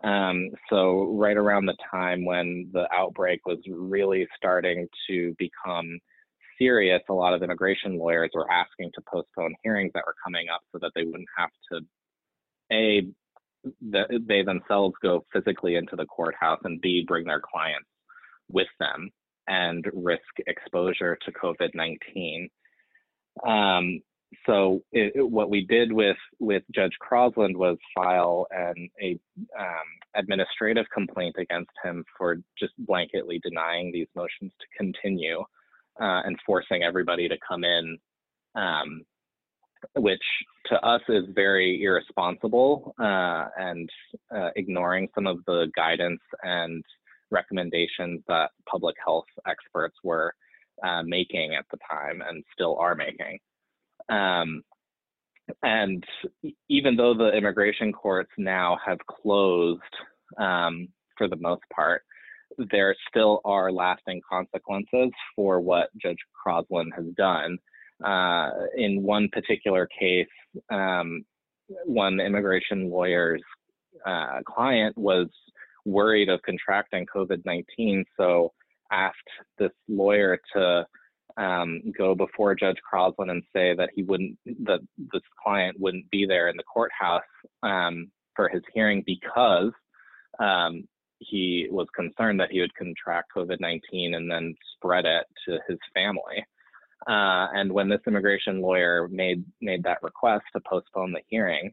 Um, 0.03 0.49
so, 0.69 1.15
right 1.15 1.37
around 1.37 1.65
the 1.65 1.77
time 1.91 2.25
when 2.25 2.69
the 2.73 2.87
outbreak 2.93 3.45
was 3.45 3.59
really 3.69 4.27
starting 4.37 4.87
to 5.09 5.35
become 5.37 5.99
serious, 6.57 7.01
a 7.09 7.13
lot 7.13 7.33
of 7.33 7.43
immigration 7.43 7.97
lawyers 7.97 8.31
were 8.33 8.49
asking 8.51 8.91
to 8.95 9.01
postpone 9.11 9.55
hearings 9.63 9.91
that 9.93 10.03
were 10.05 10.15
coming 10.23 10.47
up 10.53 10.61
so 10.71 10.79
that 10.79 10.91
they 10.95 11.03
wouldn't 11.03 11.27
have 11.37 11.49
to 11.71 11.81
a 12.71 13.07
they 13.81 14.41
themselves 14.41 14.95
go 15.01 15.25
physically 15.33 15.75
into 15.75 15.95
the 15.95 16.05
courthouse 16.05 16.59
and 16.63 16.79
B, 16.79 17.03
bring 17.05 17.25
their 17.25 17.41
clients 17.41 17.89
with 18.49 18.67
them 18.79 19.09
and 19.47 19.85
risk 19.93 20.21
exposure 20.47 21.17
to 21.25 21.31
COVID 21.31 21.69
19. 21.73 22.49
Um, 23.45 23.99
so 24.45 24.83
it, 24.91 25.13
it, 25.15 25.29
what 25.29 25.49
we 25.49 25.65
did 25.65 25.91
with 25.91 26.17
with 26.39 26.63
Judge 26.73 26.93
Crosland 27.01 27.55
was 27.55 27.77
file 27.95 28.47
an 28.51 28.89
a 29.01 29.19
um, 29.59 29.65
administrative 30.15 30.85
complaint 30.93 31.35
against 31.39 31.71
him 31.83 32.03
for 32.17 32.37
just 32.57 32.73
blanketly 32.87 33.41
denying 33.41 33.91
these 33.91 34.07
motions 34.15 34.51
to 34.59 34.77
continue 34.77 35.39
uh, 35.99 36.21
and 36.25 36.37
forcing 36.45 36.83
everybody 36.83 37.27
to 37.27 37.37
come 37.47 37.63
in, 37.63 37.97
um, 38.55 39.01
which 39.95 40.23
to 40.67 40.75
us 40.85 41.01
is 41.09 41.25
very 41.33 41.81
irresponsible 41.83 42.93
uh, 42.99 43.47
and 43.57 43.89
uh, 44.35 44.49
ignoring 44.55 45.07
some 45.15 45.25
of 45.25 45.39
the 45.47 45.71
guidance 45.75 46.21
and 46.43 46.83
recommendations 47.31 48.21
that 48.27 48.51
public 48.69 48.95
health 49.03 49.25
experts 49.47 49.95
were 50.03 50.33
uh, 50.83 51.01
making 51.03 51.55
at 51.55 51.65
the 51.71 51.77
time 51.89 52.21
and 52.27 52.43
still 52.53 52.77
are 52.77 52.95
making. 52.95 53.39
Um, 54.09 54.63
and 55.63 56.03
even 56.69 56.95
though 56.95 57.13
the 57.13 57.31
immigration 57.31 57.91
courts 57.91 58.31
now 58.37 58.77
have 58.85 58.99
closed 59.07 59.81
um, 60.37 60.87
for 61.17 61.27
the 61.27 61.37
most 61.37 61.63
part, 61.73 62.03
there 62.71 62.95
still 63.09 63.41
are 63.45 63.71
lasting 63.71 64.21
consequences 64.29 65.11
for 65.35 65.59
what 65.59 65.89
Judge 66.01 66.17
Crosland 66.45 66.89
has 66.95 67.05
done. 67.17 67.57
Uh, 68.03 68.49
in 68.77 69.03
one 69.03 69.27
particular 69.31 69.87
case, 69.99 70.27
um, 70.71 71.23
one 71.85 72.19
immigration 72.19 72.89
lawyer's 72.89 73.43
uh, 74.05 74.39
client 74.47 74.97
was 74.97 75.27
worried 75.85 76.29
of 76.29 76.41
contracting 76.43 77.05
COVID 77.13 77.43
19, 77.45 78.05
so 78.17 78.51
asked 78.91 79.17
this 79.57 79.71
lawyer 79.87 80.39
to 80.53 80.85
um, 81.39 81.81
go 81.97 82.13
before 82.13 82.53
Judge 82.53 82.77
Crosland 82.91 83.31
and 83.31 83.43
say 83.53 83.73
that 83.73 83.89
he 83.95 84.03
wouldn't, 84.03 84.37
that 84.45 84.81
this 84.97 85.21
client 85.41 85.79
wouldn't 85.79 86.09
be 86.11 86.25
there 86.25 86.49
in 86.49 86.57
the 86.57 86.63
courthouse 86.63 87.21
um, 87.63 88.11
for 88.35 88.49
his 88.49 88.61
hearing 88.73 89.03
because 89.05 89.71
um, 90.39 90.83
he 91.19 91.67
was 91.71 91.87
concerned 91.95 92.39
that 92.39 92.51
he 92.51 92.59
would 92.59 92.75
contract 92.75 93.31
COVID 93.35 93.59
19 93.59 94.15
and 94.15 94.29
then 94.29 94.53
spread 94.75 95.05
it 95.05 95.25
to 95.47 95.59
his 95.67 95.77
family. 95.93 96.45
Uh, 97.07 97.47
and 97.53 97.71
when 97.71 97.87
this 97.87 98.01
immigration 98.05 98.61
lawyer 98.61 99.07
made 99.09 99.43
made 99.61 99.83
that 99.83 100.03
request 100.03 100.43
to 100.53 100.61
postpone 100.69 101.13
the 101.13 101.21
hearing, 101.29 101.71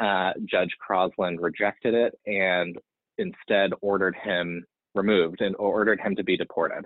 uh, 0.00 0.32
Judge 0.44 0.74
Crosland 0.86 1.36
rejected 1.40 1.94
it 1.94 2.18
and 2.26 2.76
instead 3.18 3.70
ordered 3.80 4.16
him 4.16 4.64
removed 4.96 5.40
and 5.40 5.54
ordered 5.56 6.00
him 6.00 6.16
to 6.16 6.24
be 6.24 6.36
deported. 6.36 6.84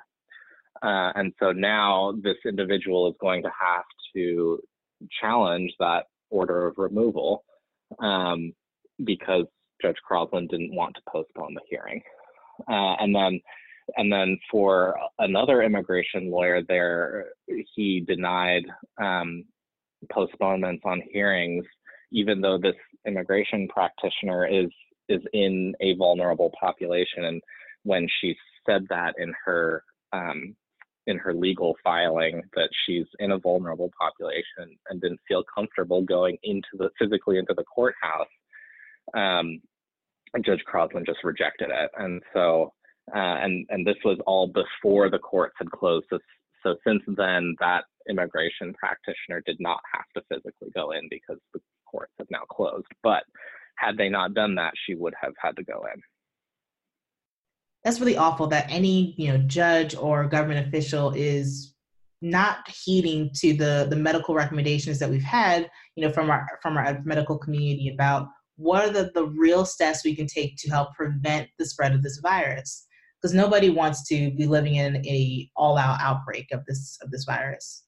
Uh, 0.82 1.12
and 1.14 1.32
so 1.40 1.52
now 1.52 2.14
this 2.22 2.36
individual 2.46 3.08
is 3.08 3.14
going 3.20 3.42
to 3.42 3.48
have 3.48 3.84
to 4.14 4.58
challenge 5.20 5.72
that 5.78 6.04
order 6.30 6.66
of 6.66 6.74
removal 6.76 7.44
um, 8.00 8.52
because 9.04 9.44
Judge 9.80 9.96
Crosland 10.08 10.50
didn't 10.50 10.74
want 10.74 10.94
to 10.96 11.02
postpone 11.10 11.54
the 11.54 11.60
hearing. 11.68 12.02
Uh, 12.68 12.94
and 13.00 13.14
then 13.14 13.40
and 13.96 14.12
then 14.12 14.38
for 14.50 14.96
another 15.18 15.62
immigration 15.62 16.30
lawyer 16.30 16.62
there, 16.68 17.26
he 17.74 18.00
denied 18.00 18.64
um, 19.00 19.44
postponements 20.12 20.82
on 20.84 21.02
hearings, 21.10 21.64
even 22.12 22.40
though 22.40 22.58
this 22.58 22.74
immigration 23.06 23.68
practitioner 23.68 24.46
is 24.46 24.70
is 25.08 25.22
in 25.32 25.74
a 25.80 25.94
vulnerable 25.94 26.52
population. 26.60 27.24
And 27.24 27.40
when 27.84 28.06
she 28.20 28.36
said 28.68 28.86
that 28.90 29.14
in 29.18 29.32
her 29.44 29.82
um, 30.12 30.54
in 31.08 31.18
her 31.18 31.32
legal 31.32 31.74
filing 31.82 32.42
that 32.54 32.68
she's 32.84 33.06
in 33.18 33.32
a 33.32 33.38
vulnerable 33.38 33.90
population 33.98 34.76
and 34.88 35.00
didn't 35.00 35.20
feel 35.26 35.42
comfortable 35.52 36.02
going 36.02 36.36
into 36.42 36.68
the 36.74 36.90
physically 36.98 37.38
into 37.38 37.54
the 37.56 37.64
courthouse. 37.64 38.28
Um, 39.14 39.60
Judge 40.44 40.62
Crosland 40.70 41.06
just 41.06 41.24
rejected 41.24 41.70
it, 41.70 41.90
and 41.98 42.22
so 42.34 42.74
uh, 43.16 43.40
and 43.42 43.66
and 43.70 43.86
this 43.86 43.96
was 44.04 44.18
all 44.26 44.48
before 44.48 45.08
the 45.08 45.18
courts 45.18 45.54
had 45.58 45.70
closed. 45.70 46.06
So, 46.10 46.18
so 46.62 46.76
since 46.86 47.02
then, 47.16 47.56
that 47.58 47.84
immigration 48.10 48.74
practitioner 48.74 49.42
did 49.46 49.56
not 49.58 49.80
have 49.92 50.04
to 50.14 50.22
physically 50.28 50.68
go 50.74 50.90
in 50.90 51.08
because 51.10 51.38
the 51.54 51.60
courts 51.90 52.12
have 52.18 52.28
now 52.30 52.44
closed. 52.50 52.86
But 53.02 53.24
had 53.76 53.96
they 53.96 54.10
not 54.10 54.34
done 54.34 54.54
that, 54.56 54.74
she 54.84 54.94
would 54.94 55.14
have 55.20 55.32
had 55.42 55.56
to 55.56 55.64
go 55.64 55.86
in 55.94 56.02
that's 57.84 58.00
really 58.00 58.16
awful 58.16 58.46
that 58.48 58.66
any 58.68 59.14
you 59.16 59.28
know 59.28 59.38
judge 59.46 59.94
or 59.94 60.26
government 60.26 60.66
official 60.66 61.12
is 61.14 61.74
not 62.20 62.68
heeding 62.68 63.30
to 63.34 63.52
the 63.52 63.86
the 63.90 63.96
medical 63.96 64.34
recommendations 64.34 64.98
that 64.98 65.08
we've 65.08 65.22
had 65.22 65.70
you 65.94 66.04
know 66.04 66.12
from 66.12 66.30
our 66.30 66.46
from 66.60 66.76
our 66.76 67.00
medical 67.04 67.38
community 67.38 67.90
about 67.94 68.28
what 68.58 68.84
are 68.84 68.90
the, 68.90 69.10
the 69.14 69.24
real 69.24 69.64
steps 69.64 70.04
we 70.04 70.14
can 70.14 70.26
take 70.26 70.56
to 70.56 70.68
help 70.68 70.92
prevent 70.94 71.48
the 71.58 71.64
spread 71.64 71.94
of 71.94 72.02
this 72.02 72.18
virus. 72.18 72.86
Because 73.20 73.34
nobody 73.34 73.70
wants 73.70 74.06
to 74.08 74.32
be 74.32 74.46
living 74.46 74.74
in 74.76 74.96
a 75.06 75.48
all 75.56 75.78
out 75.78 76.00
outbreak 76.00 76.46
of 76.52 76.64
this 76.66 76.98
of 77.02 77.10
this 77.10 77.24
virus 77.24 77.84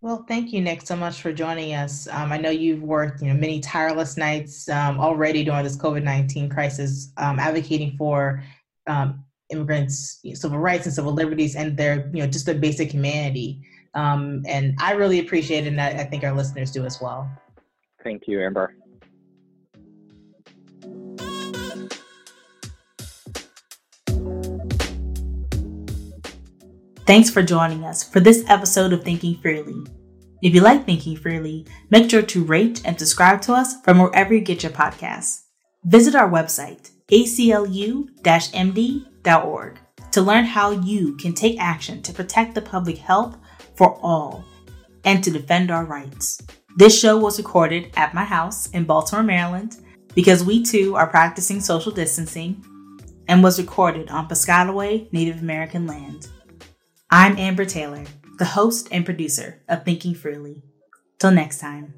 Well, 0.00 0.24
thank 0.28 0.52
you, 0.52 0.60
Nick, 0.60 0.82
so 0.82 0.94
much 0.94 1.20
for 1.20 1.32
joining 1.32 1.74
us. 1.74 2.06
Um, 2.08 2.30
I 2.30 2.38
know 2.38 2.50
you've 2.50 2.82
worked, 2.82 3.20
you 3.20 3.28
know, 3.28 3.34
many 3.34 3.58
tireless 3.58 4.16
nights 4.16 4.68
um, 4.68 5.00
already 5.00 5.42
during 5.42 5.64
this 5.64 5.76
COVID 5.76 6.04
nineteen 6.04 6.48
crisis, 6.48 7.12
um, 7.16 7.40
advocating 7.40 7.96
for 7.96 8.44
um, 8.86 9.24
immigrants' 9.50 10.20
civil 10.34 10.58
rights 10.58 10.86
and 10.86 10.94
civil 10.94 11.12
liberties, 11.12 11.56
and 11.56 11.76
their, 11.76 12.08
you 12.14 12.22
know, 12.22 12.28
just 12.28 12.46
their 12.46 12.54
basic 12.54 12.92
humanity. 12.92 13.60
Um, 13.94 14.44
and 14.46 14.76
I 14.78 14.92
really 14.92 15.18
appreciate 15.18 15.66
it, 15.66 15.70
and 15.70 15.80
I, 15.80 15.88
I 15.88 16.04
think 16.04 16.22
our 16.22 16.32
listeners 16.32 16.70
do 16.70 16.84
as 16.84 17.00
well. 17.00 17.28
Thank 18.04 18.28
you, 18.28 18.40
Amber. 18.40 18.74
Thanks 27.08 27.30
for 27.30 27.42
joining 27.42 27.84
us 27.84 28.04
for 28.04 28.20
this 28.20 28.44
episode 28.48 28.92
of 28.92 29.02
Thinking 29.02 29.38
Freely. 29.38 29.82
If 30.42 30.54
you 30.54 30.60
like 30.60 30.84
Thinking 30.84 31.16
Freely, 31.16 31.66
make 31.88 32.10
sure 32.10 32.20
to 32.20 32.44
rate 32.44 32.82
and 32.84 32.98
subscribe 32.98 33.40
to 33.42 33.54
us 33.54 33.80
from 33.80 33.98
wherever 33.98 34.34
you 34.34 34.42
get 34.42 34.62
your 34.62 34.72
podcasts. 34.72 35.44
Visit 35.84 36.14
our 36.14 36.28
website, 36.28 36.90
aclu-md.org, 37.10 38.08
to 40.12 40.20
learn 40.20 40.44
how 40.44 40.70
you 40.70 41.16
can 41.16 41.32
take 41.32 41.58
action 41.58 42.02
to 42.02 42.12
protect 42.12 42.54
the 42.54 42.60
public 42.60 42.98
health 42.98 43.38
for 43.74 43.98
all 44.02 44.44
and 45.04 45.24
to 45.24 45.30
defend 45.30 45.70
our 45.70 45.86
rights. 45.86 46.42
This 46.76 47.00
show 47.00 47.16
was 47.16 47.38
recorded 47.38 47.90
at 47.96 48.12
my 48.12 48.24
house 48.24 48.68
in 48.72 48.84
Baltimore, 48.84 49.24
Maryland, 49.24 49.78
because 50.14 50.44
we 50.44 50.62
too 50.62 50.94
are 50.94 51.06
practicing 51.06 51.62
social 51.62 51.90
distancing, 51.90 52.62
and 53.28 53.42
was 53.42 53.58
recorded 53.58 54.10
on 54.10 54.28
Piscataway 54.28 55.10
Native 55.10 55.40
American 55.40 55.86
land. 55.86 56.28
I'm 57.10 57.38
Amber 57.38 57.64
Taylor, 57.64 58.04
the 58.38 58.44
host 58.44 58.88
and 58.92 59.02
producer 59.02 59.62
of 59.66 59.82
Thinking 59.82 60.14
Freely. 60.14 60.62
Till 61.18 61.30
next 61.30 61.58
time. 61.58 61.97